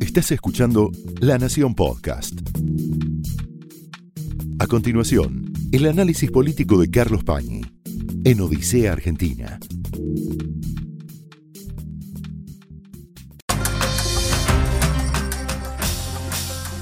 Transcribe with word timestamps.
Estás 0.00 0.32
escuchando 0.32 0.90
La 1.20 1.38
Nación 1.38 1.74
Podcast. 1.74 2.34
A 4.58 4.66
continuación, 4.66 5.52
el 5.70 5.86
análisis 5.86 6.30
político 6.30 6.80
de 6.80 6.90
Carlos 6.90 7.22
Pañi 7.22 7.62
en 8.24 8.40
Odisea 8.40 8.92
Argentina. 8.92 9.60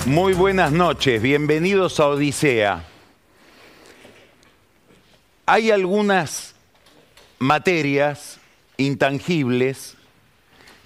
Muy 0.07 0.33
buenas 0.33 0.73
noches, 0.73 1.21
bienvenidos 1.21 2.01
a 2.01 2.09
Odisea. 2.09 2.87
Hay 5.45 5.71
algunas 5.71 6.55
materias 7.39 8.39
intangibles, 8.79 9.98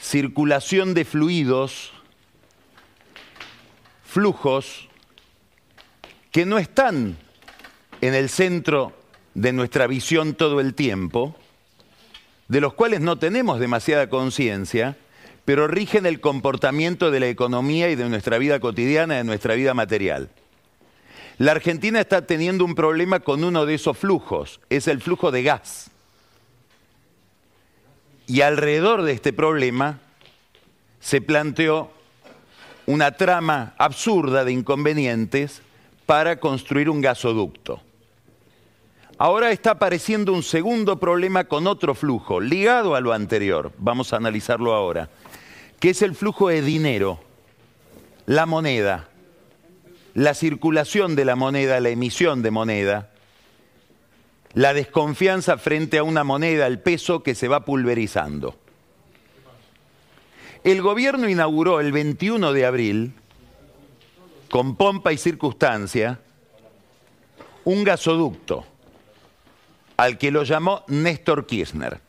circulación 0.03 0.95
de 0.95 1.05
fluidos, 1.05 1.93
flujos, 4.05 4.89
que 6.33 6.45
no 6.45 6.59
están 6.59 7.17
en 8.01 8.15
el 8.15 8.29
centro 8.29 8.93
de 9.35 9.53
nuestra 9.53 9.87
visión 9.87 10.35
todo 10.35 10.61
el 10.61 10.75
tiempo, 10.75 11.37
de 12.49 12.61
los 12.61 12.75
cuales 12.75 13.01
no 13.01 13.19
tenemos 13.19 13.61
demasiada 13.61 14.11
conciencia, 14.11 14.97
pero 15.45 15.69
rigen 15.69 16.05
el 16.05 16.21
comportamiento 16.21 17.11
de 17.11 17.21
la 17.21 17.29
economía 17.29 17.89
y 17.89 17.95
de 17.95 18.09
nuestra 18.09 18.39
vida 18.39 18.59
cotidiana, 18.59 19.15
de 19.15 19.25
nuestra 19.25 19.55
vida 19.55 19.73
material. 19.73 20.31
La 21.39 21.53
Argentina 21.53 22.01
está 22.01 22.27
teniendo 22.27 22.65
un 22.65 22.75
problema 22.75 23.21
con 23.21 23.45
uno 23.45 23.67
de 23.67 23.75
esos 23.75 23.97
flujos, 23.97 24.61
es 24.69 24.89
el 24.89 25.01
flujo 25.01 25.31
de 25.31 25.45
gas. 25.45 25.92
Y 28.33 28.41
alrededor 28.41 29.03
de 29.03 29.13
este 29.13 29.35
problema 29.35 29.99
se 31.01 31.21
planteó 31.21 31.91
una 32.87 33.13
trama 33.13 33.75
absurda 33.77 34.47
de 34.47 34.53
inconvenientes 34.53 35.61
para 36.07 36.41
construir 36.41 36.89
un 36.89 37.03
gasoducto. 37.03 37.83
Ahora 39.19 39.51
está 39.51 39.73
apareciendo 39.73 40.33
un 40.33 40.43
segundo 40.43 40.99
problema 40.99 41.45
con 41.45 41.67
otro 41.67 41.95
flujo, 41.95 42.41
ligado 42.41 42.95
a 42.95 43.03
lo 43.03 43.13
anterior, 43.13 43.71
vamos 43.77 44.15
a 44.15 44.17
analizarlo 44.17 44.73
ahora, 44.73 45.11
que 45.79 45.91
es 45.91 46.01
el 46.01 46.15
flujo 46.15 46.49
de 46.49 46.63
dinero, 46.63 47.21
la 48.25 48.47
moneda, 48.47 49.11
la 50.15 50.33
circulación 50.33 51.17
de 51.17 51.27
la 51.27 51.37
moneda, 51.37 51.81
la 51.81 51.91
emisión 51.91 52.41
de 52.41 52.51
moneda, 52.51 53.12
la 54.55 54.75
desconfianza 54.75 55.59
frente 55.59 55.99
a 55.99 56.03
una 56.03 56.25
moneda, 56.25 56.67
el 56.67 56.81
peso 56.81 57.23
que 57.23 57.35
se 57.35 57.49
va 57.49 57.65
pulverizando. 57.65 58.57
El 60.65 60.83
gobierno 60.83 61.29
inauguró 61.29 61.81
el 61.81 61.91
21 61.93 62.53
de 62.53 62.67
abril, 62.67 63.15
con 64.51 64.77
pompa 64.77 65.13
y 65.13 65.19
circunstancia, 65.19 66.21
un 67.65 67.85
gasoducto 67.85 68.67
al 69.97 70.19
que 70.19 70.31
lo 70.31 70.43
llamó 70.43 70.85
Néstor 70.89 71.47
Kirchner. 71.47 72.01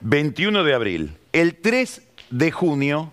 21 0.00 0.64
de 0.64 0.74
abril. 0.74 1.16
El 1.32 1.56
3 1.56 2.02
de 2.30 2.50
junio 2.52 3.12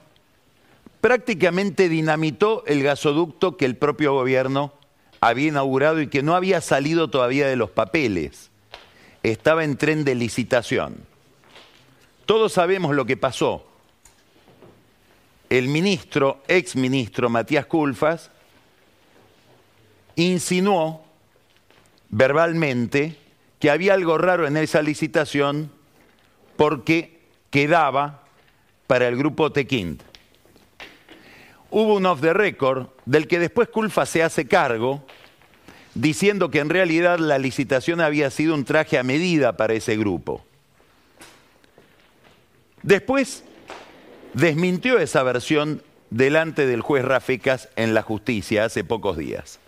prácticamente 1.00 1.90
dinamitó 1.90 2.64
el 2.68 2.84
gasoducto 2.84 3.58
que 3.58 3.66
el 3.66 3.76
propio 3.76 4.14
gobierno 4.14 4.74
había 5.22 5.50
inaugurado 5.50 6.02
y 6.02 6.08
que 6.08 6.24
no 6.24 6.36
había 6.36 6.62
salido 6.62 7.10
todavía 7.10 7.48
de 7.48 7.56
los 7.56 7.70
papeles. 7.70 8.50
Estaba 9.22 9.64
en 9.64 9.78
tren 9.78 10.04
de 10.04 10.16
licitación. 10.16 10.98
Todos 12.26 12.54
sabemos 12.54 12.96
lo 12.96 13.06
que 13.06 13.18
pasó. 13.18 13.68
El 15.50 15.68
ministro, 15.68 16.42
ex 16.48 16.76
ministro 16.76 17.30
Matías 17.30 17.68
Culfas, 17.68 18.32
insinuó 20.16 21.06
verbalmente 22.10 23.18
que 23.60 23.70
había 23.70 23.94
algo 23.94 24.18
raro 24.18 24.48
en 24.48 24.58
esa 24.58 24.82
licitación 24.82 25.72
porque 26.58 27.22
quedaba 27.52 28.24
para 28.88 29.08
el 29.08 29.18
grupo 29.18 29.52
Tequint. 29.52 30.02
Hubo 31.72 31.96
un 31.96 32.06
off 32.06 32.22
the 32.22 32.34
record 32.34 32.88
del 33.06 33.28
que 33.28 33.40
después 33.40 33.70
Culfa 33.70 34.06
se 34.06 34.22
hace 34.22 34.46
cargo 34.46 35.04
diciendo 35.96 36.52
que 36.52 36.60
en 36.60 36.70
realidad 36.70 37.18
la 37.18 37.38
licitación 37.38 38.02
había 38.02 38.30
sido 38.30 38.54
un 38.54 38.66
traje 38.66 38.98
a 38.98 39.04
medida 39.04 39.58
para 39.58 39.74
ese 39.74 39.98
grupo. 39.98 40.44
Después 42.84 43.44
desmintió 44.34 45.00
esa 45.00 45.24
versión 45.24 45.82
delante 46.10 46.66
del 46.66 46.82
juez 46.82 47.06
Rafecas 47.06 47.70
en 47.76 47.94
la 47.94 48.02
justicia 48.02 48.66
hace 48.66 48.84
pocos 48.84 49.18
días. 49.18 49.60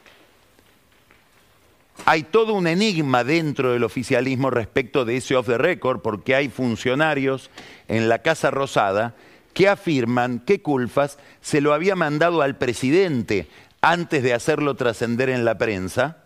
Hay 2.05 2.23
todo 2.23 2.53
un 2.53 2.67
enigma 2.67 3.23
dentro 3.23 3.71
del 3.71 3.83
oficialismo 3.83 4.49
respecto 4.49 5.05
de 5.05 5.17
ese 5.17 5.35
off 5.35 5.47
the 5.47 5.57
record 5.57 6.01
porque 6.01 6.35
hay 6.35 6.49
funcionarios 6.49 7.49
en 7.87 8.09
la 8.09 8.19
Casa 8.19 8.51
Rosada 8.51 9.15
que 9.53 9.69
afirman 9.69 10.39
que 10.39 10.61
Culfas 10.61 11.17
se 11.41 11.61
lo 11.61 11.73
había 11.73 11.95
mandado 11.95 12.41
al 12.41 12.57
presidente 12.57 13.47
antes 13.81 14.23
de 14.23 14.33
hacerlo 14.33 14.75
trascender 14.75 15.29
en 15.29 15.45
la 15.45 15.57
prensa 15.57 16.23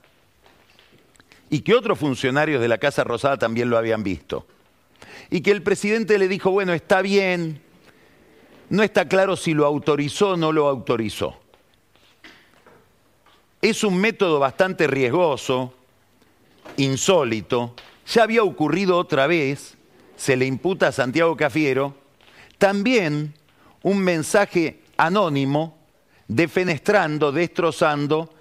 y 1.50 1.62
que 1.62 1.74
otros 1.74 2.00
funcionarios 2.00 2.62
de 2.62 2.68
la 2.68 2.78
Casa 2.78 3.04
Rosada 3.04 3.38
también 3.38 3.70
lo 3.70 3.78
habían 3.78 4.04
visto. 4.04 4.46
Y 5.30 5.42
que 5.42 5.52
el 5.52 5.64
presidente 5.64 6.18
le 6.18 6.28
dijo, 6.28 6.52
bueno, 6.52 6.74
está 6.74 7.02
bien, 7.02 7.62
no 8.70 8.84
está 8.84 9.08
claro 9.08 9.36
si 9.36 9.54
lo 9.54 9.66
autorizó 9.66 10.32
o 10.32 10.38
no 10.38 10.52
lo 10.52 10.68
autorizó. 10.68 11.40
Es 13.62 13.84
un 13.84 13.98
método 13.98 14.40
bastante 14.40 14.88
riesgoso, 14.88 15.74
insólito, 16.78 17.74
ya 18.06 18.24
había 18.24 18.44
ocurrido 18.44 18.98
otra 18.98 19.28
vez, 19.28 19.78
se 20.16 20.38
le 20.38 20.46
imputa 20.46 20.90
a 20.90 20.92
Santiago 20.92 21.36
Cafiero, 21.36 21.96
también 22.58 23.34
un 23.84 24.00
mensaje 24.00 24.82
anónimo 24.98 25.78
defenestrando, 26.28 27.32
destrozando 27.32 28.34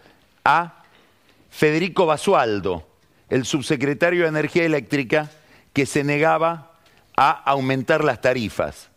a 0.45 0.83
Federico 1.51 2.07
Basualdo, 2.07 2.87
el 3.29 3.45
subsecretario 3.45 4.23
de 4.23 4.29
Energía 4.29 4.65
Eléctrica, 4.65 5.31
que 5.73 5.87
se 5.87 6.05
negaba 6.05 6.73
a 7.17 7.31
aumentar 7.31 8.05
las 8.05 8.21
tarifas. 8.21 8.89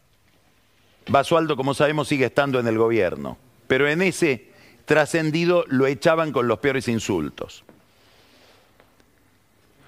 Basualdo, 1.08 1.56
como 1.56 1.74
sabemos, 1.74 2.08
sigue 2.08 2.26
estando 2.26 2.60
en 2.60 2.68
el 2.68 2.78
gobierno, 2.78 3.38
pero 3.68 3.88
en 3.88 4.02
ese 4.02 4.50
trascendido 4.86 5.66
lo 5.68 5.88
echaban 5.88 6.32
con 6.32 6.48
los 6.48 6.60
peores 6.60 6.88
insultos. 6.88 7.64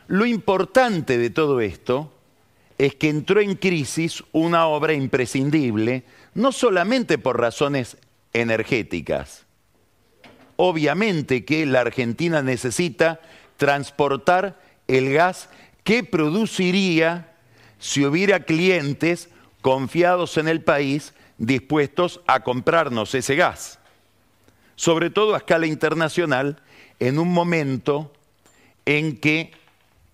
Lo 0.08 0.26
importante 0.26 1.18
de 1.18 1.30
todo 1.30 1.62
esto 1.62 2.12
es 2.82 2.96
que 2.96 3.10
entró 3.10 3.40
en 3.40 3.54
crisis 3.54 4.24
una 4.32 4.66
obra 4.66 4.94
imprescindible, 4.94 6.04
no 6.34 6.52
solamente 6.52 7.20
por 7.20 7.40
razones 7.40 7.96
energéticas. 8.34 9.46
Obviamente 10.56 11.46
que 11.46 11.68
la 11.68 11.82
Argentina 11.82 12.42
necesita 12.42 13.22
transportar 13.58 14.60
el 14.88 15.14
gas 15.14 15.48
que 15.84 16.04
produciría 16.04 17.36
si 17.78 18.04
hubiera 18.04 18.46
clientes 18.46 19.30
confiados 19.62 20.38
en 20.38 20.48
el 20.48 20.64
país 20.64 21.14
dispuestos 21.38 22.20
a 22.26 22.40
comprarnos 22.40 23.14
ese 23.14 23.36
gas. 23.36 23.78
Sobre 24.76 25.12
todo 25.12 25.36
a 25.36 25.38
escala 25.38 25.68
internacional, 25.68 26.64
en 27.00 27.20
un 27.20 27.32
momento 27.32 28.12
en 28.86 29.18
que 29.18 29.52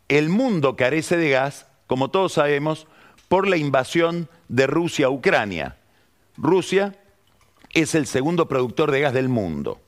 el 0.10 0.28
mundo 0.28 0.76
carece 0.76 1.16
de 1.16 1.30
gas 1.30 1.67
como 1.88 2.10
todos 2.10 2.34
sabemos, 2.34 2.88
por 3.28 3.48
la 3.48 3.58
invasión 3.58 4.30
de 4.48 4.68
Rusia 4.68 5.08
a 5.08 5.10
Ucrania. 5.10 5.78
Rusia 6.38 6.96
es 7.74 7.96
el 7.96 8.06
segundo 8.06 8.48
productor 8.48 8.92
de 8.92 9.02
gas 9.02 9.14
del 9.14 9.30
mundo. 9.30 9.80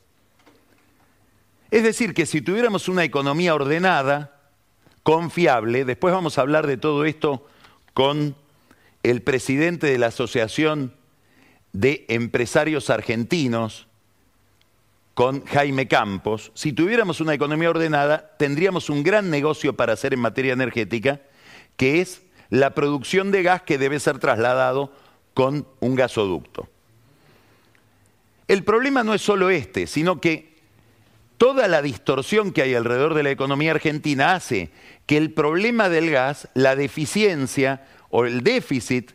Es 1.72 1.84
decir, 1.84 2.14
que 2.14 2.26
si 2.26 2.42
tuviéramos 2.42 2.90
una 2.90 3.04
economía 3.04 3.54
ordenada, 3.54 4.40
confiable, 5.04 5.86
después 5.86 6.14
vamos 6.14 6.38
a 6.38 6.42
hablar 6.42 6.68
de 6.68 6.78
todo 6.78 7.06
esto 7.06 7.48
con 7.94 8.36
el 9.04 9.22
presidente 9.22 9.88
de 9.88 9.98
la 9.98 10.08
Asociación 10.08 10.94
de 11.72 12.06
Empresarios 12.10 12.90
Argentinos, 12.90 13.88
con 15.14 15.44
Jaime 15.46 15.90
Campos, 15.90 16.50
si 16.54 16.72
tuviéramos 16.72 17.20
una 17.20 17.34
economía 17.34 17.70
ordenada, 17.70 18.38
tendríamos 18.38 18.90
un 18.90 19.04
gran 19.04 19.30
negocio 19.30 19.76
para 19.76 19.92
hacer 19.92 20.14
en 20.14 20.22
materia 20.22 20.54
energética 20.54 21.20
que 21.80 22.02
es 22.02 22.22
la 22.50 22.76
producción 22.76 23.32
de 23.32 23.42
gas 23.42 23.62
que 23.62 23.78
debe 23.78 24.02
ser 24.02 24.20
trasladado 24.20 24.92
con 25.34 25.66
un 25.80 25.96
gasoducto. 25.96 26.68
El 28.50 28.66
problema 28.66 29.06
no 29.06 29.14
es 29.14 29.22
solo 29.22 29.50
este, 29.50 29.88
sino 29.88 30.20
que 30.20 30.58
toda 31.38 31.70
la 31.70 31.82
distorsión 31.82 32.52
que 32.52 32.64
hay 32.64 32.76
alrededor 32.76 33.14
de 33.14 33.24
la 33.24 33.32
economía 33.32 33.72
argentina 33.72 34.34
hace 34.34 34.72
que 35.06 35.16
el 35.16 35.32
problema 35.32 35.88
del 35.88 36.12
gas, 36.12 36.50
la 36.54 36.76
deficiencia 36.76 37.88
o 38.10 38.26
el 38.26 38.44
déficit 38.44 39.12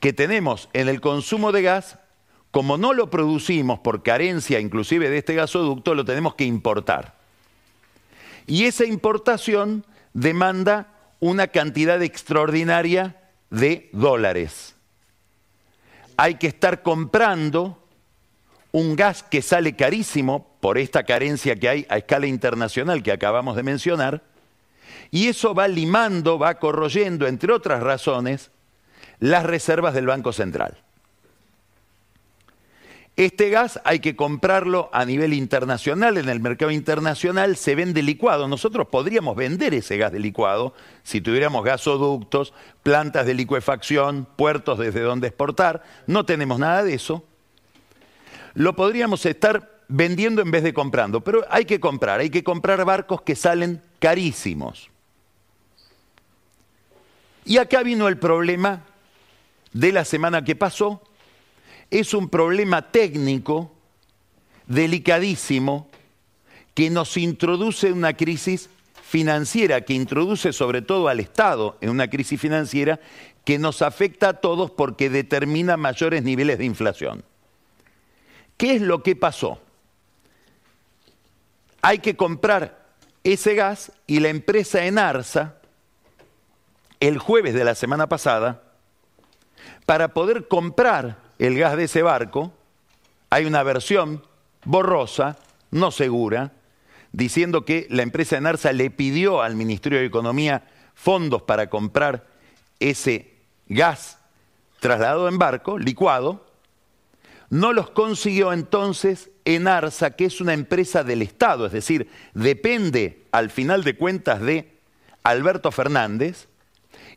que 0.00 0.14
tenemos 0.14 0.70
en 0.72 0.88
el 0.88 1.02
consumo 1.02 1.52
de 1.52 1.60
gas, 1.60 1.98
como 2.50 2.78
no 2.78 2.94
lo 2.94 3.10
producimos 3.10 3.80
por 3.80 4.02
carencia 4.02 4.60
inclusive 4.60 5.10
de 5.10 5.18
este 5.18 5.34
gasoducto, 5.34 5.94
lo 5.94 6.06
tenemos 6.06 6.36
que 6.36 6.44
importar. 6.44 7.16
Y 8.46 8.64
esa 8.64 8.86
importación 8.86 9.84
demanda 10.16 10.88
una 11.20 11.48
cantidad 11.48 12.02
extraordinaria 12.02 13.16
de 13.50 13.90
dólares. 13.92 14.74
Hay 16.16 16.36
que 16.36 16.46
estar 16.46 16.82
comprando 16.82 17.84
un 18.72 18.96
gas 18.96 19.22
que 19.22 19.42
sale 19.42 19.76
carísimo 19.76 20.56
por 20.60 20.78
esta 20.78 21.04
carencia 21.04 21.56
que 21.56 21.68
hay 21.68 21.86
a 21.90 21.98
escala 21.98 22.26
internacional 22.26 23.02
que 23.02 23.12
acabamos 23.12 23.56
de 23.56 23.62
mencionar, 23.62 24.22
y 25.10 25.28
eso 25.28 25.54
va 25.54 25.68
limando, 25.68 26.38
va 26.38 26.58
corroyendo, 26.58 27.26
entre 27.26 27.52
otras 27.52 27.82
razones, 27.82 28.50
las 29.20 29.44
reservas 29.44 29.92
del 29.92 30.06
Banco 30.06 30.32
Central. 30.32 30.78
Este 33.16 33.48
gas 33.48 33.80
hay 33.84 34.00
que 34.00 34.14
comprarlo 34.14 34.90
a 34.92 35.06
nivel 35.06 35.32
internacional, 35.32 36.18
en 36.18 36.28
el 36.28 36.38
mercado 36.38 36.70
internacional 36.70 37.56
se 37.56 37.74
vende 37.74 38.02
licuado. 38.02 38.46
Nosotros 38.46 38.88
podríamos 38.88 39.36
vender 39.36 39.72
ese 39.72 39.96
gas 39.96 40.12
de 40.12 40.20
licuado 40.20 40.74
si 41.02 41.22
tuviéramos 41.22 41.64
gasoductos, 41.64 42.52
plantas 42.82 43.24
de 43.24 43.32
licuefacción, 43.32 44.28
puertos 44.36 44.78
desde 44.78 45.00
donde 45.00 45.28
exportar. 45.28 45.82
No 46.06 46.26
tenemos 46.26 46.58
nada 46.58 46.82
de 46.82 46.92
eso. 46.92 47.24
Lo 48.52 48.76
podríamos 48.76 49.24
estar 49.24 49.80
vendiendo 49.88 50.42
en 50.42 50.50
vez 50.50 50.62
de 50.62 50.74
comprando, 50.74 51.22
pero 51.22 51.46
hay 51.48 51.64
que 51.64 51.80
comprar, 51.80 52.20
hay 52.20 52.28
que 52.28 52.44
comprar 52.44 52.84
barcos 52.84 53.22
que 53.22 53.34
salen 53.34 53.80
carísimos. 53.98 54.90
Y 57.46 57.56
acá 57.56 57.82
vino 57.82 58.08
el 58.08 58.18
problema 58.18 58.82
de 59.72 59.92
la 59.92 60.04
semana 60.04 60.44
que 60.44 60.56
pasó, 60.56 61.00
es 61.90 62.14
un 62.14 62.28
problema 62.28 62.90
técnico 62.90 63.72
delicadísimo 64.66 65.88
que 66.74 66.90
nos 66.90 67.16
introduce 67.16 67.88
en 67.88 67.94
una 67.94 68.14
crisis 68.14 68.68
financiera, 69.02 69.82
que 69.82 69.94
introduce 69.94 70.52
sobre 70.52 70.82
todo 70.82 71.08
al 71.08 71.20
Estado 71.20 71.78
en 71.80 71.90
una 71.90 72.08
crisis 72.08 72.40
financiera 72.40 73.00
que 73.44 73.58
nos 73.58 73.80
afecta 73.80 74.30
a 74.30 74.34
todos 74.34 74.72
porque 74.72 75.08
determina 75.08 75.76
mayores 75.76 76.22
niveles 76.24 76.58
de 76.58 76.64
inflación. 76.64 77.24
¿Qué 78.56 78.74
es 78.74 78.82
lo 78.82 79.02
que 79.02 79.14
pasó? 79.14 79.60
Hay 81.82 82.00
que 82.00 82.16
comprar 82.16 82.86
ese 83.22 83.54
gas 83.54 83.92
y 84.06 84.18
la 84.18 84.28
empresa 84.28 84.84
Enarsa, 84.84 85.56
el 86.98 87.18
jueves 87.18 87.54
de 87.54 87.64
la 87.64 87.74
semana 87.74 88.08
pasada, 88.08 88.62
para 89.84 90.12
poder 90.14 90.48
comprar 90.48 91.25
el 91.38 91.58
gas 91.58 91.76
de 91.76 91.84
ese 91.84 92.02
barco, 92.02 92.52
hay 93.30 93.44
una 93.44 93.62
versión 93.62 94.22
borrosa, 94.64 95.38
no 95.70 95.90
segura, 95.90 96.52
diciendo 97.12 97.64
que 97.64 97.86
la 97.90 98.02
empresa 98.02 98.36
Enarsa 98.36 98.72
le 98.72 98.90
pidió 98.90 99.42
al 99.42 99.56
Ministerio 99.56 99.98
de 99.98 100.06
Economía 100.06 100.64
fondos 100.94 101.42
para 101.42 101.68
comprar 101.68 102.26
ese 102.80 103.34
gas 103.68 104.18
trasladado 104.80 105.28
en 105.28 105.38
barco, 105.38 105.78
licuado, 105.78 106.46
no 107.48 107.72
los 107.72 107.90
consiguió 107.90 108.52
entonces 108.52 109.30
Enarsa, 109.44 110.16
que 110.16 110.24
es 110.24 110.40
una 110.40 110.54
empresa 110.54 111.04
del 111.04 111.22
Estado, 111.22 111.66
es 111.66 111.72
decir, 111.72 112.10
depende 112.34 113.24
al 113.30 113.50
final 113.50 113.84
de 113.84 113.96
cuentas 113.96 114.40
de 114.40 114.72
Alberto 115.22 115.70
Fernández, 115.70 116.48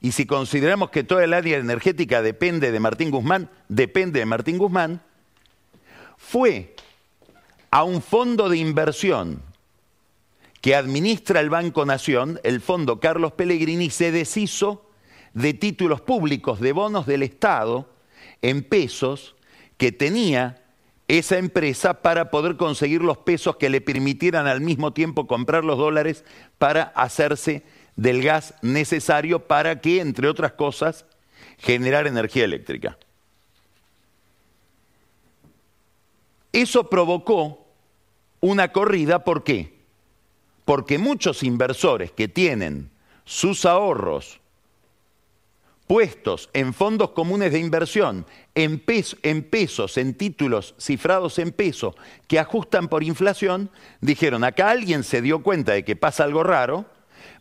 y 0.01 0.12
si 0.13 0.25
consideramos 0.25 0.92
que 0.92 1.04
toda 1.04 1.24
el 1.24 1.34
área 1.34 1.57
energética 1.57 2.22
depende 2.22 2.72
de 2.72 2.80
Martín 2.80 3.12
Guzmán, 3.12 3.50
depende 3.68 4.19
de 4.19 4.25
Martín 4.25 4.57
Guzmán, 4.57 5.01
fue 6.18 6.75
a 7.72 7.84
un 7.84 8.01
fondo 8.01 8.50
de 8.50 8.57
inversión 8.57 9.42
que 10.62 10.75
administra 10.75 11.40
el 11.40 11.50
Banco 11.50 11.86
Nación, 11.86 12.40
el 12.44 12.62
fondo 12.62 13.00
Carlos 13.00 13.34
Pellegrini, 13.34 13.90
se 13.90 14.12
deshizo 14.12 14.86
de 15.34 15.54
títulos 15.54 16.01
públicos, 16.01 16.60
de 16.60 16.72
bonos 16.74 17.06
del 17.06 17.24
Estado 17.24 17.90
en 18.42 18.63
pesos 18.63 19.36
que 19.78 19.92
tenía 19.92 20.62
esa 21.07 21.38
empresa 21.38 22.01
para 22.01 22.30
poder 22.30 22.56
conseguir 22.56 23.01
los 23.01 23.18
pesos 23.18 23.56
que 23.56 23.69
le 23.69 23.81
permitieran 23.81 24.48
al 24.48 24.62
mismo 24.62 24.94
tiempo 24.94 25.28
comprar 25.28 25.63
los 25.63 25.78
dólares 25.78 26.24
para 26.57 26.84
hacerse 26.84 27.63
del 28.00 28.24
gas 28.24 28.54
necesario 28.62 29.46
para 29.46 29.81
que, 29.81 30.00
entre 30.00 30.30
otras 30.30 30.54
cosas, 30.54 31.06
generar 31.57 32.07
energía 32.07 32.46
eléctrica. 32.46 32.98
Eso 36.54 36.90
provocó 36.90 37.68
una 38.40 38.72
corrida, 38.72 39.25
¿por 39.25 39.44
qué? 39.44 39.74
Porque 40.63 40.98
muchos 40.98 41.44
inversores 41.44 42.12
que 42.12 42.30
tienen 42.30 42.90
sus 43.25 43.66
ahorros 43.66 44.40
puestos 45.86 46.50
en 46.54 46.74
fondos 46.74 47.12
comunes 47.12 47.51
de 47.51 47.60
inversión, 47.60 48.25
en, 48.56 48.81
en, 49.24 49.44
pesos, 49.44 49.98
en 49.98 50.13
títulos 50.13 50.74
cifrados 50.80 51.38
en 51.38 51.51
peso, 51.51 51.96
que 52.28 52.40
ajustan 52.40 52.88
por 52.88 53.04
inflación, 53.04 53.69
dijeron, 54.00 54.46
acá 54.46 54.69
alguien 54.69 55.04
se 55.04 55.22
dio 55.22 55.44
cuenta 55.44 55.74
de 55.74 55.84
que 55.84 55.98
pasa 55.98 56.24
algo 56.24 56.44
raro, 56.44 56.86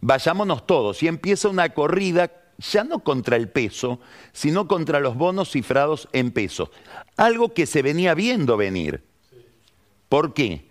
vayámonos 0.01 0.67
todos. 0.67 1.03
Y 1.03 1.09
empieza 1.09 1.49
una 1.49 1.71
corrida 1.71 2.31
ya 2.59 2.85
no 2.85 3.01
contra 3.01 3.37
el 3.37 3.49
peso, 3.49 4.01
sino 4.33 4.67
contra 4.67 5.01
los 5.01 5.17
bonos 5.17 5.51
cifrados 5.51 6.09
en 6.13 6.33
peso. 6.33 6.71
Algo 7.17 7.55
que 7.55 7.67
se 7.67 7.83
venía 7.83 8.15
viendo 8.15 8.57
venir. 8.57 9.05
¿Por 10.09 10.35
qué? 10.35 10.67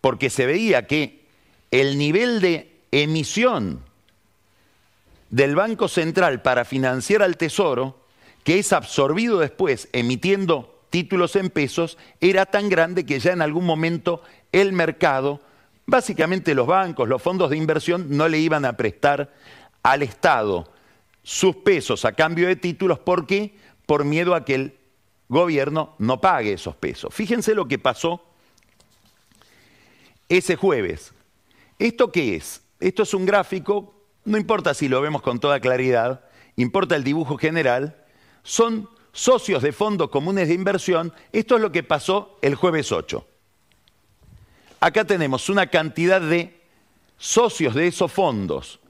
Porque 0.00 0.30
se 0.30 0.46
veía 0.46 0.86
que 0.86 1.26
el 1.70 1.98
nivel 1.98 2.40
de 2.40 2.80
emisión 2.90 3.80
del 5.30 5.56
Banco 5.56 5.88
Central 5.88 6.42
para 6.42 6.64
financiar 6.64 7.22
al 7.22 7.36
Tesoro, 7.36 7.98
que 8.44 8.58
es 8.58 8.72
absorbido 8.72 9.38
después 9.38 9.88
emitiendo 9.92 10.84
títulos 10.90 11.36
en 11.36 11.50
pesos, 11.50 11.98
era 12.20 12.46
tan 12.46 12.68
grande 12.68 13.04
que 13.04 13.18
ya 13.18 13.32
en 13.32 13.42
algún 13.42 13.64
momento 13.64 14.22
el 14.52 14.72
mercado 14.72 15.40
Básicamente 15.86 16.54
los 16.54 16.66
bancos, 16.66 17.08
los 17.08 17.22
fondos 17.22 17.50
de 17.50 17.56
inversión 17.56 18.06
no 18.10 18.28
le 18.28 18.38
iban 18.38 18.64
a 18.64 18.76
prestar 18.76 19.32
al 19.84 20.02
Estado 20.02 20.68
sus 21.22 21.56
pesos 21.56 22.04
a 22.04 22.12
cambio 22.12 22.48
de 22.48 22.56
títulos. 22.56 22.98
¿Por 22.98 23.26
qué? 23.26 23.56
Por 23.86 24.04
miedo 24.04 24.34
a 24.34 24.44
que 24.44 24.54
el 24.56 24.78
gobierno 25.28 25.94
no 25.98 26.20
pague 26.20 26.52
esos 26.54 26.74
pesos. 26.74 27.14
Fíjense 27.14 27.54
lo 27.54 27.68
que 27.68 27.78
pasó 27.78 28.20
ese 30.28 30.56
jueves. 30.56 31.12
¿Esto 31.78 32.10
qué 32.10 32.34
es? 32.34 32.62
Esto 32.80 33.04
es 33.04 33.14
un 33.14 33.24
gráfico, 33.24 33.94
no 34.24 34.38
importa 34.38 34.74
si 34.74 34.88
lo 34.88 35.00
vemos 35.00 35.22
con 35.22 35.38
toda 35.38 35.60
claridad, 35.60 36.24
importa 36.56 36.96
el 36.96 37.04
dibujo 37.04 37.38
general. 37.38 38.04
Son 38.42 38.88
socios 39.12 39.62
de 39.62 39.70
fondos 39.70 40.10
comunes 40.10 40.48
de 40.48 40.54
inversión. 40.54 41.12
Esto 41.32 41.54
es 41.54 41.62
lo 41.62 41.70
que 41.70 41.84
pasó 41.84 42.38
el 42.42 42.56
jueves 42.56 42.90
8 42.90 43.24
acá 44.80 45.04
tenemos 45.04 45.48
una 45.48 45.66
cantidad 45.68 46.20
de 46.20 46.60
socios 47.18 47.74
de 47.74 47.86
esos 47.86 48.12
fondos 48.12 48.80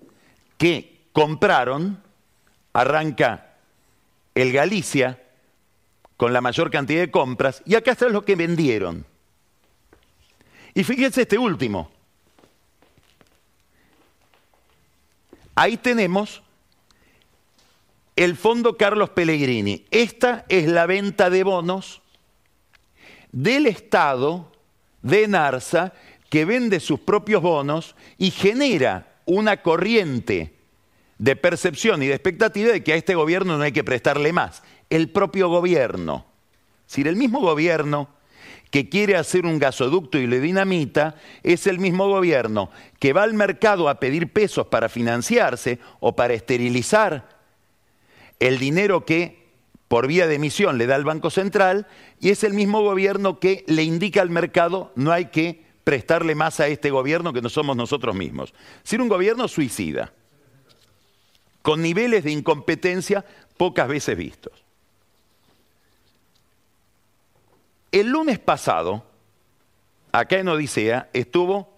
que 0.59 1.07
compraron, 1.12 2.02
arranca 2.73 3.55
el 4.35 4.52
Galicia 4.52 5.23
con 6.16 6.33
la 6.33 6.40
mayor 6.40 6.71
cantidad 6.71 7.00
de 7.00 7.11
compras, 7.11 7.62
y 7.66 7.75
acá 7.75 7.93
está 7.93 8.09
lo 8.09 8.25
que 8.25 8.37
vendieron. 8.37 9.05
Y 10.75 10.85
fíjense 10.85 11.23
este 11.23 11.38
último. 11.38 11.90
Ahí 15.55 15.78
tenemos 15.78 16.43
el 18.14 18.37
fondo 18.37 18.76
Carlos 18.76 19.11
Pellegrini. 19.11 19.85
Esta 19.90 20.45
es 20.49 20.66
la 20.69 20.87
venta 20.87 21.31
de 21.31 21.45
bonos 21.45 22.02
del 23.33 23.66
Estado 23.66 24.52
de 25.06 25.28
Narsa 25.28 25.92
que 26.28 26.44
vende 26.44 26.80
sus 26.80 27.00
propios 27.00 27.42
bonos 27.42 27.94
y 28.18 28.30
genera 28.30 29.14
una 29.25 29.62
corriente 29.62 30.54
de 31.18 31.36
percepción 31.36 32.02
y 32.02 32.06
de 32.06 32.14
expectativa 32.14 32.72
de 32.72 32.82
que 32.82 32.92
a 32.92 32.96
este 32.96 33.14
gobierno 33.14 33.56
no 33.56 33.62
hay 33.62 33.72
que 33.72 33.84
prestarle 33.84 34.32
más. 34.32 34.62
El 34.90 35.10
propio 35.10 35.48
gobierno. 35.48 36.26
Si 36.86 37.02
el 37.02 37.16
mismo 37.16 37.40
gobierno 37.40 38.08
que 38.70 38.88
quiere 38.88 39.16
hacer 39.16 39.46
un 39.46 39.58
gasoducto 39.58 40.18
y 40.18 40.26
le 40.26 40.40
dinamita, 40.40 41.14
es 41.42 41.66
el 41.66 41.78
mismo 41.78 42.08
gobierno 42.08 42.70
que 42.98 43.12
va 43.12 43.22
al 43.22 43.34
mercado 43.34 43.88
a 43.88 44.00
pedir 44.00 44.32
pesos 44.32 44.66
para 44.66 44.88
financiarse 44.88 45.78
o 46.00 46.14
para 46.14 46.34
esterilizar 46.34 47.28
el 48.38 48.58
dinero 48.58 49.04
que 49.04 49.46
por 49.88 50.07
vía 50.07 50.26
de 50.26 50.35
emisión 50.35 50.78
le 50.78 50.87
da 50.87 50.97
al 50.97 51.05
Banco 51.05 51.31
Central 51.31 51.87
y 52.21 52.31
es 52.31 52.45
el 52.45 52.55
mismo 52.55 52.83
gobierno 52.83 53.38
que 53.38 53.64
le 53.69 53.85
indica 53.85 54.21
al 54.21 54.31
mercado 54.31 54.93
no 54.97 55.12
hay 55.12 55.26
que 55.26 55.64
prestarle 55.85 56.35
más 56.35 56.59
a 56.59 56.66
este 56.66 56.90
gobierno 56.90 57.33
que 57.33 57.43
no 57.43 57.49
somos 57.49 57.76
nosotros 57.76 58.14
mismos. 58.14 58.52
Ser 58.83 59.00
un 59.00 59.09
gobierno 59.09 59.47
suicida, 59.47 60.12
con 61.62 61.81
niveles 61.81 62.25
de 62.25 62.33
incompetencia 62.33 63.25
pocas 63.57 63.87
veces 63.87 64.16
vistos. 64.16 64.52
El 67.93 68.09
lunes 68.09 68.40
pasado, 68.40 69.05
acá 70.11 70.38
en 70.38 70.49
Odisea, 70.49 71.09
estuvo 71.12 71.73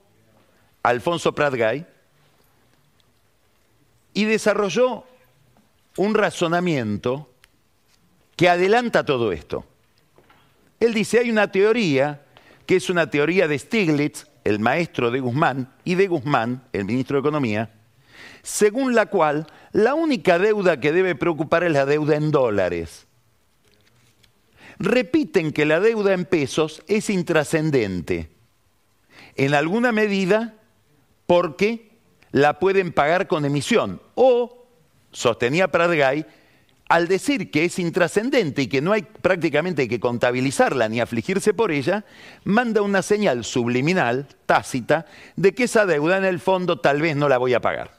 Alfonso 0.82 1.34
Pratgay 1.34 1.86
y 4.14 4.24
desarrolló 4.24 5.04
un 5.96 6.14
razonamiento 6.14 7.30
que 8.38 8.48
adelanta 8.48 9.04
todo 9.04 9.32
esto. 9.32 9.64
Él 10.78 10.94
dice, 10.94 11.18
hay 11.18 11.28
una 11.28 11.50
teoría 11.50 12.22
que 12.66 12.76
es 12.76 12.88
una 12.88 13.10
teoría 13.10 13.48
de 13.48 13.58
Stiglitz, 13.58 14.26
el 14.44 14.60
maestro 14.60 15.10
de 15.10 15.18
Guzmán, 15.18 15.74
y 15.84 15.96
de 15.96 16.06
Guzmán, 16.06 16.62
el 16.72 16.84
ministro 16.84 17.16
de 17.16 17.20
Economía, 17.22 17.70
según 18.42 18.94
la 18.94 19.06
cual 19.06 19.48
la 19.72 19.94
única 19.94 20.38
deuda 20.38 20.78
que 20.78 20.92
debe 20.92 21.16
preocupar 21.16 21.64
es 21.64 21.72
la 21.72 21.84
deuda 21.84 22.14
en 22.14 22.30
dólares. 22.30 23.08
Repiten 24.78 25.50
que 25.50 25.66
la 25.66 25.80
deuda 25.80 26.14
en 26.14 26.24
pesos 26.24 26.84
es 26.86 27.10
intrascendente, 27.10 28.30
en 29.34 29.52
alguna 29.52 29.90
medida 29.90 30.54
porque 31.26 31.90
la 32.30 32.60
pueden 32.60 32.92
pagar 32.92 33.26
con 33.26 33.44
emisión. 33.44 34.00
O, 34.14 34.68
sostenía 35.10 35.72
Pradgay, 35.72 36.24
al 36.88 37.06
decir 37.06 37.50
que 37.50 37.64
es 37.64 37.78
intrascendente 37.78 38.62
y 38.62 38.66
que 38.66 38.80
no 38.80 38.92
hay 38.92 39.02
prácticamente 39.02 39.88
que 39.88 40.00
contabilizarla 40.00 40.88
ni 40.88 41.00
afligirse 41.00 41.52
por 41.52 41.70
ella, 41.70 42.04
manda 42.44 42.80
una 42.80 43.02
señal 43.02 43.44
subliminal, 43.44 44.26
tácita, 44.46 45.06
de 45.36 45.54
que 45.54 45.64
esa 45.64 45.84
deuda 45.84 46.16
en 46.16 46.24
el 46.24 46.40
fondo 46.40 46.80
tal 46.80 47.02
vez 47.02 47.14
no 47.14 47.28
la 47.28 47.38
voy 47.38 47.52
a 47.54 47.60
pagar. 47.60 47.98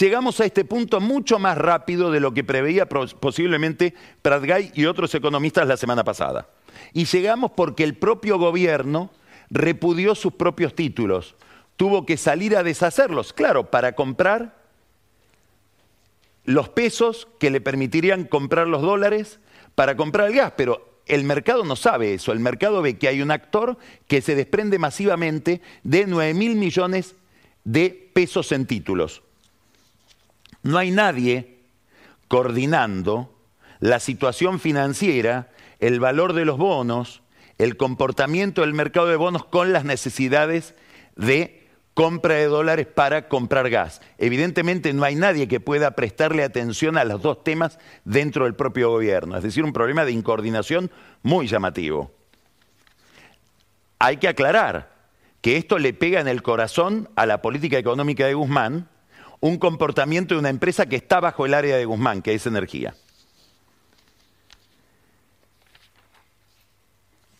Llegamos 0.00 0.40
a 0.40 0.44
este 0.44 0.64
punto 0.64 1.00
mucho 1.00 1.38
más 1.38 1.56
rápido 1.56 2.10
de 2.10 2.20
lo 2.20 2.32
que 2.32 2.44
preveía 2.44 2.88
posiblemente 2.88 3.94
Pratgay 4.22 4.72
y 4.74 4.86
otros 4.86 5.14
economistas 5.14 5.68
la 5.68 5.76
semana 5.76 6.02
pasada. 6.02 6.48
Y 6.92 7.04
llegamos 7.04 7.52
porque 7.52 7.84
el 7.84 7.96
propio 7.96 8.38
gobierno 8.38 9.10
repudió 9.50 10.14
sus 10.14 10.32
propios 10.32 10.74
títulos, 10.74 11.36
tuvo 11.76 12.06
que 12.06 12.16
salir 12.16 12.56
a 12.56 12.62
deshacerlos, 12.62 13.32
claro, 13.32 13.70
para 13.70 13.92
comprar 13.92 14.61
los 16.44 16.68
pesos 16.68 17.28
que 17.38 17.50
le 17.50 17.60
permitirían 17.60 18.24
comprar 18.24 18.66
los 18.66 18.82
dólares 18.82 19.40
para 19.74 19.96
comprar 19.96 20.28
el 20.28 20.34
gas, 20.34 20.54
pero 20.56 21.00
el 21.06 21.24
mercado 21.24 21.64
no 21.64 21.76
sabe 21.76 22.14
eso, 22.14 22.32
el 22.32 22.40
mercado 22.40 22.82
ve 22.82 22.98
que 22.98 23.08
hay 23.08 23.22
un 23.22 23.30
actor 23.30 23.78
que 24.06 24.20
se 24.20 24.34
desprende 24.34 24.78
masivamente 24.78 25.60
de 25.82 26.06
9 26.06 26.34
mil 26.34 26.56
millones 26.56 27.14
de 27.64 28.10
pesos 28.12 28.52
en 28.52 28.66
títulos. 28.66 29.22
No 30.62 30.78
hay 30.78 30.90
nadie 30.90 31.58
coordinando 32.28 33.34
la 33.80 33.98
situación 33.98 34.60
financiera, 34.60 35.50
el 35.80 35.98
valor 35.98 36.34
de 36.34 36.44
los 36.44 36.56
bonos, 36.56 37.22
el 37.58 37.76
comportamiento 37.76 38.60
del 38.60 38.74
mercado 38.74 39.08
de 39.08 39.16
bonos 39.16 39.44
con 39.44 39.72
las 39.72 39.84
necesidades 39.84 40.74
de 41.16 41.61
compra 41.94 42.34
de 42.34 42.46
dólares 42.46 42.86
para 42.86 43.28
comprar 43.28 43.68
gas. 43.70 44.00
Evidentemente 44.18 44.92
no 44.92 45.04
hay 45.04 45.14
nadie 45.14 45.48
que 45.48 45.60
pueda 45.60 45.92
prestarle 45.92 46.42
atención 46.42 46.96
a 46.96 47.04
los 47.04 47.22
dos 47.22 47.44
temas 47.44 47.78
dentro 48.04 48.44
del 48.44 48.54
propio 48.54 48.90
gobierno, 48.90 49.36
es 49.36 49.42
decir, 49.42 49.64
un 49.64 49.72
problema 49.72 50.04
de 50.04 50.12
incoordinación 50.12 50.90
muy 51.22 51.46
llamativo. 51.46 52.12
Hay 53.98 54.16
que 54.16 54.28
aclarar 54.28 54.90
que 55.40 55.56
esto 55.56 55.78
le 55.78 55.92
pega 55.92 56.20
en 56.20 56.28
el 56.28 56.42
corazón 56.42 57.08
a 57.16 57.26
la 57.26 57.42
política 57.42 57.78
económica 57.78 58.26
de 58.26 58.34
Guzmán, 58.34 58.88
un 59.40 59.58
comportamiento 59.58 60.34
de 60.34 60.40
una 60.40 60.50
empresa 60.50 60.86
que 60.86 60.96
está 60.96 61.20
bajo 61.20 61.46
el 61.46 61.54
área 61.54 61.76
de 61.76 61.84
Guzmán, 61.84 62.22
que 62.22 62.32
es 62.34 62.46
energía. 62.46 62.94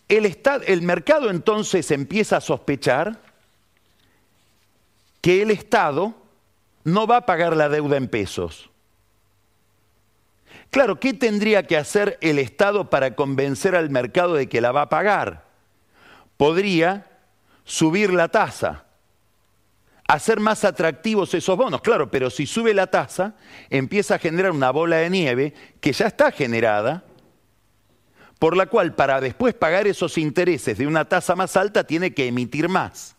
El, 0.09 0.37
el 0.67 0.81
mercado 0.81 1.29
entonces 1.29 1.89
empieza 1.91 2.37
a 2.37 2.41
sospechar 2.41 3.32
que 5.23 5.41
el 5.41 5.51
Estado 5.51 6.13
no 6.83 7.07
va 7.07 7.15
a 7.15 7.25
pagar 7.25 7.55
la 7.55 7.69
deuda 7.69 7.95
en 7.95 8.09
pesos. 8.09 8.69
Claro, 10.69 10.99
¿qué 10.99 11.13
tendría 11.13 11.65
que 11.65 11.77
hacer 11.77 12.17
el 12.19 12.39
Estado 12.39 12.89
para 12.89 13.15
convencer 13.15 13.73
al 13.73 13.89
mercado 13.89 14.33
de 14.33 14.49
que 14.49 14.59
la 14.59 14.73
va 14.73 14.81
a 14.81 14.89
pagar? 14.89 15.45
Podría 16.35 17.07
subir 17.63 18.11
la 18.11 18.27
tasa, 18.27 18.83
hacer 20.09 20.41
más 20.41 20.65
atractivos 20.65 21.33
esos 21.33 21.55
bonos, 21.55 21.79
claro, 21.79 22.11
pero 22.11 22.29
si 22.29 22.45
sube 22.45 22.73
la 22.73 22.87
tasa, 22.87 23.35
empieza 23.69 24.15
a 24.15 24.19
generar 24.19 24.51
una 24.51 24.71
bola 24.71 24.97
de 24.97 25.09
nieve 25.09 25.53
que 25.79 25.93
ya 25.93 26.07
está 26.07 26.33
generada, 26.33 27.05
por 28.39 28.57
la 28.57 28.65
cual 28.65 28.93
para 28.93 29.21
después 29.21 29.53
pagar 29.53 29.87
esos 29.87 30.17
intereses 30.17 30.77
de 30.77 30.85
una 30.85 31.05
tasa 31.07 31.33
más 31.33 31.55
alta 31.55 31.85
tiene 31.85 32.13
que 32.13 32.27
emitir 32.27 32.67
más 32.67 33.12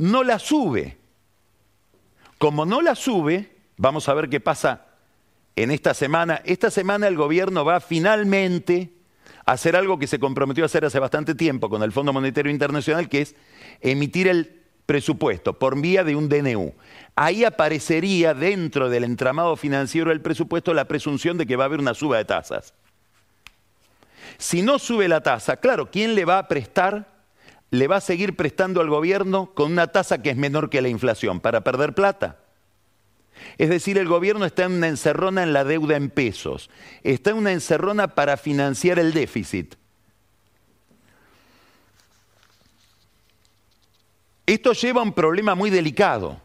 no 0.00 0.24
la 0.24 0.38
sube. 0.38 0.96
Como 2.38 2.64
no 2.64 2.80
la 2.80 2.94
sube, 2.94 3.54
vamos 3.76 4.08
a 4.08 4.14
ver 4.14 4.30
qué 4.30 4.40
pasa 4.40 4.86
en 5.56 5.70
esta 5.70 5.92
semana. 5.92 6.40
Esta 6.46 6.70
semana 6.70 7.06
el 7.06 7.16
gobierno 7.16 7.66
va 7.66 7.80
finalmente 7.80 8.94
a 9.44 9.52
hacer 9.52 9.76
algo 9.76 9.98
que 9.98 10.06
se 10.06 10.18
comprometió 10.18 10.64
a 10.64 10.66
hacer 10.66 10.86
hace 10.86 10.98
bastante 10.98 11.34
tiempo 11.34 11.68
con 11.68 11.82
el 11.82 11.92
Fondo 11.92 12.14
Monetario 12.14 12.50
Internacional, 12.50 13.10
que 13.10 13.20
es 13.20 13.36
emitir 13.82 14.26
el 14.26 14.62
presupuesto 14.86 15.58
por 15.58 15.78
vía 15.78 16.02
de 16.02 16.16
un 16.16 16.30
DNU. 16.30 16.72
Ahí 17.14 17.44
aparecería 17.44 18.32
dentro 18.32 18.88
del 18.88 19.04
entramado 19.04 19.54
financiero 19.54 20.08
del 20.08 20.22
presupuesto 20.22 20.72
la 20.72 20.88
presunción 20.88 21.36
de 21.36 21.44
que 21.44 21.56
va 21.56 21.64
a 21.64 21.66
haber 21.66 21.80
una 21.80 21.92
suba 21.92 22.16
de 22.16 22.24
tasas. 22.24 22.72
Si 24.38 24.62
no 24.62 24.78
sube 24.78 25.08
la 25.08 25.22
tasa, 25.22 25.58
claro, 25.58 25.90
¿quién 25.90 26.14
le 26.14 26.24
va 26.24 26.38
a 26.38 26.48
prestar 26.48 27.19
le 27.70 27.86
va 27.86 27.96
a 27.96 28.00
seguir 28.00 28.36
prestando 28.36 28.80
al 28.80 28.88
gobierno 28.88 29.52
con 29.54 29.72
una 29.72 29.88
tasa 29.88 30.22
que 30.22 30.30
es 30.30 30.36
menor 30.36 30.70
que 30.70 30.82
la 30.82 30.88
inflación 30.88 31.40
para 31.40 31.62
perder 31.62 31.94
plata. 31.94 32.38
Es 33.58 33.70
decir, 33.70 33.96
el 33.96 34.08
gobierno 34.08 34.44
está 34.44 34.64
en 34.64 34.72
una 34.72 34.88
encerrona 34.88 35.42
en 35.42 35.52
la 35.52 35.64
deuda 35.64 35.96
en 35.96 36.10
pesos, 36.10 36.68
está 37.02 37.30
en 37.30 37.36
una 37.36 37.52
encerrona 37.52 38.14
para 38.14 38.36
financiar 38.36 38.98
el 38.98 39.12
déficit. 39.12 39.76
Esto 44.46 44.72
lleva 44.72 45.00
a 45.00 45.04
un 45.04 45.12
problema 45.12 45.54
muy 45.54 45.70
delicado. 45.70 46.40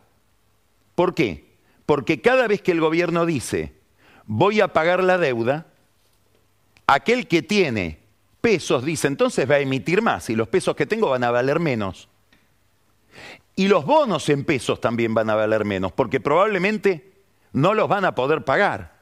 ¿Por 0.94 1.16
qué? 1.16 1.56
Porque 1.86 2.22
cada 2.22 2.48
vez 2.48 2.62
que 2.62 2.72
el 2.72 2.80
gobierno 2.80 3.26
dice, 3.26 3.74
voy 4.26 4.62
a 4.62 4.74
pagar 4.74 5.04
la 5.04 5.18
deuda, 5.18 5.66
aquel 6.88 7.28
que 7.28 7.42
tiene 7.42 8.05
pesos, 8.46 8.86
dice, 8.86 9.08
entonces 9.08 9.50
va 9.50 9.56
a 9.56 9.60
emitir 9.60 10.04
más 10.04 10.30
y 10.30 10.36
los 10.36 10.48
pesos 10.48 10.76
que 10.76 10.86
tengo 10.86 11.10
van 11.10 11.24
a 11.24 11.32
valer 11.32 11.60
menos. 11.60 12.08
Y 13.56 13.68
los 13.68 13.88
bonos 13.88 14.30
en 14.30 14.46
pesos 14.46 14.80
también 14.80 15.16
van 15.16 15.32
a 15.32 15.36
valer 15.36 15.66
menos, 15.66 15.92
porque 15.92 16.20
probablemente 16.20 17.12
no 17.54 17.74
los 17.74 17.90
van 17.90 18.06
a 18.06 18.14
poder 18.14 18.46
pagar, 18.46 19.00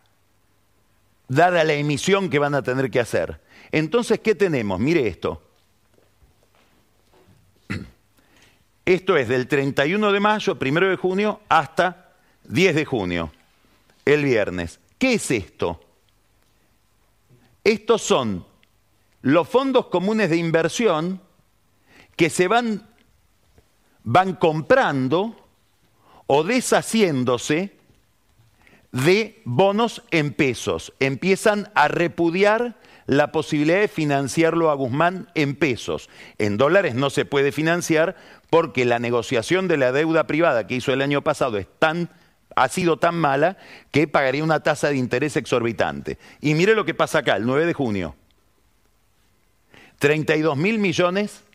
dada 1.28 1.66
la 1.66 1.74
emisión 1.74 2.30
que 2.30 2.40
van 2.40 2.56
a 2.56 2.62
tener 2.62 2.90
que 2.90 3.02
hacer. 3.02 3.42
Entonces, 3.70 4.22
¿qué 4.22 4.34
tenemos? 4.34 4.80
Mire 4.80 5.06
esto. 5.06 5.42
Esto 8.86 9.18
es 9.18 9.28
del 9.28 9.50
31 9.50 10.14
de 10.14 10.20
mayo, 10.22 10.58
1 10.58 10.80
de 10.88 10.96
junio, 10.96 11.42
hasta 11.50 12.14
10 12.46 12.76
de 12.76 12.86
junio, 12.86 13.34
el 14.06 14.24
viernes. 14.24 14.80
¿Qué 14.98 15.16
es 15.16 15.30
esto? 15.32 15.82
Estos 17.62 18.02
son 18.02 18.53
los 19.24 19.48
fondos 19.48 19.88
comunes 19.88 20.30
de 20.30 20.36
inversión 20.36 21.22
que 22.18 22.30
se 22.30 22.48
van, 22.48 22.88
van 24.04 24.34
comprando 24.34 25.36
o 26.28 26.44
deshaciéndose 26.44 27.76
de 28.92 29.42
bonos 29.46 30.04
en 30.12 30.34
pesos. 30.34 30.94
Empiezan 31.00 31.72
a 31.74 31.88
repudiar 31.88 32.78
la 33.06 33.32
posibilidad 33.32 33.80
de 33.80 33.88
financiarlo 33.88 34.70
a 34.70 34.76
Guzmán 34.76 35.30
en 35.36 35.56
pesos. 35.56 36.10
En 36.38 36.58
dólares 36.58 36.94
no 36.94 37.10
se 37.10 37.24
puede 37.24 37.54
financiar 37.54 38.18
porque 38.50 38.84
la 38.84 39.00
negociación 39.00 39.70
de 39.70 39.78
la 39.78 39.94
deuda 39.94 40.28
privada 40.28 40.68
que 40.68 40.76
hizo 40.76 40.92
el 40.92 41.02
año 41.02 41.24
pasado 41.24 41.58
es 41.58 41.68
tan, 41.80 42.10
ha 42.58 42.68
sido 42.68 43.00
tan 43.00 43.16
mala 43.16 43.58
que 43.92 44.06
pagaría 44.06 44.44
una 44.44 44.60
tasa 44.60 44.90
de 44.90 44.98
interés 44.98 45.38
exorbitante. 45.38 46.18
Y 46.42 46.56
mire 46.56 46.76
lo 46.76 46.84
que 46.84 46.94
pasa 46.94 47.20
acá, 47.20 47.38
el 47.38 47.46
9 47.46 47.66
de 47.66 47.74
junio. 47.74 48.16
32 50.04 50.58
mil 50.58 50.80
millones 50.80 51.46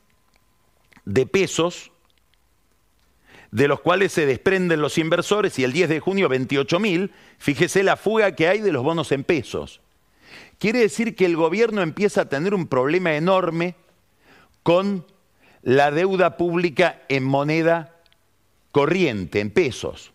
de 1.05 1.27
pesos, 1.27 1.93
de 3.51 3.69
los 3.69 3.81
cuales 3.81 4.11
se 4.11 4.25
desprenden 4.25 4.81
los 4.81 4.97
inversores, 4.97 5.59
y 5.59 5.65
el 5.65 5.73
10 5.75 5.91
de 5.91 6.01
junio 6.01 6.31
28 6.31 6.81
mil, 6.81 7.13
fíjese 7.37 7.83
la 7.83 7.99
fuga 7.99 8.35
que 8.35 8.49
hay 8.49 8.63
de 8.63 8.73
los 8.73 8.83
bonos 8.83 9.13
en 9.13 9.23
pesos. 9.23 9.83
Quiere 10.59 10.79
decir 10.79 11.15
que 11.15 11.27
el 11.27 11.37
gobierno 11.37 11.83
empieza 11.83 12.23
a 12.23 12.29
tener 12.31 12.55
un 12.55 12.69
problema 12.69 13.17
enorme 13.17 13.75
con 14.63 15.05
la 15.61 15.91
deuda 15.91 16.39
pública 16.39 17.03
en 17.11 17.25
moneda 17.25 17.97
corriente, 18.73 19.41
en 19.41 19.51
pesos. 19.51 20.15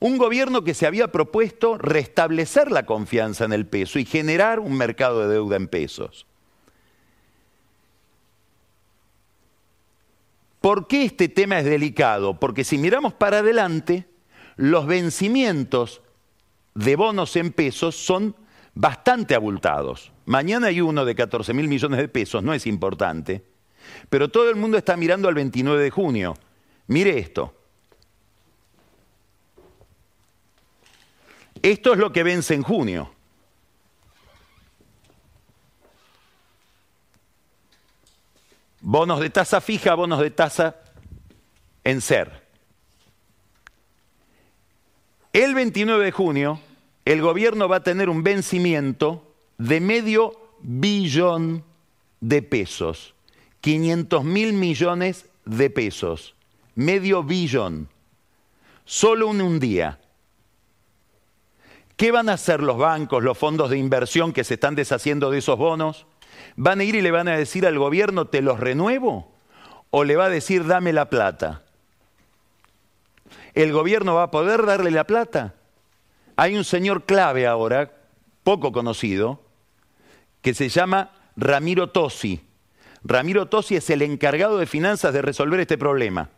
Un 0.00 0.18
gobierno 0.18 0.64
que 0.64 0.74
se 0.74 0.88
había 0.88 1.12
propuesto 1.12 1.78
restablecer 1.78 2.72
la 2.72 2.84
confianza 2.84 3.44
en 3.44 3.52
el 3.52 3.64
peso 3.64 4.00
y 4.00 4.04
generar 4.04 4.58
un 4.58 4.76
mercado 4.76 5.20
de 5.20 5.34
deuda 5.34 5.54
en 5.54 5.68
pesos. 5.68 6.26
¿Por 10.64 10.86
qué 10.86 11.04
este 11.04 11.28
tema 11.28 11.58
es 11.58 11.66
delicado? 11.66 12.40
Porque 12.40 12.64
si 12.64 12.78
miramos 12.78 13.12
para 13.12 13.40
adelante, 13.40 14.06
los 14.56 14.86
vencimientos 14.86 16.00
de 16.74 16.96
bonos 16.96 17.36
en 17.36 17.52
pesos 17.52 17.94
son 17.96 18.34
bastante 18.72 19.34
abultados. 19.34 20.10
Mañana 20.24 20.68
hay 20.68 20.80
uno 20.80 21.04
de 21.04 21.14
14 21.14 21.52
mil 21.52 21.68
millones 21.68 21.98
de 21.98 22.08
pesos, 22.08 22.42
no 22.42 22.54
es 22.54 22.66
importante, 22.66 23.44
pero 24.08 24.30
todo 24.30 24.48
el 24.48 24.56
mundo 24.56 24.78
está 24.78 24.96
mirando 24.96 25.28
al 25.28 25.34
29 25.34 25.82
de 25.82 25.90
junio. 25.90 26.34
Mire 26.86 27.18
esto. 27.18 27.54
Esto 31.60 31.92
es 31.92 31.98
lo 31.98 32.10
que 32.10 32.22
vence 32.22 32.54
en 32.54 32.62
junio. 32.62 33.13
Bonos 38.86 39.18
de 39.18 39.30
tasa 39.30 39.62
fija, 39.62 39.94
bonos 39.94 40.20
de 40.20 40.30
tasa 40.30 40.76
en 41.84 42.02
ser. 42.02 42.44
El 45.32 45.54
29 45.54 46.04
de 46.04 46.12
junio, 46.12 46.60
el 47.06 47.22
gobierno 47.22 47.66
va 47.66 47.76
a 47.76 47.82
tener 47.82 48.10
un 48.10 48.22
vencimiento 48.22 49.34
de 49.56 49.80
medio 49.80 50.38
billón 50.60 51.64
de 52.20 52.42
pesos, 52.42 53.14
500 53.62 54.22
mil 54.22 54.52
millones 54.52 55.30
de 55.46 55.70
pesos, 55.70 56.34
medio 56.74 57.22
billón, 57.22 57.88
solo 58.84 59.30
en 59.30 59.40
un 59.40 59.60
día. 59.60 59.98
¿Qué 61.96 62.10
van 62.10 62.28
a 62.28 62.34
hacer 62.34 62.62
los 62.62 62.76
bancos, 62.76 63.22
los 63.22 63.38
fondos 63.38 63.70
de 63.70 63.78
inversión 63.78 64.34
que 64.34 64.44
se 64.44 64.54
están 64.54 64.74
deshaciendo 64.74 65.30
de 65.30 65.38
esos 65.38 65.56
bonos? 65.56 66.04
¿Van 66.56 66.80
a 66.80 66.84
ir 66.84 66.94
y 66.94 67.00
le 67.00 67.10
van 67.10 67.28
a 67.28 67.36
decir 67.36 67.66
al 67.66 67.78
gobierno, 67.78 68.26
te 68.26 68.42
los 68.42 68.60
renuevo? 68.60 69.32
¿O 69.90 70.04
le 70.04 70.16
va 70.16 70.26
a 70.26 70.30
decir, 70.30 70.66
dame 70.66 70.92
la 70.92 71.10
plata? 71.10 71.62
¿El 73.54 73.72
gobierno 73.72 74.14
va 74.14 74.24
a 74.24 74.30
poder 74.30 74.64
darle 74.66 74.90
la 74.90 75.04
plata? 75.04 75.54
Hay 76.36 76.56
un 76.56 76.64
señor 76.64 77.04
clave 77.04 77.46
ahora, 77.46 77.92
poco 78.42 78.72
conocido, 78.72 79.40
que 80.42 80.54
se 80.54 80.68
llama 80.68 81.12
Ramiro 81.36 81.90
Tosi. 81.90 82.40
Ramiro 83.02 83.46
Tosi 83.46 83.76
es 83.76 83.90
el 83.90 84.02
encargado 84.02 84.58
de 84.58 84.66
finanzas 84.66 85.12
de 85.12 85.22
resolver 85.22 85.60
este 85.60 85.78
problema. 85.78 86.30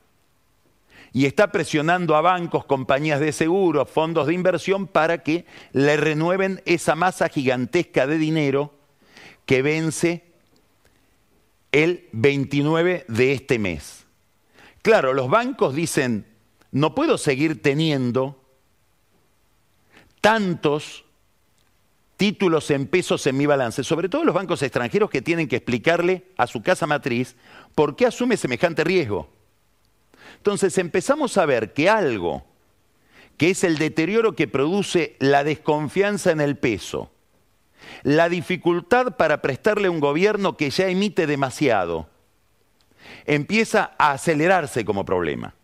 Y 1.12 1.24
está 1.24 1.50
presionando 1.50 2.14
a 2.14 2.20
bancos, 2.20 2.66
compañías 2.66 3.20
de 3.20 3.32
seguros, 3.32 3.88
fondos 3.88 4.26
de 4.26 4.34
inversión 4.34 4.86
para 4.86 5.22
que 5.22 5.46
le 5.72 5.96
renueven 5.96 6.60
esa 6.66 6.94
masa 6.94 7.28
gigantesca 7.28 8.06
de 8.06 8.18
dinero 8.18 8.75
que 9.46 9.62
vence 9.62 10.24
el 11.72 12.08
29 12.12 13.06
de 13.08 13.32
este 13.32 13.58
mes. 13.58 14.06
Claro, 14.82 15.14
los 15.14 15.28
bancos 15.28 15.74
dicen, 15.74 16.26
no 16.70 16.94
puedo 16.94 17.18
seguir 17.18 17.62
teniendo 17.62 18.42
tantos 20.20 21.04
títulos 22.16 22.70
en 22.70 22.86
pesos 22.86 23.26
en 23.26 23.36
mi 23.36 23.46
balance, 23.46 23.84
sobre 23.84 24.08
todo 24.08 24.24
los 24.24 24.34
bancos 24.34 24.62
extranjeros 24.62 25.10
que 25.10 25.22
tienen 25.22 25.48
que 25.48 25.56
explicarle 25.56 26.24
a 26.36 26.46
su 26.46 26.62
casa 26.62 26.86
matriz 26.86 27.36
por 27.74 27.94
qué 27.94 28.06
asume 28.06 28.36
semejante 28.36 28.84
riesgo. 28.84 29.28
Entonces 30.36 30.78
empezamos 30.78 31.36
a 31.36 31.46
ver 31.46 31.72
que 31.72 31.88
algo 31.88 32.44
que 33.36 33.50
es 33.50 33.64
el 33.64 33.76
deterioro 33.76 34.34
que 34.34 34.48
produce 34.48 35.16
la 35.18 35.44
desconfianza 35.44 36.30
en 36.30 36.40
el 36.40 36.56
peso, 36.56 37.10
la 38.02 38.28
dificultad 38.28 39.16
para 39.16 39.42
prestarle 39.42 39.88
a 39.88 39.90
un 39.90 40.00
gobierno 40.00 40.56
que 40.56 40.70
ya 40.70 40.88
emite 40.88 41.26
demasiado 41.26 42.08
empieza 43.24 43.94
a 43.98 44.12
acelerarse 44.12 44.84
como 44.84 45.04
problema. 45.04 45.54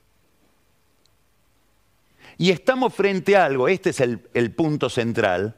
Y 2.39 2.51
estamos 2.51 2.95
frente 2.95 3.37
a 3.37 3.45
algo, 3.45 3.69
este 3.69 3.91
es 3.91 4.01
el, 4.01 4.29
el 4.35 4.53
punto 4.53 4.89
central, 4.91 5.57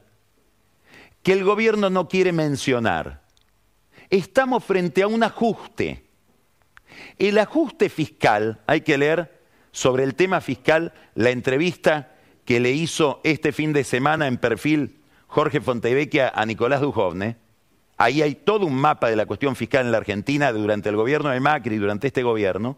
que 1.23 1.33
el 1.33 1.43
gobierno 1.43 1.89
no 1.89 2.07
quiere 2.07 2.31
mencionar. 2.31 3.23
Estamos 4.09 4.63
frente 4.63 5.01
a 5.01 5.07
un 5.07 5.23
ajuste. 5.23 6.05
El 7.17 7.39
ajuste 7.39 7.89
fiscal, 7.89 8.61
hay 8.67 8.81
que 8.81 8.97
leer 8.97 9.41
sobre 9.71 10.03
el 10.03 10.15
tema 10.15 10.41
fiscal 10.41 10.93
la 11.15 11.31
entrevista 11.31 12.11
que 12.45 12.59
le 12.59 12.71
hizo 12.71 13.19
este 13.23 13.51
fin 13.51 13.73
de 13.73 13.83
semana 13.83 14.27
en 14.27 14.37
perfil 14.37 14.99
Jorge 15.35 15.59
Fontevecchia 15.59 16.31
a 16.33 16.45
Nicolás 16.45 16.79
Dujovne, 16.79 17.35
ahí 17.97 18.21
hay 18.21 18.35
todo 18.35 18.65
un 18.65 18.75
mapa 18.75 19.09
de 19.09 19.17
la 19.17 19.25
cuestión 19.25 19.57
fiscal 19.57 19.85
en 19.85 19.91
la 19.91 19.97
Argentina 19.97 20.53
durante 20.53 20.87
el 20.87 20.95
gobierno 20.95 21.29
de 21.29 21.41
Macri 21.41 21.75
y 21.75 21.77
durante 21.77 22.07
este 22.07 22.23
gobierno, 22.23 22.77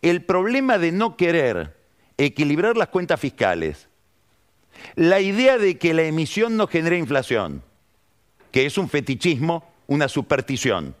el 0.00 0.22
problema 0.22 0.78
de 0.78 0.92
no 0.92 1.16
querer 1.16 1.76
equilibrar 2.18 2.76
las 2.76 2.86
cuentas 2.86 3.18
fiscales, 3.18 3.88
la 4.94 5.18
idea 5.18 5.58
de 5.58 5.76
que 5.76 5.92
la 5.92 6.04
emisión 6.04 6.56
no 6.56 6.68
genera 6.68 6.96
inflación, 6.96 7.64
que 8.52 8.64
es 8.64 8.78
un 8.78 8.88
fetichismo, 8.88 9.68
una 9.88 10.06
superstición, 10.06 10.94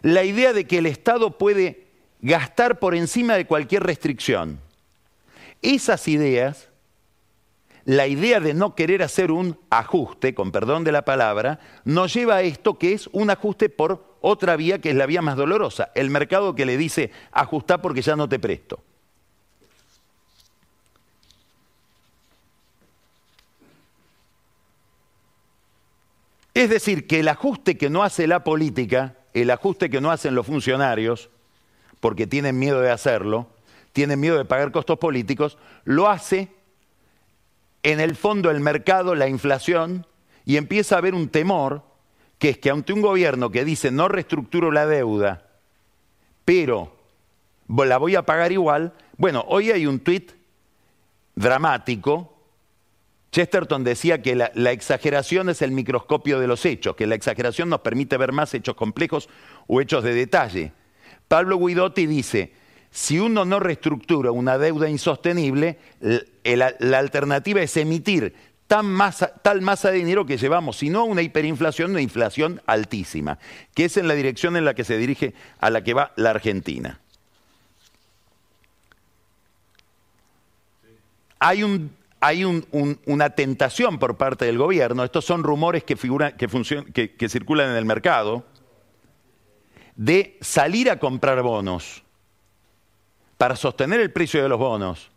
la 0.00 0.24
idea 0.24 0.54
de 0.54 0.66
que 0.66 0.78
el 0.78 0.86
Estado 0.86 1.36
puede 1.36 1.84
gastar 2.22 2.78
por 2.78 2.94
encima 2.94 3.34
de 3.34 3.46
cualquier 3.46 3.82
restricción, 3.82 4.58
esas 5.60 6.08
ideas 6.08 6.67
la 7.88 8.06
idea 8.06 8.38
de 8.38 8.52
no 8.52 8.74
querer 8.74 9.02
hacer 9.02 9.32
un 9.32 9.58
ajuste, 9.70 10.34
con 10.34 10.52
perdón 10.52 10.84
de 10.84 10.92
la 10.92 11.06
palabra, 11.06 11.58
nos 11.86 12.12
lleva 12.12 12.36
a 12.36 12.42
esto 12.42 12.78
que 12.78 12.92
es 12.92 13.08
un 13.12 13.30
ajuste 13.30 13.70
por 13.70 14.18
otra 14.20 14.56
vía 14.56 14.78
que 14.78 14.90
es 14.90 14.94
la 14.94 15.06
vía 15.06 15.22
más 15.22 15.36
dolorosa, 15.36 15.90
el 15.94 16.10
mercado 16.10 16.54
que 16.54 16.66
le 16.66 16.76
dice 16.76 17.10
ajustá 17.32 17.80
porque 17.80 18.02
ya 18.02 18.14
no 18.14 18.28
te 18.28 18.38
presto. 18.38 18.80
Es 26.52 26.68
decir, 26.68 27.06
que 27.06 27.20
el 27.20 27.28
ajuste 27.28 27.78
que 27.78 27.88
no 27.88 28.02
hace 28.02 28.26
la 28.26 28.44
política, 28.44 29.14
el 29.32 29.50
ajuste 29.50 29.88
que 29.88 30.02
no 30.02 30.10
hacen 30.10 30.34
los 30.34 30.46
funcionarios, 30.46 31.30
porque 32.00 32.26
tienen 32.26 32.58
miedo 32.58 32.82
de 32.82 32.90
hacerlo, 32.90 33.48
tienen 33.94 34.20
miedo 34.20 34.36
de 34.36 34.44
pagar 34.44 34.72
costos 34.72 34.98
políticos, 34.98 35.56
lo 35.84 36.10
hace 36.10 36.57
en 37.82 38.00
el 38.00 38.16
fondo 38.16 38.50
el 38.50 38.60
mercado, 38.60 39.14
la 39.14 39.28
inflación, 39.28 40.06
y 40.44 40.56
empieza 40.56 40.94
a 40.94 40.98
haber 40.98 41.14
un 41.14 41.28
temor, 41.28 41.82
que 42.38 42.50
es 42.50 42.58
que 42.58 42.70
ante 42.70 42.92
un 42.92 43.02
gobierno 43.02 43.50
que 43.50 43.64
dice 43.64 43.90
no 43.90 44.08
reestructuro 44.08 44.70
la 44.70 44.86
deuda, 44.86 45.46
pero 46.44 46.96
la 47.68 47.98
voy 47.98 48.14
a 48.14 48.22
pagar 48.22 48.52
igual, 48.52 48.94
bueno, 49.16 49.44
hoy 49.48 49.70
hay 49.70 49.86
un 49.86 50.00
tuit 50.00 50.32
dramático, 51.34 52.34
Chesterton 53.30 53.84
decía 53.84 54.22
que 54.22 54.34
la, 54.34 54.50
la, 54.54 54.72
exageración 54.72 55.50
es 55.50 55.60
el 55.60 55.70
microscopio 55.70 56.40
de 56.40 56.46
los 56.46 56.64
hechos, 56.64 56.96
que 56.96 57.06
la 57.06 57.14
exageración 57.14 57.68
nos 57.68 57.80
permite 57.80 58.16
ver 58.16 58.32
más 58.32 58.54
hechos 58.54 58.74
complejos 58.74 59.28
o 59.66 59.82
hechos 59.82 60.02
de 60.02 60.14
detalle. 60.14 60.72
Pablo 61.28 61.58
Guidotti 61.58 62.06
dice, 62.06 62.52
si 62.98 63.20
uno 63.20 63.44
no 63.44 63.60
reestructura 63.60 64.32
una 64.32 64.58
deuda 64.58 64.90
insostenible, 64.90 65.78
la 66.00 66.98
alternativa 66.98 67.62
es 67.62 67.76
emitir 67.76 68.34
tal 68.66 68.82
masa 68.82 69.90
de 69.92 69.98
dinero 69.98 70.26
que 70.26 70.36
llevamos, 70.36 70.78
si 70.78 70.90
no 70.90 71.04
una 71.04 71.22
hiperinflación, 71.22 71.92
una 71.92 72.00
inflación 72.00 72.60
altísima, 72.66 73.38
que 73.72 73.84
es 73.84 73.96
en 73.98 74.08
la 74.08 74.14
dirección 74.14 74.56
en 74.56 74.64
la 74.64 74.74
que 74.74 74.82
se 74.82 74.98
dirige 74.98 75.32
a 75.60 75.70
la 75.70 75.84
que 75.84 75.94
va 75.94 76.12
la 76.16 76.30
Argentina. 76.30 76.98
Hay, 81.38 81.62
una 81.62 83.30
tentación 83.30 84.00
por 84.00 84.16
parte 84.16 84.44
del 84.44 84.58
gobierno, 84.58 85.04
estos 85.04 85.24
son 85.24 85.44
rumores 85.44 85.84
que, 85.84 85.94
que 85.94 87.28
circulan 87.28 87.70
en 87.70 87.76
el 87.76 87.84
mercado, 87.84 88.44
de 89.94 90.36
salir 90.40 90.90
a 90.90 90.98
comprar 90.98 91.40
bonos 91.42 92.02
para 93.38 93.56
sostener 93.56 94.00
el 94.00 94.12
precio 94.12 94.42
de 94.42 94.48
los 94.48 94.58
bonos 94.58 95.10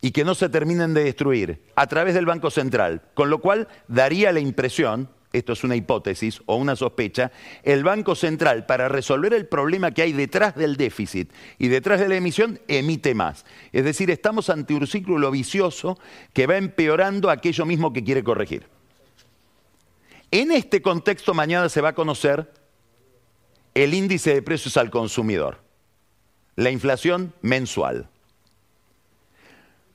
y 0.00 0.10
que 0.10 0.24
no 0.24 0.34
se 0.34 0.48
terminen 0.48 0.94
de 0.94 1.04
destruir 1.04 1.62
a 1.76 1.86
través 1.86 2.14
del 2.14 2.26
Banco 2.26 2.50
Central, 2.50 3.02
con 3.14 3.30
lo 3.30 3.40
cual 3.40 3.68
daría 3.88 4.32
la 4.32 4.40
impresión, 4.40 5.10
esto 5.32 5.52
es 5.52 5.64
una 5.64 5.76
hipótesis 5.76 6.40
o 6.46 6.56
una 6.56 6.76
sospecha, 6.76 7.30
el 7.62 7.84
Banco 7.84 8.14
Central 8.14 8.64
para 8.64 8.88
resolver 8.88 9.34
el 9.34 9.46
problema 9.46 9.90
que 9.90 10.02
hay 10.02 10.12
detrás 10.12 10.54
del 10.54 10.76
déficit 10.76 11.30
y 11.58 11.68
detrás 11.68 12.00
de 12.00 12.08
la 12.08 12.16
emisión 12.16 12.60
emite 12.68 13.14
más. 13.14 13.44
Es 13.72 13.84
decir, 13.84 14.10
estamos 14.10 14.48
ante 14.48 14.72
un 14.72 14.86
círculo 14.86 15.30
vicioso 15.30 15.98
que 16.32 16.46
va 16.46 16.56
empeorando 16.56 17.28
aquello 17.28 17.66
mismo 17.66 17.92
que 17.92 18.04
quiere 18.04 18.24
corregir. 18.24 18.66
En 20.30 20.52
este 20.52 20.80
contexto 20.80 21.34
mañana 21.34 21.68
se 21.68 21.80
va 21.80 21.90
a 21.90 21.94
conocer 21.94 22.50
el 23.74 23.92
índice 23.94 24.32
de 24.32 24.42
precios 24.42 24.76
al 24.76 24.90
consumidor 24.90 25.67
la 26.58 26.72
inflación 26.72 27.32
mensual. 27.40 28.08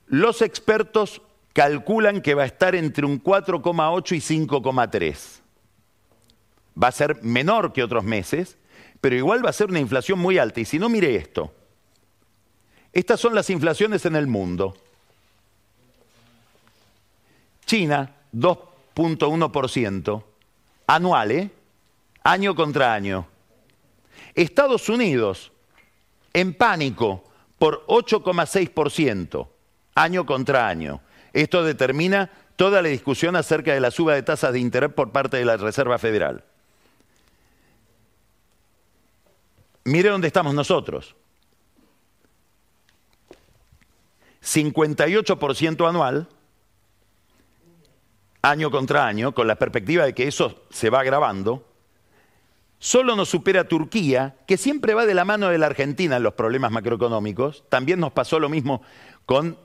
los 0.06 0.40
expertos 0.40 1.20
calculan 1.52 2.22
que 2.22 2.34
va 2.34 2.44
a 2.44 2.46
estar 2.46 2.74
entre 2.74 3.04
un 3.04 3.22
4,8 3.22 4.16
y 4.16 4.46
5,3. 4.46 5.40
Va 6.82 6.88
a 6.88 6.92
ser 6.92 7.22
menor 7.22 7.74
que 7.74 7.82
otros 7.82 8.02
meses, 8.02 8.56
pero 9.02 9.14
igual 9.14 9.44
va 9.44 9.50
a 9.50 9.52
ser 9.52 9.68
una 9.68 9.78
inflación 9.78 10.18
muy 10.18 10.38
alta. 10.38 10.60
Y 10.60 10.64
si 10.64 10.78
no, 10.78 10.88
mire 10.88 11.14
esto. 11.14 11.52
Estas 12.94 13.20
son 13.20 13.34
las 13.34 13.50
inflaciones 13.50 14.06
en 14.06 14.16
el 14.16 14.26
mundo. 14.26 14.74
China, 17.66 18.10
2.1%, 18.32 20.24
anual, 20.86 21.30
¿eh? 21.30 21.50
año 22.22 22.54
contra 22.54 22.94
año. 22.94 23.26
Estados 24.34 24.88
Unidos, 24.88 25.52
en 26.34 26.52
pánico, 26.52 27.24
por 27.58 27.86
8,6%, 27.86 29.48
año 29.94 30.26
contra 30.26 30.68
año. 30.68 31.00
Esto 31.32 31.64
determina 31.64 32.30
toda 32.56 32.82
la 32.82 32.88
discusión 32.88 33.36
acerca 33.36 33.72
de 33.72 33.80
la 33.80 33.90
suba 33.90 34.14
de 34.14 34.22
tasas 34.22 34.52
de 34.52 34.58
interés 34.60 34.92
por 34.92 35.12
parte 35.12 35.38
de 35.38 35.44
la 35.44 35.56
Reserva 35.56 35.98
Federal. 35.98 36.44
Mire 39.84 40.10
dónde 40.10 40.26
estamos 40.26 40.54
nosotros. 40.54 41.14
58% 44.42 45.88
anual, 45.88 46.28
año 48.42 48.70
contra 48.70 49.06
año, 49.06 49.32
con 49.32 49.46
la 49.46 49.54
perspectiva 49.54 50.04
de 50.04 50.14
que 50.14 50.28
eso 50.28 50.64
se 50.70 50.90
va 50.90 51.00
agravando. 51.00 51.73
Solo 52.84 53.16
nos 53.16 53.30
supera 53.30 53.66
Turquía, 53.66 54.36
que 54.46 54.58
siempre 54.58 54.92
va 54.92 55.06
de 55.06 55.14
la 55.14 55.24
mano 55.24 55.48
de 55.48 55.56
la 55.56 55.64
Argentina 55.64 56.18
en 56.18 56.22
los 56.22 56.34
problemas 56.34 56.70
macroeconómicos. 56.70 57.64
También 57.70 57.98
nos 57.98 58.12
pasó 58.12 58.38
lo 58.38 58.50
mismo 58.50 58.82
con 59.24 59.56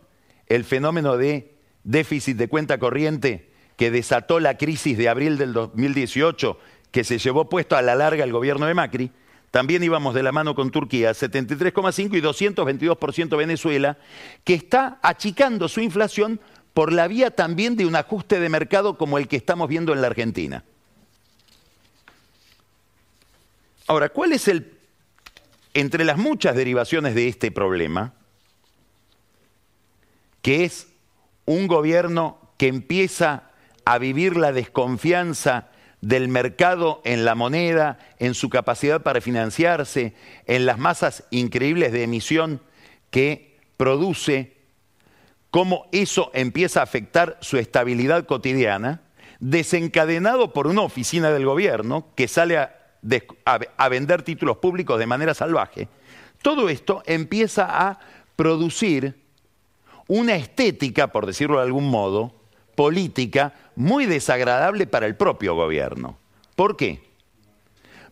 el 0.48 0.64
fenómeno 0.64 1.18
de 1.18 1.54
déficit 1.84 2.38
de 2.38 2.48
cuenta 2.48 2.80
corriente 2.80 3.52
que 3.76 3.92
desató 3.92 4.40
la 4.40 4.58
crisis 4.58 4.98
de 4.98 5.10
abril 5.10 5.38
del 5.38 5.52
2018, 5.52 6.58
que 6.92 7.04
se 7.04 7.18
llevó 7.18 7.50
puesto 7.50 7.76
a 7.76 7.82
la 7.82 7.94
larga 7.94 8.24
el 8.24 8.32
gobierno 8.32 8.68
de 8.68 8.74
Macri, 8.74 9.12
también 9.52 9.84
íbamos 9.84 10.16
de 10.16 10.24
la 10.24 10.32
mano 10.32 10.56
con 10.56 10.72
Turquía, 10.72 11.12
73,5 11.12 12.18
y 12.18 12.22
222% 12.22 13.36
Venezuela, 13.36 13.98
que 14.46 14.54
está 14.54 14.98
achicando 15.02 15.68
su 15.68 15.82
inflación 15.82 16.40
por 16.74 16.94
la 16.94 17.10
vía 17.10 17.32
también 17.32 17.76
de 17.76 17.86
un 17.86 17.98
ajuste 17.98 18.40
de 18.40 18.48
mercado 18.48 18.98
como 18.98 19.18
el 19.18 19.28
que 19.28 19.36
estamos 19.36 19.68
viendo 19.68 19.92
en 19.92 20.00
la 20.00 20.08
Argentina. 20.08 20.64
Ahora, 23.90 24.10
¿cuál 24.10 24.34
es 24.34 24.48
el, 24.48 24.78
entre 25.74 26.06
las 26.06 26.20
muchas 26.20 26.56
derivaciones 26.56 27.16
de 27.16 27.28
este 27.28 27.50
problema, 27.50 28.14
que 30.44 30.64
es 30.64 30.90
un 31.48 31.66
gobierno 31.66 32.38
que 32.58 32.68
empieza 32.68 33.50
a 33.86 33.98
vivir 33.98 34.38
la 34.38 34.52
desconfianza 34.52 35.70
del 36.02 36.28
mercado 36.28 37.02
en 37.04 37.26
la 37.26 37.34
moneda, 37.34 37.98
en 38.20 38.36
su 38.36 38.50
capacidad 38.50 39.02
para 39.02 39.22
financiarse, 39.22 40.14
en 40.46 40.68
las 40.68 40.78
masas 40.78 41.24
increíbles 41.32 41.92
de 41.92 42.04
emisión 42.04 42.62
que 43.10 43.58
produce, 43.76 44.56
cómo 45.50 45.88
eso 45.92 46.30
empieza 46.36 46.82
a 46.82 46.84
afectar 46.84 47.40
su 47.42 47.58
estabilidad 47.58 48.28
cotidiana, 48.28 49.02
desencadenado 49.40 50.54
por 50.54 50.68
una 50.68 50.84
oficina 50.84 51.32
del 51.32 51.48
gobierno 51.48 52.06
que 52.16 52.28
sale 52.28 52.60
a, 52.60 52.79
a 53.46 53.90
vender 53.90 54.24
títulos 54.24 54.58
públicos 54.58 55.00
de 55.00 55.06
manera 55.06 55.34
salvaje. 55.34 55.88
Todo 56.42 56.70
esto 56.70 57.04
empieza 57.06 57.66
a 57.90 58.00
producir 58.36 59.20
una 60.08 60.36
estética, 60.36 61.08
por 61.08 61.26
decirlo 61.26 61.58
de 61.58 61.64
algún 61.64 61.90
modo, 61.90 62.34
política 62.76 63.54
muy 63.76 64.06
desagradable 64.06 64.88
para 64.88 65.06
el 65.06 65.16
propio 65.16 65.56
gobierno. 65.56 66.18
¿Por 66.56 66.78
qué? 66.78 67.04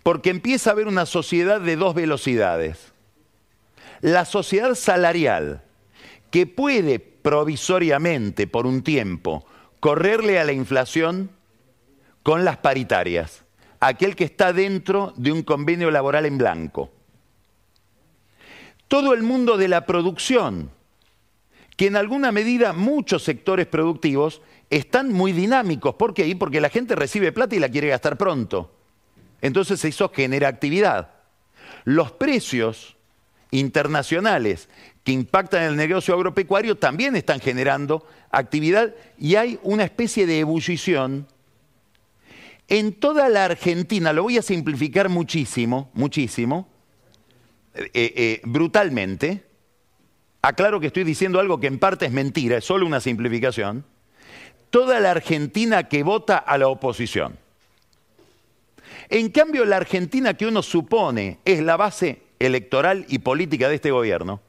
Porque 0.04 0.30
empieza 0.30 0.70
a 0.70 0.74
haber 0.74 0.88
una 0.88 1.06
sociedad 1.06 1.60
de 1.60 1.76
dos 1.76 1.96
velocidades. 1.96 2.94
La 4.02 4.26
sociedad 4.26 4.76
salarial, 4.76 5.64
que 6.32 6.46
puede 6.46 7.00
provisoriamente, 7.00 8.46
por 8.46 8.68
un 8.68 8.84
tiempo, 8.84 9.46
correrle 9.80 10.40
a 10.40 10.44
la 10.44 10.52
inflación 10.52 11.32
con 12.24 12.46
las 12.46 12.58
paritarias, 12.58 13.44
aquel 13.80 14.16
que 14.16 14.24
está 14.24 14.54
dentro 14.54 15.14
de 15.18 15.32
un 15.32 15.44
convenio 15.44 15.92
laboral 15.92 16.26
en 16.26 16.38
blanco. 16.38 16.92
Todo 18.88 19.14
el 19.14 19.24
mundo 19.24 19.58
de 19.58 19.68
la 19.68 19.86
producción, 19.86 20.72
que 21.76 21.88
en 21.88 21.96
alguna 21.96 22.32
medida 22.32 22.74
muchos 22.74 23.24
sectores 23.24 23.68
productivos 23.68 24.42
están 24.70 25.12
muy 25.12 25.32
dinámicos. 25.32 25.96
¿Por 25.96 26.14
qué? 26.14 26.36
Porque 26.38 26.62
la 26.62 26.70
gente 26.70 26.96
recibe 26.96 27.32
plata 27.32 27.56
y 27.56 27.60
la 27.60 27.70
quiere 27.70 27.90
gastar 27.90 28.18
pronto. 28.18 28.72
Entonces 29.42 29.84
eso 29.86 30.10
genera 30.10 30.48
actividad. 30.48 31.12
Los 31.84 32.12
precios 32.12 32.96
internacionales 33.52 34.70
que 35.04 35.12
impactan 35.12 35.64
el 35.64 35.76
negocio 35.76 36.14
agropecuario 36.14 36.78
también 36.78 37.16
están 37.16 37.40
generando 37.40 38.06
actividad 38.32 38.94
y 39.18 39.36
hay 39.36 39.60
una 39.64 39.84
especie 39.84 40.26
de 40.26 40.40
ebullición. 40.40 41.28
En 42.68 42.94
toda 42.94 43.30
la 43.30 43.46
Argentina, 43.46 44.12
lo 44.12 44.24
voy 44.24 44.38
a 44.38 44.42
simplificar 44.42 45.08
muchísimo, 45.08 45.90
muchísimo, 45.94 46.68
eh, 47.74 47.90
eh, 47.94 48.42
brutalmente, 48.44 49.46
aclaro 50.42 50.80
que 50.80 50.88
estoy 50.88 51.04
diciendo 51.06 51.40
algo 51.40 51.60
que 51.60 51.68
en 51.68 51.80
parte 51.80 52.08
es 52.08 52.12
mentira, 52.12 52.58
es 52.58 52.66
solo 52.66 52.86
una 52.86 53.00
simplificación, 53.00 53.86
toda 54.70 55.00
la 55.00 55.12
Argentina 55.12 55.88
que 55.88 56.04
vota 56.04 56.38
a 56.38 56.58
la 56.58 56.68
oposición. 56.68 57.38
En 59.10 59.30
cambio, 59.30 59.64
la 59.64 59.78
Argentina 59.78 60.34
que 60.34 60.46
uno 60.46 60.62
supone 60.62 61.40
es 61.46 61.62
la 61.62 61.78
base 61.78 62.22
electoral 62.40 63.06
y 63.08 63.20
política 63.20 63.70
de 63.70 63.76
este 63.76 63.92
gobierno, 63.92 64.42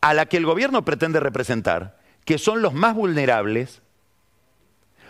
a 0.00 0.14
la 0.14 0.26
que 0.26 0.38
el 0.38 0.46
gobierno 0.46 0.84
pretende 0.84 1.20
representar, 1.20 1.98
que 2.24 2.38
son 2.38 2.62
los 2.62 2.72
más 2.72 2.94
vulnerables, 2.94 3.82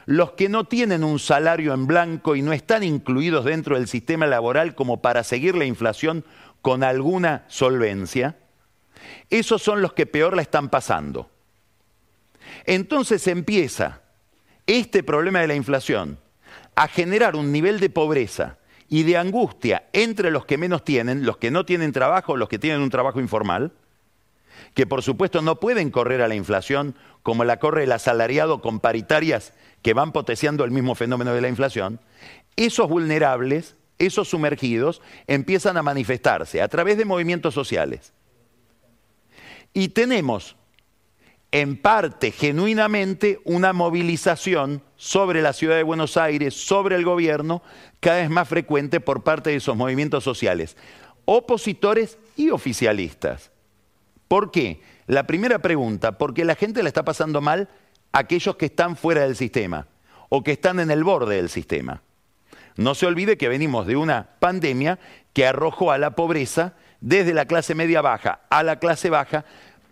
los 0.07 0.33
que 0.33 0.49
no 0.49 0.65
tienen 0.65 1.05
un 1.05 1.19
salario 1.19 1.73
en 1.73 1.87
blanco 1.87 2.37
y 2.37 2.43
no 2.43 2.53
están 2.53 2.83
incluidos 2.83 3.45
dentro 3.45 3.77
del 3.77 3.89
sistema 3.89 4.27
laboral 4.27 4.75
como 4.75 5.01
para 5.01 5.25
seguir 5.25 5.55
la 5.55 5.65
inflación 5.65 6.25
con 6.61 6.83
alguna 6.83 7.45
solvencia, 7.49 8.39
esos 9.31 9.63
son 9.63 9.83
los 9.83 9.93
que 9.93 10.07
peor 10.07 10.37
la 10.37 10.43
están 10.43 10.69
pasando. 10.69 11.31
Entonces 12.67 13.27
empieza 13.27 14.03
este 14.67 15.03
problema 15.03 15.41
de 15.41 15.49
la 15.49 15.55
inflación 15.55 16.19
a 16.75 16.89
generar 16.89 17.37
un 17.37 17.53
nivel 17.53 17.81
de 17.81 17.91
pobreza 17.91 18.59
y 18.89 19.03
de 19.03 19.17
angustia 19.17 19.85
entre 19.93 20.31
los 20.31 20.45
que 20.47 20.59
menos 20.59 20.85
tienen, 20.85 21.25
los 21.25 21.37
que 21.37 21.51
no 21.51 21.65
tienen 21.65 21.93
trabajo, 21.93 22.37
los 22.37 22.49
que 22.49 22.59
tienen 22.59 22.81
un 22.81 22.91
trabajo 22.91 23.21
informal, 23.21 23.73
que 24.75 24.87
por 24.87 25.03
supuesto 25.03 25.43
no 25.43 25.61
pueden 25.61 25.91
correr 25.91 26.21
a 26.23 26.29
la 26.29 26.35
inflación 26.35 26.95
como 27.23 27.45
la 27.45 27.59
corre 27.59 27.85
el 27.85 27.93
asalariado 27.93 28.61
con 28.61 28.81
paritarias 28.81 29.53
que 29.85 29.93
van 29.93 30.13
potenciando 30.13 30.65
el 30.65 30.71
mismo 30.71 30.95
fenómeno 30.95 31.35
de 31.35 31.43
la 31.43 31.49
inflación, 31.51 32.01
esos 32.57 32.89
vulnerables, 32.89 33.77
esos 33.99 34.29
sumergidos, 34.29 35.03
empiezan 35.27 35.77
a 35.77 35.83
manifestarse 35.83 36.63
a 36.63 36.69
través 36.69 36.97
de 36.97 37.05
movimientos 37.05 37.53
sociales. 37.53 38.15
Y 39.75 39.89
tenemos, 39.89 40.57
en 41.53 41.77
parte, 41.77 42.31
genuinamente, 42.31 43.41
una 43.45 43.75
movilización 43.75 44.83
sobre 44.97 45.43
la 45.43 45.53
ciudad 45.53 45.77
de 45.77 45.83
Buenos 45.83 46.17
Aires, 46.17 46.55
sobre 46.55 46.97
el 46.97 47.05
gobierno, 47.05 47.63
cada 48.01 48.23
vez 48.23 48.31
más 48.31 48.49
frecuente 48.49 49.01
por 49.01 49.23
parte 49.23 49.51
de 49.51 49.57
esos 49.57 49.77
movimientos 49.77 50.25
sociales, 50.25 50.79
opositores 51.27 52.17
y 52.37 52.49
oficialistas. 52.49 53.51
¿Por 54.29 54.51
qué? 54.51 54.81
La 55.07 55.27
primera 55.27 55.59
pregunta, 55.59 56.17
porque 56.17 56.47
la 56.47 56.55
gente 56.55 56.83
la 56.83 56.89
está 56.89 57.05
pasando 57.05 57.43
mal 57.43 57.69
aquellos 58.15 58.57
que 58.57 58.67
están 58.67 58.97
fuera 58.97 59.23
del 59.23 59.37
sistema 59.37 59.89
o 60.29 60.43
que 60.43 60.53
están 60.53 60.81
en 60.81 60.91
el 60.91 61.05
borde 61.05 61.37
del 61.37 61.51
sistema. 61.51 62.01
No 62.77 62.95
se 62.95 63.07
olvide 63.07 63.37
que 63.37 63.49
venimos 63.49 63.87
de 63.87 63.97
una 63.97 64.31
pandemia 64.39 64.99
que 65.33 65.47
arrojó 65.47 65.93
a 65.93 65.99
la 65.99 66.15
pobreza 66.15 66.75
desde 67.01 67.35
la 67.35 67.47
clase 67.47 67.75
media 67.75 68.01
baja 68.01 68.41
a 68.49 68.63
la 68.63 68.79
clase 68.79 69.11
baja 69.11 69.45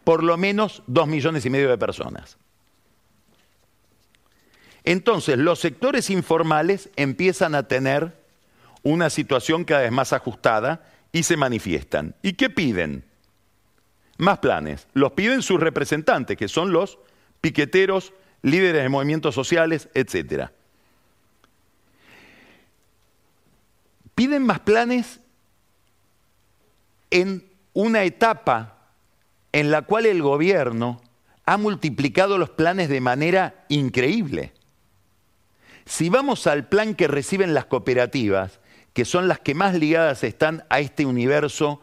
por 0.05 0.23
lo 0.23 0.37
menos 0.37 0.83
dos 0.87 1.07
millones 1.07 1.45
y 1.45 1.51
medio 1.51 1.69
de 1.69 1.79
personas. 1.79 2.39
Entonces, 4.85 5.39
los 5.39 5.61
sectores 5.61 6.11
informales 6.11 6.91
empiezan 6.97 7.55
a 7.55 7.69
tener 7.69 8.17
una 8.83 9.11
situación 9.11 9.65
cada 9.65 9.83
vez 9.83 9.93
más 9.93 10.13
ajustada 10.13 10.89
y 11.13 11.25
se 11.25 11.37
manifiestan. 11.37 12.15
¿Y 12.23 12.33
qué 12.33 12.51
piden? 12.51 13.05
Más 14.19 14.39
planes. 14.39 14.89
Los 14.93 15.13
piden 15.13 15.43
sus 15.43 15.61
representantes, 15.61 16.37
que 16.37 16.49
son 16.49 16.73
los 16.73 16.99
piqueteros, 17.43 18.15
líderes 18.41 18.83
de 18.83 18.89
movimientos 18.89 19.35
sociales, 19.35 19.91
etc. 19.93 20.49
Piden 24.15 24.45
más 24.45 24.61
planes 24.61 25.21
en 27.11 27.45
una 27.75 28.05
etapa 28.05 28.79
en 29.53 29.71
la 29.71 29.83
cual 29.83 30.07
el 30.07 30.23
gobierno 30.23 31.03
ha 31.45 31.59
multiplicado 31.59 32.39
los 32.39 32.51
planes 32.51 32.89
de 32.89 33.01
manera 33.01 33.65
increíble. 33.69 34.53
Si 35.85 36.09
vamos 36.09 36.47
al 36.47 36.69
plan 36.69 36.95
que 36.95 37.09
reciben 37.09 37.53
las 37.53 37.67
cooperativas, 37.67 38.61
que 38.93 39.05
son 39.05 39.27
las 39.27 39.41
que 39.41 39.55
más 39.55 39.75
ligadas 39.75 40.23
están 40.23 40.65
a 40.71 40.81
este 40.81 41.05
universo 41.05 41.83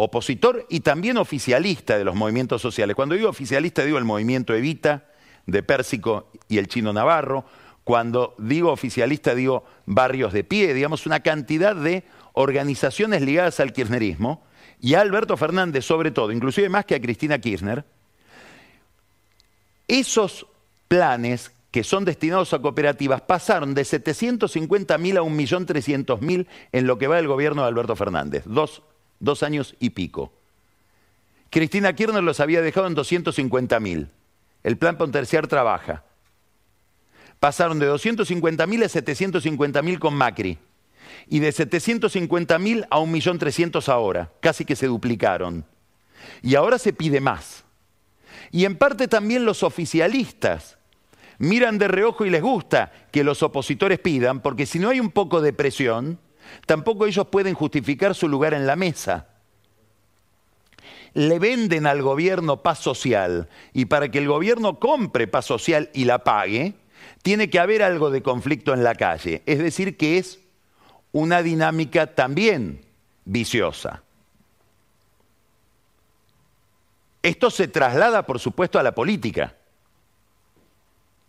opositor 0.00 0.64
y 0.68 0.80
también 0.80 1.16
oficialista 1.16 1.98
de 1.98 2.04
los 2.04 2.14
movimientos 2.14 2.62
sociales. 2.62 2.94
Cuando 2.94 3.14
digo 3.14 3.28
oficialista 3.28 3.84
digo 3.84 3.98
el 3.98 4.04
movimiento 4.04 4.54
Evita 4.54 5.08
de 5.46 5.62
Pérsico 5.62 6.30
y 6.48 6.58
el 6.58 6.68
chino 6.68 6.92
Navarro. 6.92 7.44
Cuando 7.82 8.34
digo 8.38 8.70
oficialista 8.70 9.34
digo 9.34 9.64
barrios 9.86 10.32
de 10.32 10.44
pie, 10.44 10.74
digamos 10.74 11.06
una 11.06 11.20
cantidad 11.20 11.74
de 11.74 12.04
organizaciones 12.34 13.22
ligadas 13.22 13.58
al 13.60 13.72
kirchnerismo 13.72 14.44
y 14.80 14.94
a 14.94 15.00
Alberto 15.00 15.36
Fernández 15.36 15.84
sobre 15.84 16.10
todo, 16.10 16.30
inclusive 16.30 16.68
más 16.68 16.84
que 16.84 16.94
a 16.94 17.00
Cristina 17.00 17.38
Kirchner. 17.38 17.84
Esos 19.88 20.46
planes 20.86 21.50
que 21.70 21.82
son 21.82 22.04
destinados 22.04 22.52
a 22.52 22.60
cooperativas 22.60 23.22
pasaron 23.22 23.74
de 23.74 23.82
750.000 23.82 25.18
a 25.18 25.22
1.300.000 25.22 26.46
en 26.72 26.86
lo 26.86 26.98
que 26.98 27.06
va 27.08 27.16
del 27.16 27.26
gobierno 27.26 27.62
de 27.62 27.68
Alberto 27.68 27.96
Fernández. 27.96 28.44
Dos 28.46 28.82
dos 29.20 29.42
años 29.42 29.74
y 29.80 29.90
pico. 29.90 30.32
Cristina 31.50 31.94
Kirchner 31.94 32.22
los 32.22 32.40
había 32.40 32.60
dejado 32.60 32.86
en 32.86 32.94
250 32.94 33.80
mil. 33.80 34.08
El 34.62 34.76
plan 34.76 34.98
Ponterciar 34.98 35.46
trabaja. 35.46 36.04
Pasaron 37.40 37.78
de 37.78 37.86
250 37.86 38.66
mil 38.66 38.82
a 38.82 38.88
750 38.88 39.82
mil 39.82 39.98
con 39.98 40.14
Macri. 40.14 40.58
Y 41.28 41.38
de 41.38 41.52
750 41.52 42.58
mil 42.58 42.84
a 42.90 42.98
1.300.000 42.98 43.88
ahora. 43.88 44.32
Casi 44.40 44.64
que 44.64 44.76
se 44.76 44.86
duplicaron. 44.86 45.64
Y 46.42 46.54
ahora 46.54 46.78
se 46.78 46.92
pide 46.92 47.20
más. 47.20 47.64
Y 48.50 48.64
en 48.64 48.76
parte 48.76 49.08
también 49.08 49.44
los 49.44 49.62
oficialistas 49.62 50.78
miran 51.38 51.78
de 51.78 51.88
reojo 51.88 52.26
y 52.26 52.30
les 52.30 52.42
gusta 52.42 52.92
que 53.12 53.24
los 53.24 53.42
opositores 53.42 53.98
pidan, 53.98 54.40
porque 54.40 54.66
si 54.66 54.78
no 54.78 54.90
hay 54.90 55.00
un 55.00 55.10
poco 55.10 55.40
de 55.40 55.52
presión, 55.52 56.18
Tampoco 56.66 57.06
ellos 57.06 57.26
pueden 57.28 57.54
justificar 57.54 58.14
su 58.14 58.28
lugar 58.28 58.54
en 58.54 58.66
la 58.66 58.76
mesa. 58.76 59.28
Le 61.14 61.38
venden 61.38 61.86
al 61.86 62.02
gobierno 62.02 62.62
paz 62.62 62.78
social 62.78 63.48
y 63.72 63.86
para 63.86 64.10
que 64.10 64.18
el 64.18 64.28
gobierno 64.28 64.78
compre 64.78 65.26
paz 65.26 65.46
social 65.46 65.90
y 65.94 66.04
la 66.04 66.22
pague, 66.24 66.74
tiene 67.22 67.50
que 67.50 67.58
haber 67.58 67.82
algo 67.82 68.10
de 68.10 68.22
conflicto 68.22 68.74
en 68.74 68.84
la 68.84 68.94
calle. 68.94 69.42
Es 69.46 69.58
decir, 69.58 69.96
que 69.96 70.18
es 70.18 70.40
una 71.12 71.42
dinámica 71.42 72.14
también 72.14 72.84
viciosa. 73.24 74.02
Esto 77.22 77.50
se 77.50 77.68
traslada, 77.68 78.24
por 78.24 78.38
supuesto, 78.38 78.78
a 78.78 78.82
la 78.82 78.94
política. 78.94 79.54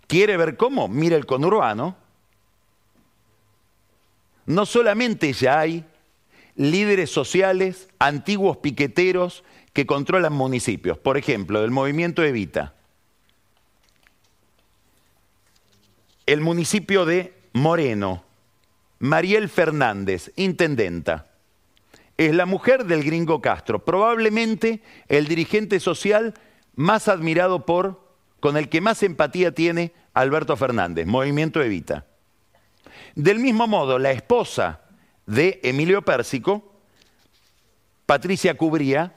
¿Quiere 0.08 0.38
ver 0.38 0.58
cómo? 0.58 0.88
Mira 0.88 1.16
el 1.16 1.26
conurbano 1.26 1.96
no 4.50 4.66
solamente 4.66 5.32
ya 5.32 5.60
hay 5.60 5.86
líderes 6.56 7.12
sociales, 7.12 7.88
antiguos 8.00 8.58
piqueteros 8.58 9.44
que 9.74 9.86
controlan 9.86 10.34
municipios, 10.34 10.98
por 10.98 11.18
ejemplo, 11.18 11.62
del 11.62 11.70
movimiento 11.70 12.24
Evita. 12.24 12.74
El 16.26 16.42
municipio 16.42 17.06
de 17.06 17.36
Moreno, 17.54 18.24
Mariel 18.98 19.50
Fernández, 19.50 20.32
intendenta, 20.36 21.28
es 22.18 22.34
la 22.34 22.48
mujer 22.48 22.86
del 22.86 23.04
gringo 23.04 23.42
Castro, 23.42 23.86
probablemente 23.86 24.82
el 25.10 25.28
dirigente 25.28 25.80
social 25.80 26.34
más 26.76 27.08
admirado 27.08 27.68
por, 27.68 28.16
con 28.40 28.58
el 28.58 28.68
que 28.68 28.82
más 28.82 29.04
empatía 29.04 29.54
tiene 29.54 29.94
Alberto 30.16 30.58
Fernández, 30.58 31.06
Movimiento 31.06 31.62
Evita. 31.62 32.08
Del 33.20 33.40
mismo 33.40 33.68
modo, 33.68 34.00
la 34.00 34.12
esposa 34.12 34.80
de 35.26 35.60
Emilio 35.64 36.04
Pérsico, 36.04 36.72
Patricia 38.06 38.56
Cubría, 38.56 39.14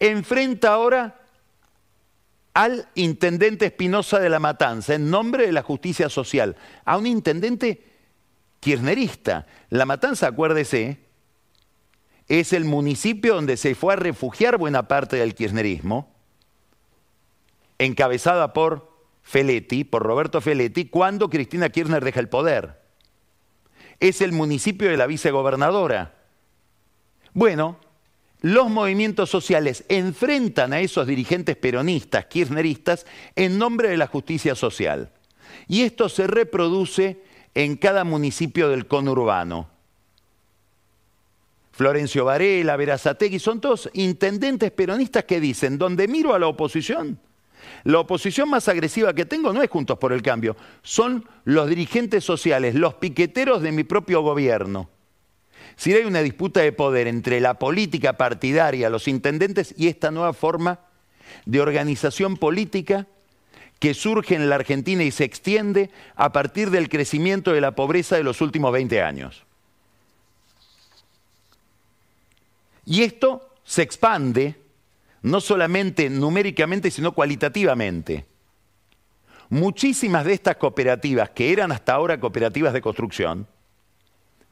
enfrenta 0.00 0.72
ahora 0.72 1.20
al 2.54 2.88
intendente 2.96 3.66
Espinosa 3.66 4.18
de 4.18 4.30
la 4.30 4.40
Matanza 4.40 4.94
en 4.94 5.10
nombre 5.10 5.46
de 5.46 5.52
la 5.52 5.62
justicia 5.62 6.08
social, 6.08 6.56
a 6.84 6.96
un 6.98 7.06
intendente 7.06 7.84
kirchnerista. 8.58 9.46
La 9.70 9.86
Matanza, 9.86 10.26
acuérdese, 10.26 10.98
es 12.26 12.52
el 12.52 12.64
municipio 12.64 13.36
donde 13.36 13.56
se 13.56 13.76
fue 13.76 13.92
a 13.92 13.96
refugiar 13.96 14.58
buena 14.58 14.88
parte 14.88 15.18
del 15.18 15.36
kirchnerismo, 15.36 16.12
encabezada 17.78 18.52
por 18.52 18.90
Feletti, 19.22 19.84
por 19.84 20.02
Roberto 20.02 20.40
Feletti, 20.40 20.86
cuando 20.86 21.30
Cristina 21.30 21.68
Kirchner 21.68 22.04
deja 22.04 22.18
el 22.18 22.28
poder 22.28 22.85
es 24.00 24.20
el 24.20 24.32
municipio 24.32 24.88
de 24.88 24.96
la 24.96 25.06
vicegobernadora. 25.06 26.14
Bueno, 27.32 27.78
los 28.40 28.70
movimientos 28.70 29.30
sociales 29.30 29.84
enfrentan 29.88 30.72
a 30.72 30.80
esos 30.80 31.06
dirigentes 31.06 31.56
peronistas, 31.56 32.26
kirchneristas, 32.26 33.06
en 33.34 33.58
nombre 33.58 33.88
de 33.88 33.96
la 33.96 34.06
justicia 34.06 34.54
social. 34.54 35.10
Y 35.68 35.82
esto 35.82 36.08
se 36.08 36.26
reproduce 36.26 37.22
en 37.54 37.76
cada 37.76 38.04
municipio 38.04 38.68
del 38.68 38.86
conurbano. 38.86 39.68
Florencio 41.72 42.24
Varela, 42.24 42.76
Verazategui, 42.76 43.38
son 43.38 43.60
todos 43.60 43.90
intendentes 43.92 44.70
peronistas 44.70 45.24
que 45.24 45.40
dicen, 45.40 45.76
donde 45.76 46.08
miro 46.08 46.34
a 46.34 46.38
la 46.38 46.46
oposición, 46.46 47.18
la 47.84 48.00
oposición 48.00 48.50
más 48.50 48.68
agresiva 48.68 49.14
que 49.14 49.26
tengo 49.26 49.52
no 49.52 49.62
es 49.62 49.70
Juntos 49.70 49.98
por 49.98 50.12
el 50.12 50.22
Cambio, 50.22 50.56
son 50.82 51.28
los 51.44 51.68
dirigentes 51.68 52.24
sociales, 52.24 52.74
los 52.74 52.94
piqueteros 52.94 53.62
de 53.62 53.72
mi 53.72 53.84
propio 53.84 54.22
gobierno. 54.22 54.88
Si 55.76 55.92
hay 55.92 56.04
una 56.04 56.22
disputa 56.22 56.60
de 56.60 56.72
poder 56.72 57.06
entre 57.06 57.40
la 57.40 57.58
política 57.58 58.14
partidaria, 58.14 58.90
los 58.90 59.08
intendentes 59.08 59.74
y 59.76 59.88
esta 59.88 60.10
nueva 60.10 60.32
forma 60.32 60.80
de 61.44 61.60
organización 61.60 62.36
política 62.36 63.06
que 63.78 63.92
surge 63.92 64.34
en 64.34 64.48
la 64.48 64.54
Argentina 64.54 65.04
y 65.04 65.10
se 65.10 65.24
extiende 65.24 65.90
a 66.14 66.32
partir 66.32 66.70
del 66.70 66.88
crecimiento 66.88 67.52
de 67.52 67.60
la 67.60 67.74
pobreza 67.74 68.16
de 68.16 68.22
los 68.22 68.40
últimos 68.40 68.72
20 68.72 69.02
años. 69.02 69.44
Y 72.86 73.02
esto 73.02 73.50
se 73.64 73.82
expande 73.82 74.54
no 75.26 75.40
solamente 75.40 76.08
numéricamente, 76.08 76.88
sino 76.88 77.10
cualitativamente. 77.10 78.26
Muchísimas 79.48 80.24
de 80.24 80.34
estas 80.34 80.54
cooperativas, 80.54 81.30
que 81.30 81.52
eran 81.52 81.72
hasta 81.72 81.94
ahora 81.94 82.20
cooperativas 82.20 82.72
de 82.72 82.80
construcción, 82.80 83.48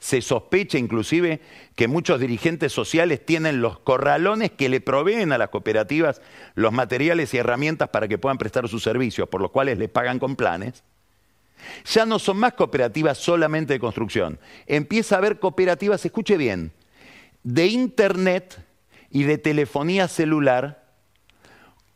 se 0.01 0.21
sospecha 0.21 0.77
inclusive 0.77 1.41
que 1.77 1.87
muchos 1.87 2.19
dirigentes 2.19 2.73
sociales 2.73 3.25
tienen 3.25 3.61
los 3.61 3.79
corralones 3.79 4.51
que 4.51 4.69
le 4.69 4.81
proveen 4.81 5.31
a 5.31 5.39
las 5.39 5.51
cooperativas 5.51 6.21
los 6.57 6.73
materiales 6.73 7.33
y 7.35 7.39
herramientas 7.39 7.91
para 7.91 8.09
que 8.09 8.19
puedan 8.19 8.39
prestar 8.39 8.69
sus 8.69 8.83
servicios, 8.83 9.29
por 9.29 9.41
los 9.41 9.53
cuales 9.53 9.79
les 9.79 9.91
pagan 9.91 10.19
con 10.19 10.35
planes. 10.35 10.83
Ya 11.87 12.05
no 12.05 12.19
son 12.19 12.39
más 12.39 12.55
cooperativas 12.55 13.17
solamente 13.17 13.75
de 13.75 13.79
construcción. 13.79 14.41
Empieza 14.67 15.15
a 15.15 15.19
haber 15.19 15.39
cooperativas, 15.39 16.05
escuche 16.05 16.37
bien, 16.37 16.73
de 17.45 17.69
Internet 17.69 18.59
y 19.15 19.23
de 19.23 19.39
telefonía 19.39 20.09
celular 20.09 20.83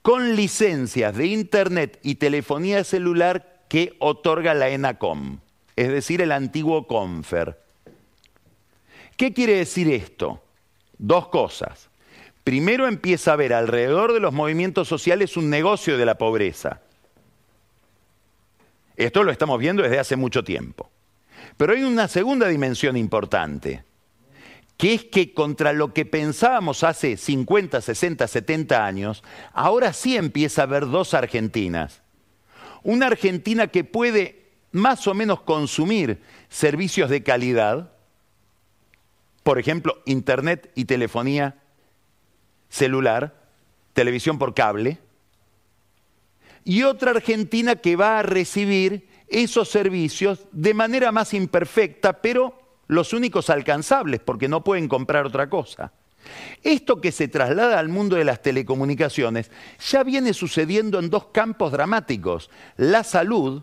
con 0.03 0.37
licencias 0.37 1.17
de 1.17 1.27
Internet 1.27 1.99
y 2.05 2.15
telefonía 2.15 2.85
celular 2.85 3.65
que 3.69 3.97
otorga 3.99 4.55
la 4.55 4.69
ENACOM, 4.69 5.41
es 5.75 5.89
decir, 5.89 6.23
el 6.23 6.31
antiguo 6.31 6.87
CONFER. 6.87 7.61
¿Qué 9.17 9.35
quiere 9.35 9.57
decir 9.57 9.93
esto? 9.93 10.45
Dos 10.97 11.27
cosas. 11.27 11.91
Primero 12.45 12.87
empieza 12.87 13.33
a 13.33 13.35
haber 13.35 13.53
alrededor 13.53 14.13
de 14.13 14.21
los 14.21 14.33
movimientos 14.33 14.87
sociales 14.87 15.37
un 15.37 15.51
negocio 15.51 15.99
de 15.99 16.07
la 16.07 16.17
pobreza. 16.17 16.83
Esto 18.97 19.25
lo 19.25 19.33
estamos 19.33 19.59
viendo 19.59 19.83
desde 19.83 19.99
hace 19.99 20.15
mucho 20.15 20.45
tiempo. 20.45 20.89
Pero 21.57 21.73
hay 21.73 21.83
una 21.83 22.07
segunda 22.07 22.47
dimensión 22.47 22.97
importante 22.97 23.88
que 24.79 24.95
es 24.95 25.05
que 25.05 25.35
contra 25.35 25.73
lo 25.73 25.93
que 25.93 26.07
pensábamos 26.07 26.85
hace 26.85 27.17
50, 27.17 27.83
60, 27.83 28.27
70 28.29 28.87
años, 28.87 29.25
ahora 29.53 29.93
sí 29.93 30.17
empieza 30.17 30.63
a 30.63 30.65
haber 30.65 30.87
dos 30.87 31.15
Argentinas. 31.15 32.01
Una 32.85 33.09
Argentina 33.09 33.67
que 33.67 33.83
puede 33.83 34.47
más 34.71 35.09
o 35.09 35.15
menos 35.15 35.41
consumir 35.41 36.23
servicios 36.49 37.11
de 37.11 37.25
calidad, 37.25 37.93
por 39.43 39.59
ejemplo, 39.59 40.01
internet 40.07 40.71
y 40.77 40.85
telefonía 40.85 41.57
celular, 42.69 43.35
televisión 43.95 44.39
por 44.39 44.55
cable, 44.55 44.99
y 46.65 46.85
otra 46.85 47.11
Argentina 47.11 47.77
que 47.77 47.97
va 47.97 48.21
a 48.21 48.23
recibir 48.23 49.09
esos 49.27 49.71
servicios 49.71 50.47
de 50.53 50.73
manera 50.73 51.11
más 51.11 51.35
imperfecta, 51.35 52.21
pero 52.21 52.58
los 52.89 53.13
únicos 53.13 53.51
alcanzables, 53.51 54.21
porque 54.21 54.49
no 54.49 54.65
pueden 54.65 54.89
comprar 54.89 55.27
otra 55.27 55.49
cosa. 55.49 55.93
Esto 56.63 57.01
que 57.01 57.13
se 57.13 57.29
traslada 57.29 57.79
al 57.79 57.89
mundo 57.89 58.17
de 58.17 58.25
las 58.25 58.43
telecomunicaciones 58.43 59.51
ya 59.79 60.03
viene 60.03 60.35
sucediendo 60.35 60.99
en 60.99 61.11
dos 61.11 61.27
campos 61.27 61.73
dramáticos. 61.73 62.51
La 62.77 63.05
salud, 63.05 63.63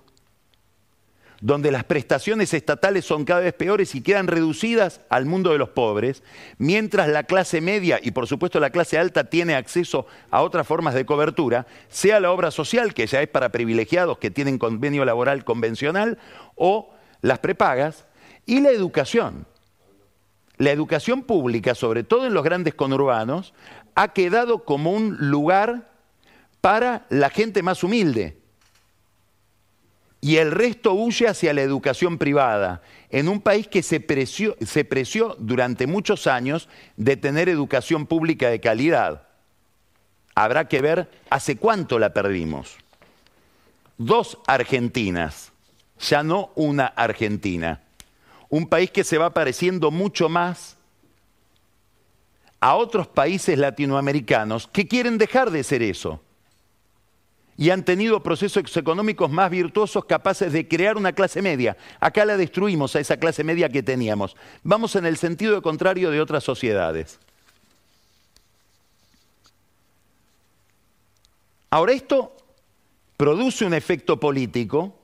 donde 1.41 1.71
las 1.71 1.83
prestaciones 1.83 2.53
estatales 2.53 3.05
son 3.05 3.25
cada 3.25 3.41
vez 3.41 3.53
peores 3.53 3.93
y 3.93 4.01
quedan 4.01 4.27
reducidas 4.27 5.01
al 5.09 5.25
mundo 5.25 5.51
de 5.51 5.57
los 5.57 5.69
pobres, 5.69 6.23
mientras 6.57 7.09
la 7.09 7.23
clase 7.23 7.61
media 7.61 7.99
y 8.01 8.11
por 8.11 8.25
supuesto 8.27 8.59
la 8.59 8.69
clase 8.69 8.97
alta 8.97 9.25
tiene 9.25 9.55
acceso 9.55 10.07
a 10.31 10.41
otras 10.41 10.65
formas 10.65 10.93
de 10.93 11.05
cobertura, 11.05 11.67
sea 11.89 12.19
la 12.19 12.31
obra 12.31 12.51
social, 12.51 12.93
que 12.93 13.05
ya 13.05 13.21
es 13.21 13.27
para 13.27 13.51
privilegiados 13.51 14.17
que 14.17 14.31
tienen 14.31 14.57
convenio 14.57 15.03
laboral 15.03 15.43
convencional, 15.43 16.17
o 16.55 16.93
las 17.21 17.39
prepagas, 17.39 18.05
y 18.45 18.62
la 18.62 18.69
educación. 18.69 19.45
La 20.58 20.71
educación 20.71 21.23
pública, 21.23 21.75
sobre 21.75 22.03
todo 22.03 22.25
en 22.25 22.34
los 22.34 22.43
grandes 22.43 22.75
conurbanos, 22.75 23.53
ha 23.95 24.13
quedado 24.13 24.63
como 24.63 24.91
un 24.91 25.17
lugar 25.29 25.91
para 26.62 27.05
la 27.10 27.29
gente 27.29 27.62
más 27.62 27.84
humilde 27.84 28.38
y 30.25 30.38
el 30.38 30.49
resto 30.49 30.93
huye 30.93 31.27
hacia 31.27 31.53
la 31.53 31.62
educación 31.62 32.17
privada, 32.17 32.81
en 33.12 33.29
un 33.29 33.41
país 33.41 33.67
que 33.67 33.84
se 33.84 33.99
preció, 33.99 35.36
durante 35.38 35.86
muchos 35.86 36.25
años 36.25 36.67
de 36.97 37.15
tener 37.15 37.47
educación 37.47 38.08
pública 38.08 38.49
de 38.49 38.60
calidad. 38.60 39.27
Habrá 40.34 40.67
que 40.67 40.81
ver 40.81 41.12
hace 41.29 41.58
cuánto 41.58 41.99
la 41.99 42.12
perdimos. 42.12 42.75
Dos 43.99 44.39
Argentinas, 44.47 45.51
ya 45.99 46.23
no 46.23 46.49
una 46.55 46.88
Argentina. 46.88 47.84
Un 48.49 48.67
país 48.67 48.91
que 48.91 49.03
se 49.03 49.17
va 49.17 49.34
pareciendo 49.34 49.91
mucho 49.91 50.29
más 50.29 50.77
a 52.60 52.75
otros 52.75 53.08
países 53.08 53.58
latinoamericanos 53.58 54.67
que 54.67 54.88
quieren 54.88 55.17
dejar 55.17 55.51
de 55.51 55.63
ser 55.63 55.81
eso 55.84 56.21
y 57.58 57.69
han 57.69 57.86
tenido 57.86 58.21
procesos 58.21 58.75
económicos 58.75 59.31
más 59.31 59.49
virtuosos 59.49 60.05
capaces 60.05 60.51
de 60.51 60.67
crear 60.67 60.97
una 60.97 61.13
clase 61.13 61.41
media. 61.41 61.77
Acá 61.99 62.25
la 62.25 62.38
destruimos 62.38 62.95
a 62.95 62.99
esa 62.99 63.17
clase 63.17 63.43
media 63.43 63.69
que 63.69 63.84
teníamos. 63.84 64.36
Vamos 64.63 64.95
en 64.95 65.05
el 65.05 65.17
sentido 65.17 65.62
contrario 65.62 66.12
de 66.12 66.19
otras 66.19 66.43
sociedades. 66.43 67.19
Ahora 71.69 71.93
esto 71.93 72.36
produce 73.17 73.65
un 73.65 73.73
efecto 73.73 74.19
político 74.19 74.97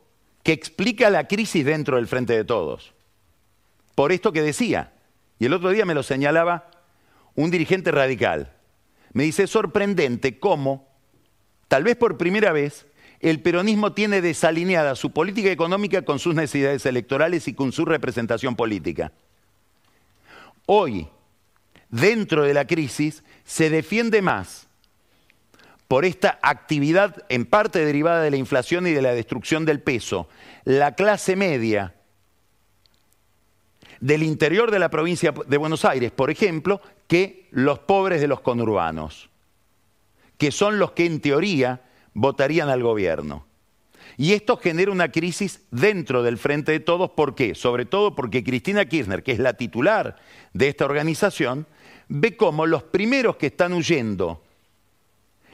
que 0.43 0.51
explica 0.51 1.10
la 1.10 1.27
crisis 1.27 1.65
dentro 1.65 1.97
del 1.97 2.08
frente 2.08 2.34
de 2.34 2.43
todos. 2.43 2.93
Por 4.02 4.12
esto 4.12 4.34
que 4.34 4.42
decía, 4.42 4.94
y 5.38 5.46
el 5.46 5.54
otro 5.54 5.70
día 5.70 5.86
me 5.86 5.94
lo 5.94 6.02
señalaba 6.02 6.72
un 7.36 7.52
dirigente 7.52 7.92
radical, 7.92 8.52
me 9.14 9.26
dice, 9.26 9.44
es 9.44 9.52
sorprendente 9.52 10.40
cómo 10.40 10.88
Tal 11.68 11.84
vez 11.84 11.98
por 11.98 12.18
primera 12.18 12.52
vez, 12.52 12.88
el 13.20 13.44
peronismo 13.44 13.94
tiene 13.94 14.22
desalineada 14.22 14.96
su 14.96 15.12
política 15.12 15.52
económica 15.52 16.02
con 16.02 16.18
sus 16.18 16.34
necesidades 16.34 16.84
electorales 16.88 17.48
y 17.48 17.54
con 17.54 17.72
su 17.72 17.86
representación 17.86 18.56
política. 18.56 19.12
Hoy, 20.66 21.08
dentro 21.90 22.42
de 22.42 22.56
la 22.56 22.66
crisis, 22.66 23.24
se 23.44 23.70
defiende 23.70 24.24
más 24.24 24.68
por 25.88 26.06
esta 26.06 26.40
actividad 26.42 27.24
en 27.30 27.46
parte 27.46 27.86
derivada 27.86 28.24
de 28.24 28.32
la 28.32 28.38
inflación 28.38 28.88
y 28.88 28.94
de 28.94 29.04
la 29.04 29.14
destrucción 29.14 29.64
del 29.64 29.80
peso, 29.80 30.28
la 30.64 30.96
clase 30.96 31.36
media 31.36 31.94
del 34.02 34.24
interior 34.24 34.70
de 34.70 34.80
la 34.80 34.90
provincia 34.90 35.34
de 35.48 35.58
Buenos 35.58 35.86
Aires, 35.86 36.12
por 36.12 36.30
ejemplo, 36.30 36.82
que 37.08 37.48
los 37.52 37.80
pobres 37.80 38.20
de 38.20 38.28
los 38.28 38.42
conurbanos 38.42 39.32
que 40.42 40.52
son 40.52 40.80
los 40.80 40.94
que 40.94 41.06
en 41.06 41.22
teoría 41.22 41.84
votarían 42.16 42.68
al 42.70 42.82
gobierno. 42.82 43.46
Y 44.18 44.34
esto 44.34 44.58
genera 44.58 44.92
una 44.92 45.12
crisis 45.12 45.62
dentro 45.70 46.24
del 46.24 46.40
Frente 46.40 46.72
de 46.72 46.80
Todos. 46.80 47.12
¿Por 47.12 47.36
qué? 47.36 47.54
Sobre 47.54 47.86
todo 47.86 48.16
porque 48.16 48.44
Cristina 48.44 48.86
Kirchner, 48.86 49.22
que 49.22 49.34
es 49.34 49.38
la 49.38 49.54
titular 49.54 50.16
de 50.54 50.68
esta 50.68 50.86
organización, 50.86 51.68
ve 52.08 52.36
cómo 52.38 52.66
los 52.66 52.82
primeros 52.82 53.36
que 53.36 53.46
están 53.46 53.74
huyendo 53.74 54.42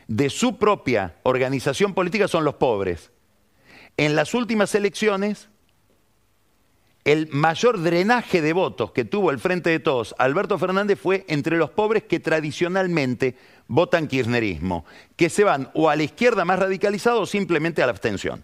de 0.07 0.29
su 0.29 0.57
propia 0.57 1.17
organización 1.23 1.93
política 1.93 2.29
son 2.29 2.45
los 2.45 2.53
pobres. 2.53 3.11
En 3.97 4.15
las 4.15 4.33
últimas 4.33 4.73
elecciones, 4.73 5.49
el 7.07 7.29
mayor 7.29 7.81
drenaje 7.81 8.41
de 8.41 8.51
votos 8.51 8.91
que 8.91 9.05
tuvo 9.05 9.31
el 9.31 9.39
Frente 9.39 9.69
de 9.69 9.79
Todos, 9.79 10.13
Alberto 10.17 10.59
Fernández, 10.59 10.99
fue 10.99 11.23
entre 11.29 11.55
los 11.55 11.69
pobres 11.69 12.03
que 12.03 12.19
tradicionalmente 12.19 13.37
votan 13.69 14.09
kirchnerismo, 14.09 14.83
que 15.15 15.29
se 15.29 15.45
van 15.45 15.71
o 15.73 15.89
a 15.89 15.95
la 15.95 16.03
izquierda 16.03 16.43
más 16.43 16.59
radicalizado 16.59 17.21
o 17.21 17.25
simplemente 17.25 17.81
a 17.81 17.85
la 17.85 17.91
abstención. 17.91 18.43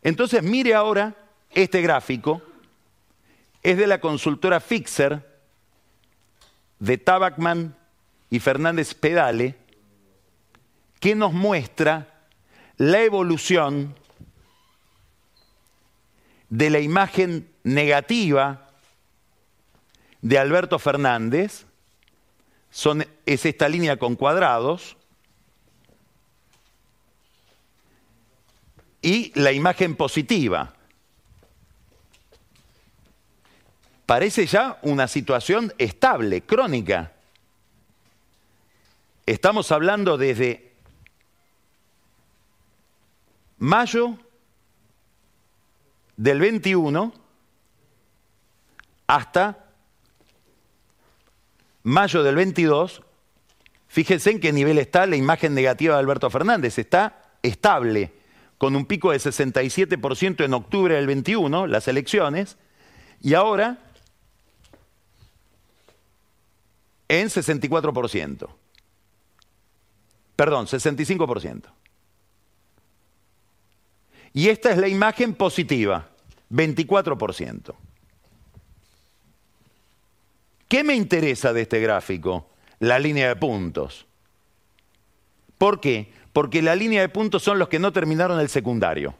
Entonces 0.00 0.42
mire 0.42 0.72
ahora 0.72 1.14
este 1.50 1.82
gráfico, 1.82 2.40
es 3.62 3.76
de 3.76 3.86
la 3.86 4.00
consultora 4.00 4.58
Fixer, 4.60 5.20
de 6.78 6.96
Tabacman 6.96 7.76
y 8.30 8.40
Fernández 8.40 8.94
Pedale, 8.94 9.54
que 10.98 11.14
nos 11.14 11.34
muestra 11.34 12.24
la 12.78 13.02
evolución 13.02 13.94
de 16.48 16.70
la 16.70 16.80
imagen 16.80 17.50
negativa 17.64 18.70
de 20.22 20.38
Alberto 20.38 20.78
Fernández, 20.78 21.66
son, 22.70 23.06
es 23.24 23.46
esta 23.46 23.68
línea 23.68 23.96
con 23.96 24.16
cuadrados, 24.16 24.96
y 29.02 29.32
la 29.38 29.52
imagen 29.52 29.94
positiva. 29.94 30.74
Parece 34.04 34.46
ya 34.46 34.78
una 34.82 35.06
situación 35.06 35.72
estable, 35.78 36.42
crónica. 36.42 37.12
Estamos 39.26 39.70
hablando 39.72 40.16
desde 40.16 40.72
mayo 43.58 44.18
del 46.16 46.40
21 46.40 47.12
hasta 49.06 49.66
mayo 51.82 52.22
del 52.22 52.34
22, 52.34 53.02
fíjense 53.86 54.30
en 54.30 54.40
qué 54.40 54.52
nivel 54.52 54.78
está 54.78 55.06
la 55.06 55.16
imagen 55.16 55.54
negativa 55.54 55.94
de 55.94 56.00
Alberto 56.00 56.28
Fernández. 56.30 56.78
Está 56.78 57.22
estable, 57.42 58.12
con 58.58 58.74
un 58.74 58.86
pico 58.86 59.12
de 59.12 59.18
67% 59.18 60.44
en 60.44 60.54
octubre 60.54 60.94
del 60.94 61.06
21, 61.06 61.66
las 61.68 61.86
elecciones, 61.86 62.56
y 63.20 63.34
ahora 63.34 63.78
en 67.08 67.28
64%. 67.28 68.48
Perdón, 70.34 70.66
65%. 70.66 71.62
Y 74.36 74.50
esta 74.50 74.70
es 74.70 74.76
la 74.76 74.86
imagen 74.86 75.32
positiva, 75.32 76.10
24%. 76.50 77.74
¿Qué 80.68 80.84
me 80.84 80.94
interesa 80.94 81.54
de 81.54 81.62
este 81.62 81.80
gráfico? 81.80 82.50
La 82.78 82.98
línea 82.98 83.28
de 83.28 83.36
puntos. 83.36 84.04
¿Por 85.56 85.80
qué? 85.80 86.12
Porque 86.34 86.60
la 86.60 86.76
línea 86.76 87.00
de 87.00 87.08
puntos 87.08 87.42
son 87.42 87.58
los 87.58 87.70
que 87.70 87.78
no 87.78 87.94
terminaron 87.94 88.38
el 88.38 88.50
secundario. 88.50 89.14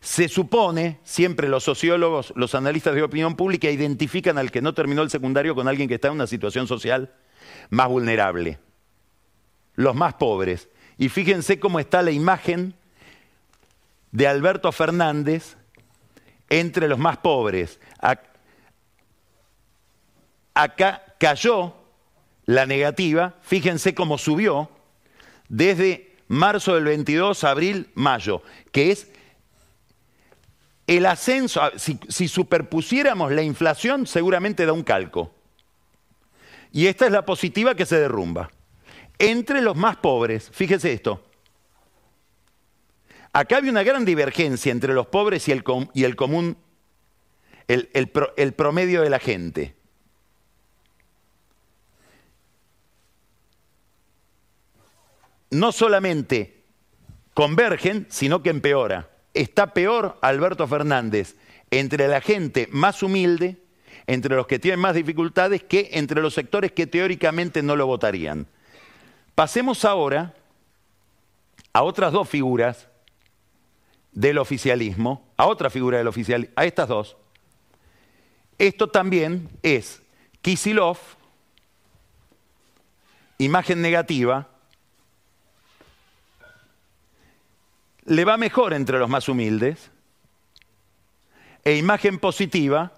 Se 0.00 0.26
supone, 0.26 0.98
siempre 1.04 1.48
los 1.48 1.62
sociólogos, 1.62 2.32
los 2.34 2.56
analistas 2.56 2.96
de 2.96 3.04
opinión 3.04 3.36
pública 3.36 3.70
identifican 3.70 4.36
al 4.36 4.50
que 4.50 4.62
no 4.62 4.74
terminó 4.74 5.02
el 5.02 5.10
secundario 5.10 5.54
con 5.54 5.68
alguien 5.68 5.86
que 5.86 5.94
está 5.94 6.08
en 6.08 6.14
una 6.14 6.26
situación 6.26 6.66
social 6.66 7.14
más 7.68 7.86
vulnerable, 7.86 8.58
los 9.76 9.94
más 9.94 10.14
pobres. 10.14 10.68
Y 10.98 11.08
fíjense 11.08 11.60
cómo 11.60 11.78
está 11.78 12.02
la 12.02 12.10
imagen 12.10 12.74
de 14.12 14.26
Alberto 14.26 14.72
Fernández 14.72 15.56
entre 16.48 16.88
los 16.88 16.98
más 16.98 17.18
pobres. 17.18 17.80
Acá 20.54 21.02
cayó 21.18 21.74
la 22.46 22.66
negativa, 22.66 23.36
fíjense 23.42 23.94
cómo 23.94 24.18
subió 24.18 24.70
desde 25.48 26.16
marzo 26.28 26.74
del 26.74 26.84
22 26.84 27.44
a 27.44 27.50
abril, 27.50 27.90
mayo, 27.94 28.42
que 28.72 28.90
es 28.90 29.08
el 30.86 31.06
ascenso, 31.06 31.60
si, 31.76 31.98
si, 32.08 32.26
superpusiéramos 32.26 33.30
la 33.30 33.42
inflación, 33.42 34.06
seguramente 34.06 34.66
da 34.66 34.72
un 34.72 34.82
calco. 34.82 35.32
Y 36.72 36.86
esta 36.86 37.06
es 37.06 37.12
la 37.12 37.24
positiva 37.24 37.76
que 37.76 37.86
se 37.86 37.98
derrumba. 37.98 38.50
Entre 39.18 39.60
los 39.60 39.76
más 39.76 39.96
pobres, 39.96 40.50
fíjese 40.52 40.92
esto, 40.92 41.29
Acá 43.32 43.58
había 43.58 43.70
una 43.70 43.84
gran 43.84 44.04
divergencia 44.04 44.72
entre 44.72 44.92
los 44.92 45.06
pobres 45.06 45.46
y 45.48 45.52
el, 45.52 45.62
com 45.62 45.88
y 45.94 46.04
el 46.04 46.16
común, 46.16 46.56
el, 47.68 47.88
el, 47.92 48.08
pro 48.08 48.34
el 48.36 48.52
promedio 48.54 49.02
de 49.02 49.10
la 49.10 49.20
gente. 49.20 49.76
No 55.50 55.70
solamente 55.72 56.64
convergen, 57.34 58.06
sino 58.10 58.42
que 58.42 58.50
empeora. 58.50 59.10
Está 59.32 59.74
peor 59.74 60.18
Alberto 60.22 60.66
Fernández 60.66 61.36
entre 61.70 62.08
la 62.08 62.20
gente 62.20 62.68
más 62.72 63.02
humilde, 63.02 63.62
entre 64.08 64.34
los 64.34 64.48
que 64.48 64.58
tienen 64.58 64.80
más 64.80 64.96
dificultades, 64.96 65.62
que 65.62 65.90
entre 65.92 66.20
los 66.20 66.34
sectores 66.34 66.72
que 66.72 66.88
teóricamente 66.88 67.62
no 67.62 67.76
lo 67.76 67.86
votarían. 67.86 68.48
Pasemos 69.36 69.84
ahora 69.84 70.34
a 71.72 71.82
otras 71.84 72.12
dos 72.12 72.28
figuras 72.28 72.89
del 74.12 74.38
oficialismo, 74.38 75.30
a 75.36 75.46
otra 75.46 75.70
figura 75.70 75.98
del 75.98 76.08
oficialismo, 76.08 76.52
a 76.56 76.64
estas 76.64 76.88
dos. 76.88 77.16
Esto 78.58 78.88
también 78.88 79.48
es 79.62 80.02
Kisilov, 80.42 80.98
imagen 83.38 83.80
negativa, 83.80 84.48
le 88.04 88.24
va 88.24 88.36
mejor 88.36 88.74
entre 88.74 88.98
los 88.98 89.08
más 89.08 89.28
humildes, 89.28 89.90
e 91.64 91.76
imagen 91.76 92.18
positiva, 92.18 92.92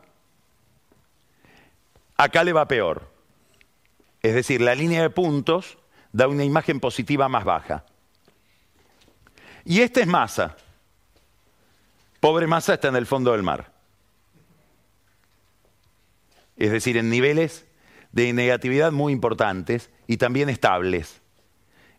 acá 2.16 2.44
le 2.44 2.52
va 2.52 2.68
peor. 2.68 3.10
Es 4.22 4.34
decir, 4.34 4.60
la 4.60 4.74
línea 4.74 5.02
de 5.02 5.10
puntos 5.10 5.78
da 6.12 6.28
una 6.28 6.44
imagen 6.44 6.78
positiva 6.78 7.28
más 7.28 7.44
baja. 7.44 7.84
Y 9.64 9.80
esta 9.80 10.00
es 10.00 10.06
masa. 10.06 10.56
Pobre 12.22 12.46
masa 12.46 12.74
está 12.74 12.86
en 12.86 12.94
el 12.94 13.06
fondo 13.06 13.32
del 13.32 13.42
mar. 13.42 13.72
Es 16.56 16.70
decir, 16.70 16.96
en 16.96 17.10
niveles 17.10 17.66
de 18.12 18.32
negatividad 18.32 18.92
muy 18.92 19.12
importantes 19.12 19.90
y 20.06 20.18
también 20.18 20.48
estables. 20.48 21.20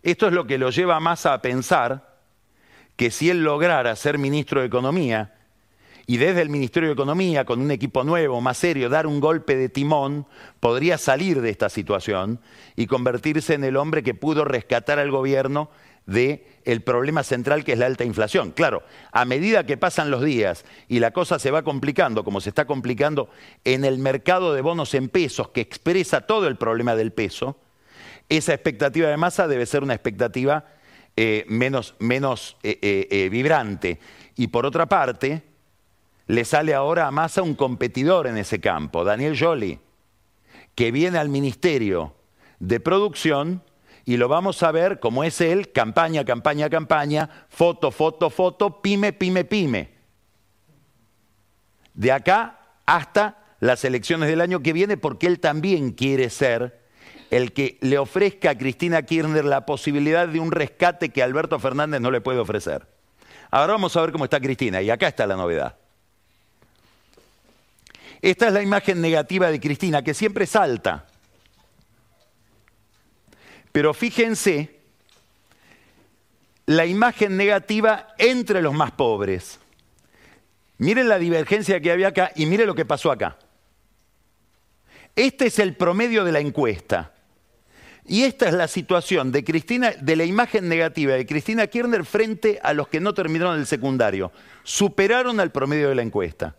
Esto 0.01 0.27
es 0.27 0.31
lo 0.31 0.47
que 0.47 0.57
lo 0.57 0.69
lleva 0.69 0.95
a 0.95 1.01
Massa 1.01 1.33
a 1.33 1.41
pensar 1.41 2.19
que 2.95 3.11
si 3.11 3.29
él 3.29 3.43
lograra 3.43 3.93
ser 3.97 4.17
ministro 4.17 4.61
de 4.61 4.67
Economía 4.67 5.33
y 6.05 6.15
desde 6.15 6.41
el 6.41 6.49
Ministerio 6.49 6.87
de 6.87 6.93
Economía, 6.93 7.43
con 7.43 7.59
un 7.59 7.71
equipo 7.71 8.05
nuevo, 8.05 8.39
más 8.39 8.57
serio, 8.57 8.87
dar 8.87 9.07
un 9.07 9.19
golpe 9.19 9.57
de 9.57 9.67
timón, 9.67 10.25
podría 10.61 10.97
salir 10.97 11.41
de 11.41 11.49
esta 11.49 11.67
situación 11.67 12.39
y 12.77 12.87
convertirse 12.87 13.55
en 13.55 13.65
el 13.65 13.75
hombre 13.75 14.03
que 14.03 14.13
pudo 14.13 14.45
rescatar 14.45 14.99
al 14.99 15.11
gobierno 15.11 15.69
del 16.05 16.43
el 16.65 16.81
problema 16.81 17.23
central 17.23 17.63
que 17.63 17.73
es 17.73 17.79
la 17.79 17.85
alta 17.85 18.03
inflación. 18.03 18.51
Claro, 18.51 18.83
a 19.11 19.25
medida 19.25 19.65
que 19.65 19.77
pasan 19.77 20.11
los 20.11 20.23
días 20.23 20.65
y 20.87 20.99
la 20.99 21.11
cosa 21.11 21.39
se 21.39 21.51
va 21.51 21.63
complicando, 21.63 22.23
como 22.23 22.41
se 22.41 22.49
está 22.49 22.65
complicando 22.65 23.29
en 23.63 23.85
el 23.85 23.97
mercado 23.97 24.53
de 24.53 24.61
bonos 24.61 24.93
en 24.93 25.09
pesos, 25.09 25.49
que 25.49 25.61
expresa 25.61 26.21
todo 26.21 26.47
el 26.47 26.55
problema 26.55 26.95
del 26.95 27.11
peso, 27.11 27.57
esa 28.29 28.53
expectativa 28.53 29.09
de 29.09 29.17
masa 29.17 29.47
debe 29.47 29.65
ser 29.65 29.83
una 29.83 29.93
expectativa 29.93 30.65
eh, 31.15 31.45
menos, 31.47 31.95
menos 31.99 32.57
eh, 32.63 32.79
eh, 32.81 33.29
vibrante. 33.29 33.99
Y 34.35 34.47
por 34.47 34.65
otra 34.65 34.87
parte, 34.87 35.43
le 36.27 36.45
sale 36.45 36.73
ahora 36.73 37.07
a 37.07 37.11
Massa 37.11 37.41
un 37.41 37.55
competidor 37.55 38.27
en 38.27 38.37
ese 38.37 38.59
campo, 38.59 39.03
Daniel 39.03 39.37
Jolie, 39.37 39.79
que 40.73 40.91
viene 40.91 41.19
al 41.19 41.29
Ministerio 41.29 42.15
de 42.59 42.79
Producción 42.79 43.61
y 44.05 44.17
lo 44.17 44.27
vamos 44.27 44.63
a 44.63 44.71
ver 44.71 44.99
como 44.99 45.23
es 45.23 45.39
él, 45.39 45.71
campaña, 45.71 46.25
campaña, 46.25 46.69
campaña, 46.69 47.29
foto, 47.49 47.91
foto, 47.91 48.29
foto, 48.29 48.81
pyme, 48.81 49.13
pyme, 49.13 49.45
pyme. 49.45 49.91
De 51.93 52.11
acá 52.11 52.59
hasta 52.85 53.37
las 53.59 53.85
elecciones 53.85 54.27
del 54.27 54.41
año 54.41 54.61
que 54.61 54.73
viene, 54.73 54.97
porque 54.97 55.27
él 55.27 55.39
también 55.39 55.91
quiere 55.91 56.29
ser 56.29 56.81
el 57.31 57.53
que 57.53 57.77
le 57.81 57.97
ofrezca 57.97 58.51
a 58.51 58.57
Cristina 58.57 59.03
Kirchner 59.03 59.45
la 59.45 59.65
posibilidad 59.65 60.27
de 60.27 60.39
un 60.39 60.51
rescate 60.51 61.09
que 61.09 61.23
Alberto 61.23 61.57
Fernández 61.59 62.01
no 62.01 62.11
le 62.11 62.19
puede 62.19 62.39
ofrecer. 62.39 62.85
Ahora 63.49 63.73
vamos 63.73 63.95
a 63.95 64.01
ver 64.01 64.11
cómo 64.11 64.25
está 64.25 64.39
Cristina, 64.41 64.81
y 64.81 64.89
acá 64.89 65.07
está 65.07 65.25
la 65.25 65.35
novedad. 65.35 65.77
Esta 68.21 68.47
es 68.47 68.53
la 68.53 68.61
imagen 68.61 69.01
negativa 69.01 69.49
de 69.49 69.59
Cristina, 69.59 70.03
que 70.03 70.13
siempre 70.13 70.45
salta. 70.45 71.07
Pero 73.73 73.93
fíjense 73.93 74.79
la 76.67 76.85
imagen 76.85 77.35
negativa 77.35 78.13
entre 78.19 78.61
los 78.61 78.73
más 78.73 78.91
pobres. 78.91 79.59
Miren 80.77 81.09
la 81.09 81.17
divergencia 81.17 81.81
que 81.81 81.91
había 81.91 82.09
acá 82.09 82.31
y 82.35 82.45
miren 82.45 82.67
lo 82.67 82.75
que 82.75 82.85
pasó 82.85 83.11
acá. 83.11 83.37
Este 85.15 85.47
es 85.47 85.57
el 85.57 85.75
promedio 85.75 86.23
de 86.23 86.31
la 86.31 86.39
encuesta. 86.39 87.13
Y 88.05 88.23
esta 88.23 88.47
es 88.47 88.53
la 88.53 88.67
situación 88.67 89.31
de 89.31 89.43
Cristina, 89.43 89.91
de 89.91 90.15
la 90.17 90.25
imagen 90.25 90.69
negativa 90.69 91.13
de 91.13 91.25
Cristina 91.25 91.65
Kirchner 91.65 92.05
frente 92.05 92.59
a 92.61 92.73
los 92.73 92.87
que 92.87 92.99
no 92.99 93.15
terminaron 93.15 93.57
el 93.57 93.65
secundario. 93.65 94.31
Superaron 94.63 95.39
al 95.39 95.51
promedio 95.51 95.89
de 95.89 95.95
la 95.95 96.03
encuesta. 96.03 96.57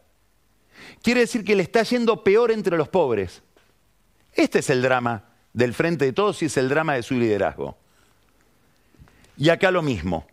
Quiere 1.01 1.21
decir 1.21 1.45
que 1.45 1.55
le 1.55 1.63
está 1.63 1.85
yendo 1.85 2.25
peor 2.25 2.51
entre 2.51 2.77
los 2.77 2.89
pobres. 2.89 3.43
Este 4.33 4.59
es 4.59 4.71
el 4.71 4.83
drama 4.83 5.34
del 5.55 5.73
frente 5.73 6.05
de 6.05 6.13
todos 6.13 6.43
y 6.43 6.47
es 6.47 6.57
el 6.59 6.69
drama 6.69 6.95
de 6.95 7.03
su 7.03 7.15
liderazgo. 7.15 7.79
Y 9.39 9.49
acá 9.49 9.71
lo 9.71 9.81
mismo. 9.81 10.27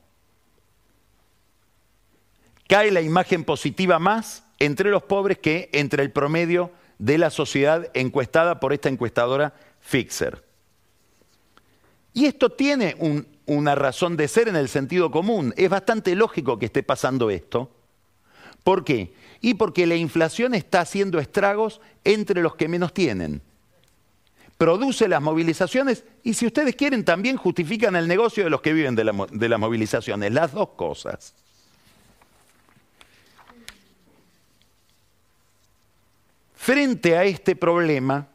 Cae 2.68 2.92
la 2.92 3.00
imagen 3.00 3.46
positiva 3.46 3.98
más 4.00 4.44
entre 4.60 4.90
los 4.90 5.04
pobres 5.04 5.38
que 5.38 5.70
entre 5.72 6.04
el 6.04 6.12
promedio 6.12 6.72
de 7.00 7.18
la 7.18 7.30
sociedad 7.30 7.90
encuestada 7.94 8.60
por 8.60 8.74
esta 8.74 8.90
encuestadora 8.90 9.54
Fixer. 9.80 10.44
Y 12.14 12.26
esto 12.26 12.50
tiene 12.50 12.98
una 13.46 13.76
razón 13.76 14.18
de 14.18 14.28
ser 14.28 14.50
en 14.50 14.58
el 14.58 14.68
sentido 14.68 15.10
común. 15.10 15.54
Es 15.56 15.70
bastante 15.70 16.14
lógico 16.16 16.60
que 16.60 16.66
esté 16.66 16.84
pasando 16.84 17.30
esto. 17.30 17.72
¿Por 18.66 18.84
qué? 18.84 19.14
y 19.42 19.56
porque 19.56 19.88
la 19.88 19.96
inflación 19.96 20.54
está 20.54 20.82
haciendo 20.82 21.20
estragos 21.20 21.82
entre 22.04 22.42
los 22.42 22.56
que 22.56 22.68
menos 22.68 22.94
tienen. 22.94 23.42
Produce 24.62 25.08
las 25.08 25.24
movilizaciones 25.24 26.04
y 26.22 26.36
si 26.36 26.46
ustedes 26.46 26.76
quieren 26.76 27.04
también 27.04 27.36
justifican 27.36 27.96
el 27.96 28.08
negocio 28.08 28.44
de 28.44 28.52
los 28.52 28.62
que 28.62 28.74
viven 28.74 28.96
de, 28.96 29.04
las 29.50 29.60
movilizaciones, 29.60 30.32
las 30.32 30.52
dos 30.52 30.70
cosas. 30.76 31.34
Frente 36.54 37.18
a 37.18 37.24
este 37.24 37.56
problema, 37.56 38.28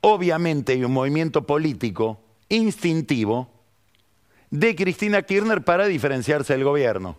obviamente 0.00 0.74
hay 0.74 0.84
un 0.84 0.92
movimiento 0.92 1.44
político 1.44 2.20
instintivo 2.48 3.50
de 4.48 4.76
Cristina 4.76 5.22
Kirchner 5.22 5.64
para 5.64 5.86
diferenciarse 5.86 6.52
del 6.52 6.62
gobierno. 6.62 7.18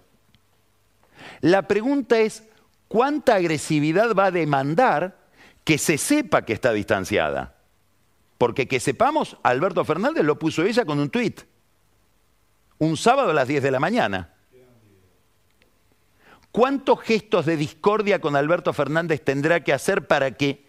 La 1.41 1.67
pregunta 1.67 2.19
es, 2.19 2.43
cuánta 2.87 3.35
agresividad 3.35 4.15
va 4.15 4.27
a 4.27 4.31
demandar 4.31 5.17
que 5.65 5.77
se 5.77 5.97
sepa 5.97 6.45
que 6.45 6.53
está 6.53 6.71
distanciada. 6.71 7.57
Porque 8.41 8.67
que 8.67 8.79
sepamos, 8.79 9.37
Alberto 9.43 9.85
Fernández 9.85 10.23
lo 10.23 10.39
puso 10.39 10.63
ella 10.63 10.83
con 10.83 10.99
un 10.99 11.11
tuit. 11.11 11.41
Un 12.79 12.97
sábado 12.97 13.29
a 13.29 13.33
las 13.35 13.47
10 13.47 13.61
de 13.61 13.69
la 13.69 13.79
mañana. 13.79 14.33
¿Cuántos 16.51 17.01
gestos 17.01 17.45
de 17.45 17.55
discordia 17.55 18.19
con 18.19 18.35
Alberto 18.35 18.73
Fernández 18.73 19.23
tendrá 19.23 19.63
que 19.63 19.73
hacer 19.73 20.07
para 20.07 20.31
que 20.31 20.65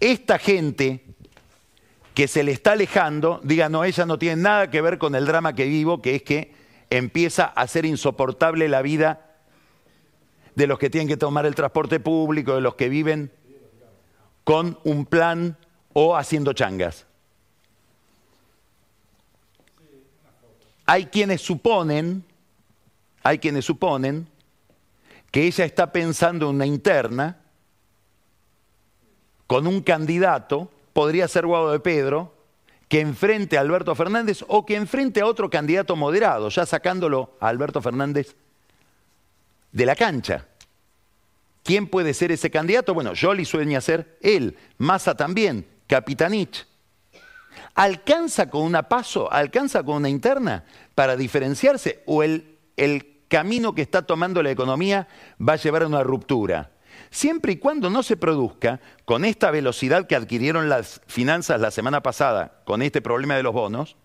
esta 0.00 0.38
gente 0.38 1.04
que 2.14 2.28
se 2.28 2.42
le 2.42 2.52
está 2.52 2.72
alejando 2.72 3.42
diga, 3.44 3.68
no, 3.68 3.84
ella 3.84 4.06
no 4.06 4.18
tiene 4.18 4.40
nada 4.40 4.70
que 4.70 4.80
ver 4.80 4.96
con 4.96 5.14
el 5.14 5.26
drama 5.26 5.54
que 5.54 5.66
vivo, 5.66 6.00
que 6.00 6.14
es 6.14 6.22
que 6.22 6.54
empieza 6.88 7.44
a 7.44 7.66
ser 7.66 7.84
insoportable 7.84 8.70
la 8.70 8.80
vida 8.80 9.36
de 10.54 10.66
los 10.66 10.78
que 10.78 10.88
tienen 10.88 11.08
que 11.08 11.18
tomar 11.18 11.44
el 11.44 11.56
transporte 11.56 12.00
público, 12.00 12.54
de 12.54 12.62
los 12.62 12.74
que 12.74 12.88
viven 12.88 13.30
con 14.44 14.78
un 14.84 15.04
plan 15.04 15.58
o 15.98 16.14
haciendo 16.14 16.52
changas. 16.52 17.06
Hay 20.84 21.06
quienes 21.06 21.40
suponen, 21.40 22.22
hay 23.22 23.38
quienes 23.38 23.64
suponen 23.64 24.28
que 25.30 25.46
ella 25.46 25.64
está 25.64 25.92
pensando 25.92 26.50
en 26.50 26.56
una 26.56 26.66
interna 26.66 27.38
con 29.46 29.66
un 29.66 29.80
candidato, 29.80 30.70
podría 30.92 31.28
ser 31.28 31.46
Guado 31.46 31.72
de 31.72 31.80
Pedro, 31.80 32.34
que 32.88 33.00
enfrente 33.00 33.56
a 33.56 33.62
Alberto 33.62 33.94
Fernández 33.94 34.44
o 34.48 34.66
que 34.66 34.76
enfrente 34.76 35.22
a 35.22 35.26
otro 35.26 35.48
candidato 35.48 35.96
moderado, 35.96 36.50
ya 36.50 36.66
sacándolo 36.66 37.38
a 37.40 37.48
Alberto 37.48 37.80
Fernández 37.80 38.36
de 39.72 39.86
la 39.86 39.96
cancha. 39.96 40.46
¿Quién 41.64 41.86
puede 41.88 42.12
ser 42.12 42.32
ese 42.32 42.50
candidato? 42.50 42.92
Bueno, 42.92 43.12
Jolie 43.18 43.46
sueña 43.46 43.80
ser 43.80 44.18
él, 44.20 44.58
Massa 44.76 45.16
también, 45.16 45.66
Capitanich. 45.86 46.66
¿Alcanza 47.74 48.48
con 48.48 48.62
una 48.62 48.88
paso, 48.88 49.30
alcanza 49.30 49.82
con 49.82 49.96
una 49.96 50.08
interna 50.08 50.64
para 50.94 51.16
diferenciarse 51.16 52.02
o 52.06 52.22
el, 52.22 52.58
el 52.76 53.22
camino 53.28 53.74
que 53.74 53.82
está 53.82 54.02
tomando 54.02 54.42
la 54.42 54.50
economía 54.50 55.08
va 55.40 55.54
a 55.54 55.56
llevar 55.56 55.82
a 55.82 55.86
una 55.86 56.02
ruptura? 56.02 56.70
Siempre 57.10 57.52
y 57.52 57.56
cuando 57.56 57.90
no 57.90 58.02
se 58.02 58.16
produzca 58.16 58.80
con 59.04 59.24
esta 59.24 59.50
velocidad 59.50 60.06
que 60.06 60.16
adquirieron 60.16 60.68
las 60.68 61.00
finanzas 61.06 61.60
la 61.60 61.70
semana 61.70 62.02
pasada, 62.02 62.62
con 62.64 62.82
este 62.82 63.00
problema 63.00 63.36
de 63.36 63.42
los 63.42 63.52
bonos, 63.52 63.96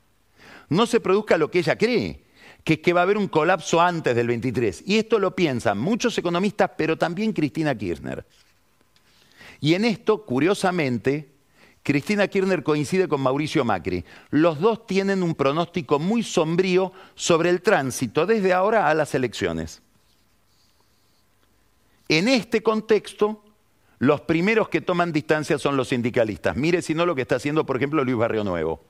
no 0.70 0.86
se 0.86 1.00
produzca 1.00 1.38
lo 1.38 1.52
que 1.52 1.60
ella 1.60 1.78
cree, 1.78 2.24
que 2.64 2.74
es 2.74 2.80
que 2.80 2.94
va 2.94 3.02
a 3.02 3.04
haber 3.04 3.18
un 3.18 3.28
colapso 3.28 3.82
antes 3.82 4.16
del 4.16 4.28
23. 4.28 4.84
Y 4.86 4.98
esto 4.98 5.20
lo 5.20 5.36
piensan 5.36 5.80
muchos 5.80 6.18
economistas, 6.18 6.72
pero 6.78 6.98
también 6.98 7.34
Cristina 7.34 7.76
Kirchner. 7.76 8.26
Y 9.60 9.74
en 9.74 9.86
esto, 9.86 10.26
curiosamente, 10.26 11.31
Cristina 11.84 12.28
Kirchner 12.28 12.64
coincide 12.64 13.08
con 13.08 13.22
Mauricio 13.22 13.66
Macri. 13.66 14.06
Los 14.30 14.60
dos 14.60 14.86
tienen 14.86 15.24
un 15.24 15.34
pronóstico 15.34 15.98
muy 15.98 16.22
sombrío 16.22 16.92
sobre 17.16 17.50
el 17.50 17.62
tránsito 17.62 18.26
desde 18.26 18.54
ahora 18.54 18.90
a 18.90 18.94
las 18.94 19.16
elecciones. 19.16 19.82
En 22.08 22.28
este 22.28 22.62
contexto, 22.62 23.44
los 23.98 24.22
primeros 24.22 24.70
que 24.70 24.82
toman 24.82 25.12
distancia 25.12 25.58
son 25.58 25.78
los 25.78 25.88
sindicalistas. 25.88 26.56
Mire 26.56 26.82
si 26.82 26.94
no 26.94 27.06
lo 27.06 27.16
que 27.16 27.22
está 27.22 27.38
haciendo, 27.38 27.66
por 27.66 27.78
ejemplo, 27.78 28.04
Luis 28.04 28.18
Barrio 28.18 28.44
Nuevo. 28.44 28.84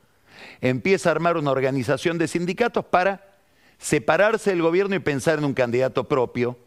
Empieza 0.60 1.10
a 1.10 1.12
armar 1.12 1.38
una 1.38 1.52
organización 1.52 2.18
de 2.18 2.28
sindicatos 2.28 2.84
para 2.86 3.38
separarse 3.78 4.50
del 4.50 4.62
gobierno 4.62 4.96
y 4.96 5.00
pensar 5.00 5.39
en 5.39 5.46
un 5.46 5.54
candidato 5.54 6.08
propio 6.08 6.58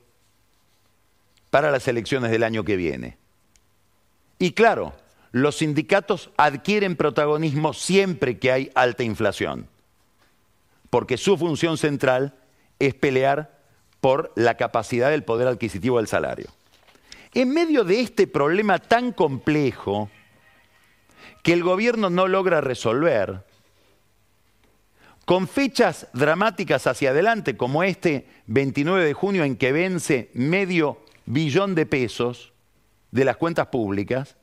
para 1.51 1.71
las 1.71 1.87
elecciones 1.87 2.31
del 2.31 2.43
año 2.43 2.65
que 2.65 2.77
viene. 2.77 3.19
Y 4.39 4.53
claro, 4.53 4.95
los 5.35 5.57
sindicatos 5.57 6.31
adquieren 6.37 6.95
protagonismo 6.95 7.73
siempre 7.73 8.39
que 8.39 8.53
hay 8.53 8.71
alta 8.77 9.03
inflación, 9.03 9.67
porque 10.91 11.17
su 11.17 11.37
función 11.37 11.77
central 11.77 12.37
es 12.79 12.95
pelear 12.95 13.59
por 14.01 14.33
la 14.37 14.57
capacidad 14.57 15.11
del 15.11 15.25
poder 15.25 15.49
adquisitivo 15.49 15.97
del 15.97 16.07
salario. 16.07 16.47
En 17.33 17.53
medio 17.53 17.83
de 17.83 18.01
este 18.01 18.29
problema 18.29 18.79
tan 18.79 19.11
complejo 19.11 20.09
que 21.43 21.53
el 21.53 21.65
gobierno 21.65 22.11
no 22.11 22.29
logra 22.29 22.61
resolver, 22.61 23.45
con 25.25 25.49
fechas 25.49 26.07
dramáticas 26.13 26.87
hacia 26.87 27.11
adelante, 27.11 27.57
como 27.57 27.83
este 27.83 28.29
29 28.47 29.05
de 29.05 29.15
junio 29.15 29.43
en 29.43 29.57
que 29.57 29.73
vence 29.73 30.31
medio 30.33 31.01
billón 31.27 31.75
de 31.75 31.87
pesos 31.87 32.53
de 33.11 33.25
las 33.25 33.37
cuentas 33.37 33.67
públicas, 33.67 34.37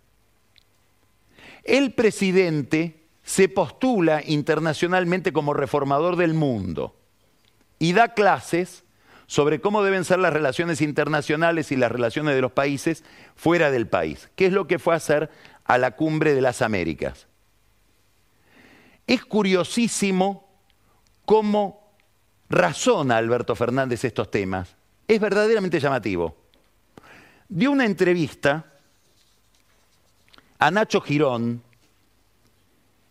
el 1.63 1.93
presidente 1.93 3.01
se 3.23 3.49
postula 3.49 4.21
internacionalmente 4.25 5.31
como 5.31 5.53
reformador 5.53 6.15
del 6.15 6.33
mundo 6.33 6.95
y 7.79 7.93
da 7.93 8.13
clases 8.13 8.83
sobre 9.27 9.61
cómo 9.61 9.83
deben 9.83 10.03
ser 10.03 10.19
las 10.19 10.33
relaciones 10.33 10.81
internacionales 10.81 11.71
y 11.71 11.77
las 11.77 11.91
relaciones 11.91 12.35
de 12.35 12.41
los 12.41 12.51
países 12.51 13.03
fuera 13.35 13.71
del 13.71 13.87
país, 13.87 14.29
que 14.35 14.47
es 14.47 14.53
lo 14.53 14.67
que 14.67 14.79
fue 14.79 14.93
a 14.93 14.97
hacer 14.97 15.29
a 15.63 15.77
la 15.77 15.91
cumbre 15.91 16.33
de 16.33 16.41
las 16.41 16.61
Américas. 16.61 17.27
Es 19.07 19.23
curiosísimo 19.23 20.49
cómo 21.25 21.93
razona 22.49 23.17
Alberto 23.17 23.55
Fernández 23.55 24.03
estos 24.03 24.29
temas. 24.29 24.75
Es 25.07 25.19
verdaderamente 25.19 25.79
llamativo. 25.79 26.35
Dio 27.47 27.71
una 27.71 27.85
entrevista 27.85 28.70
a 30.61 30.69
Nacho 30.69 31.01
Girón 31.01 31.63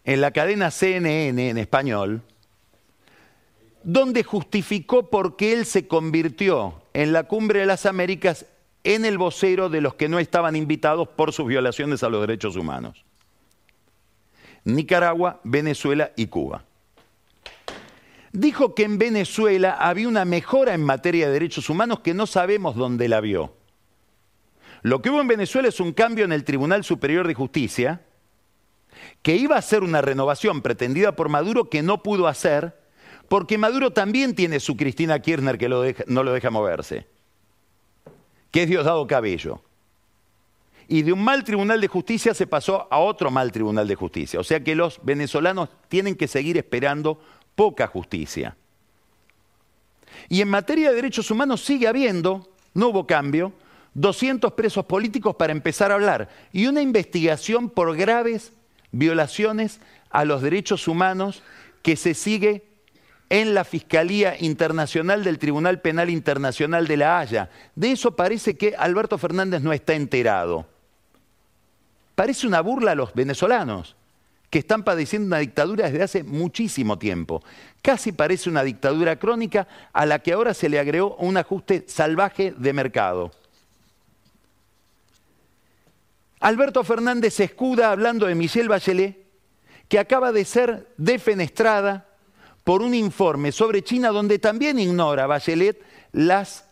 en 0.05 0.21
la 0.21 0.31
cadena 0.31 0.71
CNN 0.71 1.51
en 1.51 1.59
español, 1.59 2.23
donde 3.83 4.23
justificó 4.23 5.11
por 5.11 5.37
qué 5.37 5.53
él 5.53 5.67
se 5.67 5.89
convirtió 5.89 6.81
en 6.95 7.13
la 7.13 7.25
cumbre 7.25 7.59
de 7.59 7.67
las 7.67 7.87
Américas 7.87 8.47
en 8.85 9.05
el 9.05 9.19
vocero 9.19 9.69
de 9.69 9.81
los 9.81 9.95
que 9.95 10.09
no 10.09 10.21
estaban 10.21 10.55
invitados 10.55 11.09
por 11.09 11.33
sus 11.33 11.49
violaciones 11.49 12.05
a 12.05 12.09
los 12.09 12.21
derechos 12.21 12.55
humanos. 12.55 13.05
Nicaragua, 14.65 15.41
Venezuela 15.43 16.13
y 16.15 16.29
Cuba 16.29 16.65
dijo 18.33 18.77
que 18.77 18.85
en 18.85 18.97
Venezuela 18.97 19.73
había 19.73 20.07
una 20.07 20.25
mejora 20.25 20.73
en 20.73 20.85
materia 20.85 21.27
de 21.27 21.33
derechos 21.33 21.69
humanos 21.69 21.99
que 21.99 22.15
no 22.15 22.29
sabemos 22.29 22.77
dónde 22.77 23.09
la 23.09 23.21
vio. 23.21 23.60
Lo 24.83 25.03
que 25.03 25.11
hubo 25.11 25.21
en 25.21 25.29
Venezuela 25.29 25.69
es 25.69 25.81
un 25.81 25.93
cambio 25.93 26.25
en 26.25 26.33
el 26.33 26.45
Tribunal 26.45 26.85
Superior 26.85 27.27
de 27.27 27.35
Justicia, 27.35 28.03
que 29.23 29.37
iba 29.37 29.57
a 29.57 29.63
ser 29.63 29.83
una 29.83 30.01
renovación 30.01 30.63
pretendida 30.63 31.17
por 31.17 31.29
Maduro 31.29 31.69
que 31.69 31.83
no 31.83 32.03
pudo 32.03 32.27
hacer, 32.27 32.79
porque 33.29 33.59
Maduro 33.59 33.93
también 33.93 34.35
tiene 34.35 34.59
su 34.59 34.77
Cristina 34.77 35.21
Kirchner 35.21 35.59
que 35.59 35.69
no 36.07 36.23
lo 36.23 36.33
deja 36.33 36.51
moverse, 36.51 37.07
que 38.51 38.63
es 38.63 38.69
Diosdado 38.69 39.07
Cabello. 39.07 39.63
Y 40.89 41.03
de 41.03 41.13
un 41.13 41.23
mal 41.23 41.45
tribunal 41.45 41.81
de 41.81 41.87
justicia 41.87 42.35
se 42.35 42.49
pasó 42.49 42.89
a 42.91 42.99
otro 42.99 43.31
mal 43.31 43.53
tribunal 43.53 43.87
de 43.87 43.95
justicia. 43.95 44.41
O 44.41 44.45
sea 44.45 44.65
que 44.65 44.75
los 44.75 44.99
venezolanos 45.05 45.69
tienen 45.89 46.17
que 46.17 46.27
seguir 46.27 46.59
esperando 46.59 47.21
poca 47.55 47.87
justicia. 47.87 48.57
Y 50.29 50.41
en 50.41 50.49
materia 50.49 50.91
de 50.91 50.97
derechos 50.97 51.31
humanos 51.31 51.65
sigue 51.65 51.87
habiendo, 51.87 52.49
no 52.75 52.89
hubo 52.89 53.07
cambio, 53.07 53.53
200 53.95 54.53
presos 54.53 54.85
políticos 54.85 55.37
para 55.37 55.53
empezar 55.53 55.91
a 55.91 55.95
hablar 55.95 56.29
y 56.53 56.67
una 56.67 56.83
investigación 56.83 57.71
por 57.71 57.97
graves 57.97 58.53
violaciones 58.93 59.81
a 60.11 60.25
los 60.25 60.43
derechos 60.43 60.89
humanos 60.89 61.43
que 61.83 61.97
se 61.97 62.15
sigue 62.15 62.65
en 63.29 63.55
la 63.55 63.65
Fiscalía 63.65 64.37
Internacional 64.39 65.23
del 65.23 65.39
Tribunal 65.39 65.81
Penal 65.81 66.11
Internacional 66.11 66.87
de 66.87 66.97
La 66.97 67.21
Haya. 67.21 67.49
De 67.77 67.93
eso 67.93 68.17
parece 68.17 68.57
que 68.57 68.75
Alberto 68.77 69.19
Fernández 69.19 69.63
no 69.63 69.73
está 69.73 69.95
enterado. 69.95 70.67
Parece 72.17 72.47
una 72.47 72.61
burla 72.61 72.93
a 72.93 72.97
los 72.97 73.15
venezolanos 73.15 73.97
que 74.51 74.59
están 74.59 74.83
padeciendo 74.83 75.29
una 75.29 75.39
dictadura 75.39 75.89
desde 75.89 76.03
hace 76.03 76.25
muchísimo 76.25 76.99
tiempo. 76.99 77.43
Casi 77.83 78.11
parece 78.11 78.51
una 78.51 78.65
dictadura 78.65 79.17
crónica 79.17 79.69
a 79.93 80.05
la 80.07 80.19
que 80.19 80.33
ahora 80.33 80.53
se 80.53 80.69
le 80.69 80.81
agregó 80.81 81.15
un 81.17 81.37
ajuste 81.37 81.85
salvaje 81.87 82.53
de 82.59 82.73
mercado. 82.73 83.31
Alberto 86.41 86.83
Fernández 86.85 87.39
escuda 87.41 87.93
hablando 87.93 88.27
de 88.27 88.35
Michelle 88.35 88.69
Bachelet, 88.69 89.27
que 89.89 89.99
acaba 89.99 90.33
de 90.33 90.45
ser 90.45 90.89
defenestrada 90.97 92.09
por 92.65 92.83
un 92.83 92.95
informe 92.95 93.53
sobre 93.53 93.85
China 93.85 94.09
donde 94.09 94.39
también 94.39 94.79
ignora 94.79 95.27
Bachelet 95.27 95.83
las 96.13 96.65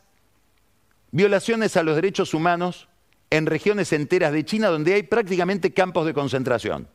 violaciones 1.10 1.76
a 1.76 1.82
los 1.82 1.96
derechos 1.96 2.32
humanos 2.34 2.88
en 3.30 3.46
regiones 3.46 3.92
enteras 3.92 4.32
de 4.32 4.44
China 4.44 4.68
donde 4.68 4.94
hay 4.94 5.02
prácticamente 5.02 5.74
campos 5.74 6.06
de 6.06 6.14
concentración. 6.14 6.88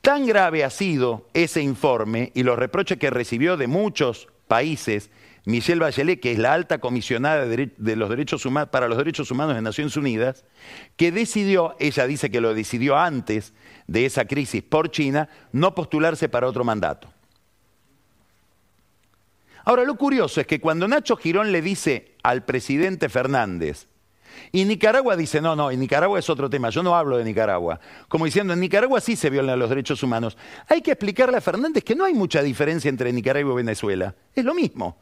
Tan 0.00 0.26
grave 0.26 0.64
ha 0.64 0.70
sido 0.70 1.28
ese 1.34 1.60
informe 1.60 2.32
y 2.34 2.42
los 2.42 2.58
reproches 2.58 2.98
que 2.98 3.10
recibió 3.10 3.56
de 3.56 3.66
muchos 3.66 4.28
países 4.48 5.10
Michelle 5.44 5.80
Bachelet, 5.80 6.20
que 6.20 6.32
es 6.32 6.38
la 6.38 6.52
alta 6.52 6.78
comisionada 6.78 7.46
de 7.46 7.96
los 7.96 8.10
derechos 8.10 8.46
para 8.70 8.88
los 8.88 8.98
derechos 8.98 9.30
humanos 9.30 9.54
de 9.54 9.62
Naciones 9.62 9.96
Unidas, 9.96 10.44
que 10.96 11.12
decidió, 11.12 11.76
ella 11.78 12.06
dice 12.06 12.30
que 12.30 12.40
lo 12.40 12.54
decidió 12.54 12.98
antes 12.98 13.54
de 13.86 14.06
esa 14.06 14.26
crisis 14.26 14.62
por 14.62 14.90
China, 14.90 15.28
no 15.52 15.74
postularse 15.74 16.28
para 16.28 16.46
otro 16.46 16.64
mandato. 16.64 17.12
Ahora, 19.64 19.84
lo 19.84 19.96
curioso 19.96 20.40
es 20.40 20.46
que 20.46 20.60
cuando 20.60 20.88
Nacho 20.88 21.16
Girón 21.16 21.52
le 21.52 21.62
dice 21.62 22.14
al 22.22 22.44
presidente 22.44 23.08
Fernández, 23.08 23.88
y 24.52 24.64
Nicaragua 24.64 25.16
dice, 25.16 25.40
no, 25.40 25.54
no, 25.56 25.70
en 25.70 25.80
Nicaragua 25.80 26.18
es 26.18 26.30
otro 26.30 26.48
tema, 26.48 26.70
yo 26.70 26.82
no 26.82 26.96
hablo 26.96 27.18
de 27.18 27.24
Nicaragua. 27.24 27.80
Como 28.08 28.24
diciendo, 28.24 28.52
en 28.52 28.60
Nicaragua 28.60 29.00
sí 29.00 29.16
se 29.16 29.30
violan 29.30 29.58
los 29.58 29.68
derechos 29.68 30.02
humanos. 30.02 30.36
Hay 30.68 30.82
que 30.82 30.92
explicarle 30.92 31.36
a 31.36 31.40
Fernández 31.40 31.84
que 31.84 31.94
no 31.94 32.04
hay 32.04 32.14
mucha 32.14 32.42
diferencia 32.42 32.88
entre 32.88 33.12
Nicaragua 33.12 33.52
y 33.52 33.56
Venezuela. 33.56 34.14
Es 34.34 34.44
lo 34.44 34.54
mismo. 34.54 34.96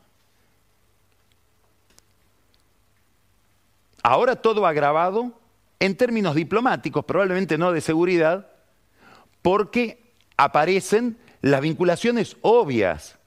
Ahora 4.09 4.37
todo 4.37 4.67
agravado 4.67 5.39
en 5.79 5.95
términos 5.95 6.35
diplomáticos, 6.35 7.05
probablemente 7.05 7.59
no 7.59 7.73
de 7.73 7.83
seguridad, 7.83 8.49
porque 9.43 10.15
aparecen 10.39 11.19
las 11.43 11.61
vinculaciones 11.61 12.39
obvias 12.41 13.19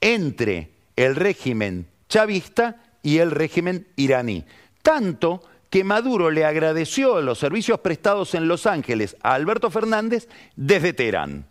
entre 0.00 0.70
el 0.96 1.14
régimen 1.14 1.86
chavista 2.08 2.82
y 3.02 3.18
el 3.18 3.32
régimen 3.32 3.86
iraní. 3.96 4.46
Tanto 4.80 5.42
que 5.68 5.84
Maduro 5.84 6.30
le 6.30 6.46
agradeció 6.46 7.20
los 7.20 7.38
servicios 7.38 7.80
prestados 7.80 8.34
en 8.34 8.48
Los 8.48 8.64
Ángeles 8.64 9.14
a 9.20 9.34
Alberto 9.34 9.70
Fernández 9.70 10.26
desde 10.56 10.94
Teherán. 10.94 11.44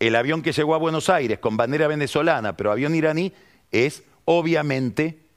El 0.00 0.16
avión 0.16 0.42
que 0.42 0.50
llegó 0.50 0.74
a 0.74 0.78
Buenos 0.78 1.10
Aires 1.10 1.38
con 1.38 1.56
bandera 1.56 1.86
venezolana, 1.86 2.56
pero 2.56 2.72
avión 2.72 2.96
iraní, 2.96 3.32
es 3.70 4.02
obviamente 4.24 5.27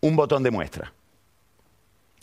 un 0.00 0.16
botón 0.16 0.42
de 0.42 0.50
muestra. 0.50 0.92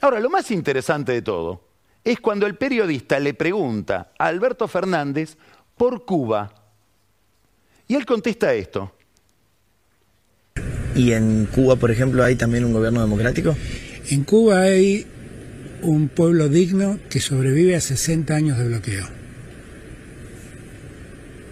Ahora, 0.02 0.20
lo 0.20 0.30
más 0.30 0.52
interesante 0.52 1.12
de 1.12 1.22
todo 1.22 1.62
es 2.04 2.20
cuando 2.20 2.46
el 2.46 2.56
periodista 2.56 3.20
le 3.20 3.34
pregunta 3.34 4.12
a 4.20 4.28
Alberto 4.28 4.68
Fernández 4.68 5.38
por 5.78 6.06
Cuba. 6.06 6.54
Y 7.88 7.96
él 7.96 8.06
contesta 8.06 8.54
esto. 8.54 8.94
¿Y 10.96 11.14
en 11.14 11.48
Cuba, 11.48 11.76
por 11.76 11.92
ejemplo, 11.92 12.24
hay 12.24 12.36
también 12.36 12.66
un 12.66 12.74
gobierno 12.74 13.02
democrático? 13.02 13.56
En 14.10 14.24
Cuba 14.24 14.60
hay 14.62 15.08
un 15.82 16.10
pueblo 16.10 16.50
digno 16.50 17.00
que 17.10 17.20
sobrevive 17.20 17.76
a 17.76 17.82
60 17.82 18.36
años 18.36 18.58
de 18.58 18.68
bloqueo. 18.68 19.08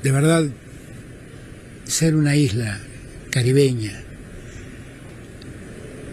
De 0.03 0.11
verdad, 0.11 0.45
ser 1.85 2.15
una 2.15 2.35
isla 2.35 2.79
caribeña, 3.29 4.03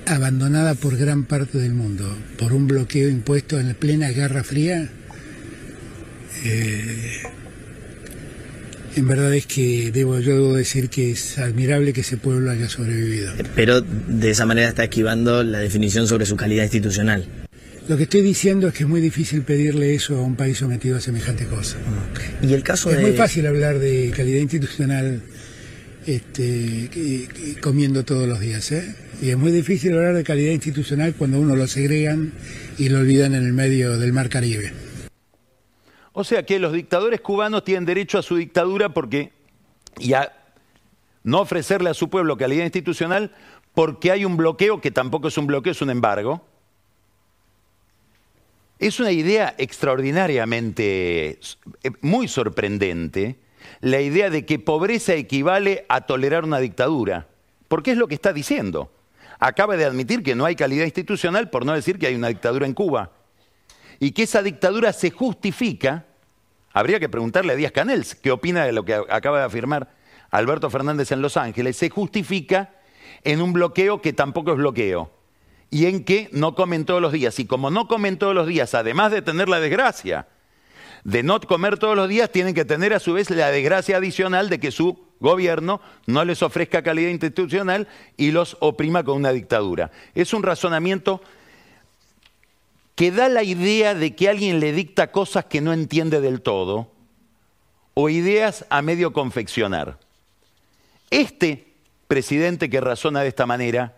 abandonada 0.08 0.74
por 0.74 0.96
gran 0.96 1.24
parte 1.24 1.58
del 1.58 1.74
mundo, 1.74 2.16
por 2.38 2.52
un 2.52 2.66
bloqueo 2.66 3.08
impuesto 3.08 3.58
en 3.58 3.68
la 3.68 3.74
plena 3.74 4.08
Guerra 4.10 4.42
Fría, 4.42 4.88
eh, 6.44 7.22
en 8.96 9.06
verdad 9.06 9.32
es 9.34 9.46
que 9.46 9.90
debo, 9.92 10.18
yo 10.18 10.34
debo 10.34 10.54
decir 10.54 10.88
que 10.88 11.10
es 11.10 11.38
admirable 11.38 11.92
que 11.92 12.00
ese 12.00 12.16
pueblo 12.16 12.50
haya 12.50 12.68
sobrevivido. 12.68 13.32
Pero 13.54 13.80
de 13.80 14.30
esa 14.30 14.46
manera 14.46 14.68
está 14.68 14.84
esquivando 14.84 15.44
la 15.44 15.58
definición 15.58 16.08
sobre 16.08 16.26
su 16.26 16.36
calidad 16.36 16.64
institucional. 16.64 17.26
Lo 17.88 17.96
que 17.96 18.02
estoy 18.02 18.20
diciendo 18.20 18.68
es 18.68 18.74
que 18.74 18.82
es 18.82 18.88
muy 18.88 19.00
difícil 19.00 19.42
pedirle 19.42 19.94
eso 19.94 20.16
a 20.16 20.22
un 20.22 20.36
país 20.36 20.58
sometido 20.58 20.96
a 20.96 21.00
semejante 21.00 21.46
cosa. 21.46 21.76
Y 22.42 22.52
el 22.52 22.62
caso 22.62 22.90
es 22.90 22.96
de... 22.98 23.02
muy 23.02 23.12
fácil 23.12 23.46
hablar 23.46 23.78
de 23.78 24.12
calidad 24.14 24.40
institucional 24.40 25.22
este, 26.06 26.90
comiendo 27.60 28.04
todos 28.04 28.28
los 28.28 28.40
días, 28.40 28.72
¿eh? 28.72 28.94
Y 29.20 29.30
es 29.30 29.36
muy 29.36 29.50
difícil 29.50 29.94
hablar 29.94 30.14
de 30.14 30.24
calidad 30.24 30.52
institucional 30.52 31.14
cuando 31.14 31.40
uno 31.40 31.56
lo 31.56 31.66
segregan 31.66 32.32
y 32.78 32.88
lo 32.88 32.98
olvidan 32.98 33.34
en 33.34 33.44
el 33.44 33.52
medio 33.52 33.98
del 33.98 34.12
Mar 34.12 34.28
Caribe. 34.28 34.72
O 36.12 36.24
sea 36.24 36.44
que 36.44 36.58
los 36.58 36.72
dictadores 36.72 37.20
cubanos 37.20 37.64
tienen 37.64 37.84
derecho 37.84 38.18
a 38.18 38.22
su 38.22 38.36
dictadura 38.36 38.90
porque 38.90 39.32
y 39.98 40.12
a 40.12 40.32
no 41.24 41.40
ofrecerle 41.40 41.90
a 41.90 41.94
su 41.94 42.08
pueblo 42.08 42.36
calidad 42.36 42.64
institucional 42.64 43.32
porque 43.74 44.10
hay 44.12 44.24
un 44.24 44.36
bloqueo 44.36 44.80
que 44.80 44.90
tampoco 44.90 45.28
es 45.28 45.38
un 45.38 45.46
bloqueo, 45.46 45.72
es 45.72 45.82
un 45.82 45.90
embargo 45.90 46.44
es 48.78 49.00
una 49.00 49.10
idea 49.10 49.54
extraordinariamente, 49.58 51.30
eh, 51.30 51.90
muy 52.00 52.28
sorprendente, 52.28 53.36
la 53.80 54.00
idea 54.00 54.30
de 54.30 54.46
que 54.46 54.58
pobreza 54.58 55.14
equivale 55.14 55.84
a 55.88 56.02
tolerar 56.02 56.44
una 56.44 56.60
dictadura, 56.60 57.26
porque 57.66 57.90
es 57.92 57.96
lo 57.96 58.06
que 58.08 58.14
está 58.14 58.32
diciendo. 58.32 58.92
Acaba 59.38 59.76
de 59.76 59.84
admitir 59.84 60.22
que 60.22 60.34
no 60.34 60.44
hay 60.44 60.56
calidad 60.56 60.84
institucional 60.84 61.50
por 61.50 61.64
no 61.64 61.72
decir 61.72 61.98
que 61.98 62.06
hay 62.06 62.14
una 62.14 62.28
dictadura 62.28 62.66
en 62.66 62.74
Cuba. 62.74 63.12
Y 64.00 64.12
que 64.12 64.24
esa 64.24 64.42
dictadura 64.42 64.92
se 64.92 65.10
justifica, 65.10 66.06
habría 66.72 67.00
que 67.00 67.08
preguntarle 67.08 67.52
a 67.52 67.56
Díaz 67.56 67.72
Canel 67.72 68.04
qué 68.22 68.30
opina 68.30 68.64
de 68.64 68.72
lo 68.72 68.84
que 68.84 68.94
acaba 68.94 69.38
de 69.38 69.44
afirmar 69.44 69.88
Alberto 70.30 70.70
Fernández 70.70 71.12
en 71.12 71.22
Los 71.22 71.36
Ángeles, 71.36 71.76
se 71.76 71.90
justifica 71.90 72.74
en 73.24 73.40
un 73.40 73.52
bloqueo 73.52 74.00
que 74.02 74.12
tampoco 74.12 74.52
es 74.52 74.58
bloqueo 74.58 75.10
y 75.70 75.86
en 75.86 76.04
que 76.04 76.28
no 76.32 76.54
comen 76.54 76.84
todos 76.84 77.00
los 77.00 77.12
días. 77.12 77.38
Y 77.38 77.46
como 77.46 77.70
no 77.70 77.88
comen 77.88 78.18
todos 78.18 78.34
los 78.34 78.46
días, 78.46 78.74
además 78.74 79.12
de 79.12 79.22
tener 79.22 79.48
la 79.48 79.60
desgracia 79.60 80.28
de 81.04 81.22
no 81.22 81.40
comer 81.40 81.78
todos 81.78 81.96
los 81.96 82.08
días, 82.08 82.30
tienen 82.30 82.54
que 82.54 82.64
tener 82.64 82.92
a 82.92 83.00
su 83.00 83.14
vez 83.14 83.30
la 83.30 83.50
desgracia 83.50 83.96
adicional 83.96 84.48
de 84.48 84.60
que 84.60 84.70
su 84.70 85.07
gobierno 85.20 85.80
no 86.06 86.24
les 86.24 86.42
ofrezca 86.42 86.82
calidad 86.82 87.10
institucional 87.10 87.88
y 88.16 88.30
los 88.30 88.56
oprima 88.60 89.04
con 89.04 89.16
una 89.16 89.32
dictadura. 89.32 89.90
Es 90.14 90.32
un 90.32 90.42
razonamiento 90.42 91.20
que 92.94 93.12
da 93.12 93.28
la 93.28 93.42
idea 93.42 93.94
de 93.94 94.14
que 94.16 94.28
alguien 94.28 94.60
le 94.60 94.72
dicta 94.72 95.12
cosas 95.12 95.44
que 95.44 95.60
no 95.60 95.72
entiende 95.72 96.20
del 96.20 96.40
todo 96.42 96.90
o 97.94 98.08
ideas 98.08 98.64
a 98.70 98.82
medio 98.82 99.12
confeccionar. 99.12 99.98
Este 101.10 101.74
presidente 102.06 102.70
que 102.70 102.80
razona 102.80 103.20
de 103.20 103.28
esta 103.28 103.46
manera 103.46 103.96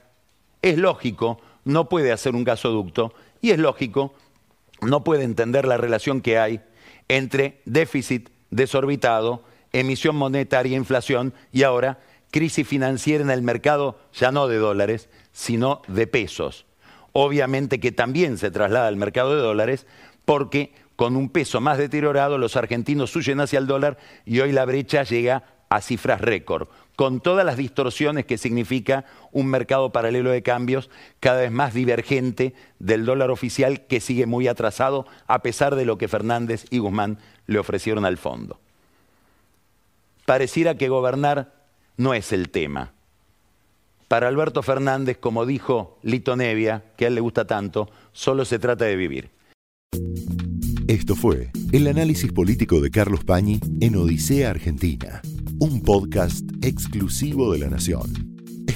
es 0.62 0.78
lógico 0.78 1.40
no 1.64 1.88
puede 1.88 2.12
hacer 2.12 2.34
un 2.34 2.44
gasoducto 2.44 3.14
y 3.40 3.50
es 3.50 3.58
lógico, 3.58 4.14
no 4.82 5.04
puede 5.04 5.24
entender 5.24 5.66
la 5.66 5.76
relación 5.76 6.20
que 6.20 6.38
hay 6.38 6.60
entre 7.08 7.60
déficit 7.64 8.30
desorbitado, 8.50 9.42
emisión 9.72 10.16
monetaria, 10.16 10.76
inflación 10.76 11.32
y 11.52 11.62
ahora 11.62 11.98
crisis 12.30 12.66
financiera 12.66 13.24
en 13.24 13.30
el 13.30 13.42
mercado 13.42 13.98
ya 14.12 14.32
no 14.32 14.48
de 14.48 14.58
dólares, 14.58 15.08
sino 15.32 15.82
de 15.88 16.06
pesos. 16.06 16.66
Obviamente 17.12 17.80
que 17.80 17.92
también 17.92 18.38
se 18.38 18.50
traslada 18.50 18.88
al 18.88 18.96
mercado 18.96 19.34
de 19.34 19.42
dólares 19.42 19.86
porque 20.24 20.72
con 20.96 21.16
un 21.16 21.28
peso 21.28 21.60
más 21.60 21.78
deteriorado 21.78 22.38
los 22.38 22.56
argentinos 22.56 23.14
huyen 23.16 23.40
hacia 23.40 23.58
el 23.58 23.66
dólar 23.66 23.98
y 24.24 24.40
hoy 24.40 24.52
la 24.52 24.64
brecha 24.64 25.02
llega 25.02 25.44
a 25.70 25.80
cifras 25.80 26.20
récord, 26.20 26.68
con 26.96 27.20
todas 27.20 27.46
las 27.46 27.56
distorsiones 27.56 28.26
que 28.26 28.38
significa 28.38 29.04
un 29.32 29.46
mercado 29.46 29.92
paralelo 29.92 30.30
de 30.30 30.42
cambios 30.42 30.90
cada 31.20 31.40
vez 31.40 31.50
más 31.50 31.74
divergente 31.74 32.54
del 32.78 33.04
dólar 33.04 33.30
oficial 33.30 33.86
que 33.86 34.00
sigue 34.00 34.26
muy 34.26 34.48
atrasado 34.48 35.06
a 35.26 35.42
pesar 35.42 35.76
de 35.76 35.84
lo 35.84 35.96
que 35.96 36.08
Fernández 36.08 36.66
y 36.70 36.78
Guzmán 36.78 37.18
le 37.46 37.58
ofrecieron 37.58 38.04
al 38.04 38.18
fondo. 38.18 38.58
Pareciera 40.30 40.76
que 40.76 40.88
gobernar 40.88 41.52
no 41.96 42.14
es 42.14 42.32
el 42.32 42.50
tema. 42.50 42.92
Para 44.06 44.28
Alberto 44.28 44.62
Fernández, 44.62 45.18
como 45.18 45.44
dijo 45.44 45.98
Lito 46.04 46.36
Nevia, 46.36 46.84
que 46.96 47.06
a 47.06 47.08
él 47.08 47.16
le 47.16 47.20
gusta 47.20 47.48
tanto, 47.48 47.90
solo 48.12 48.44
se 48.44 48.60
trata 48.60 48.84
de 48.84 48.94
vivir. 48.94 49.30
Esto 50.86 51.16
fue 51.16 51.50
el 51.72 51.88
análisis 51.88 52.30
político 52.30 52.80
de 52.80 52.92
Carlos 52.92 53.24
Pañi 53.24 53.58
en 53.80 53.96
Odisea 53.96 54.50
Argentina 54.50 55.20
un 55.60 55.82
podcast 55.82 56.42
exclusivo 56.62 57.52
de 57.52 57.58
La 57.58 57.68
Nación. 57.68 58.29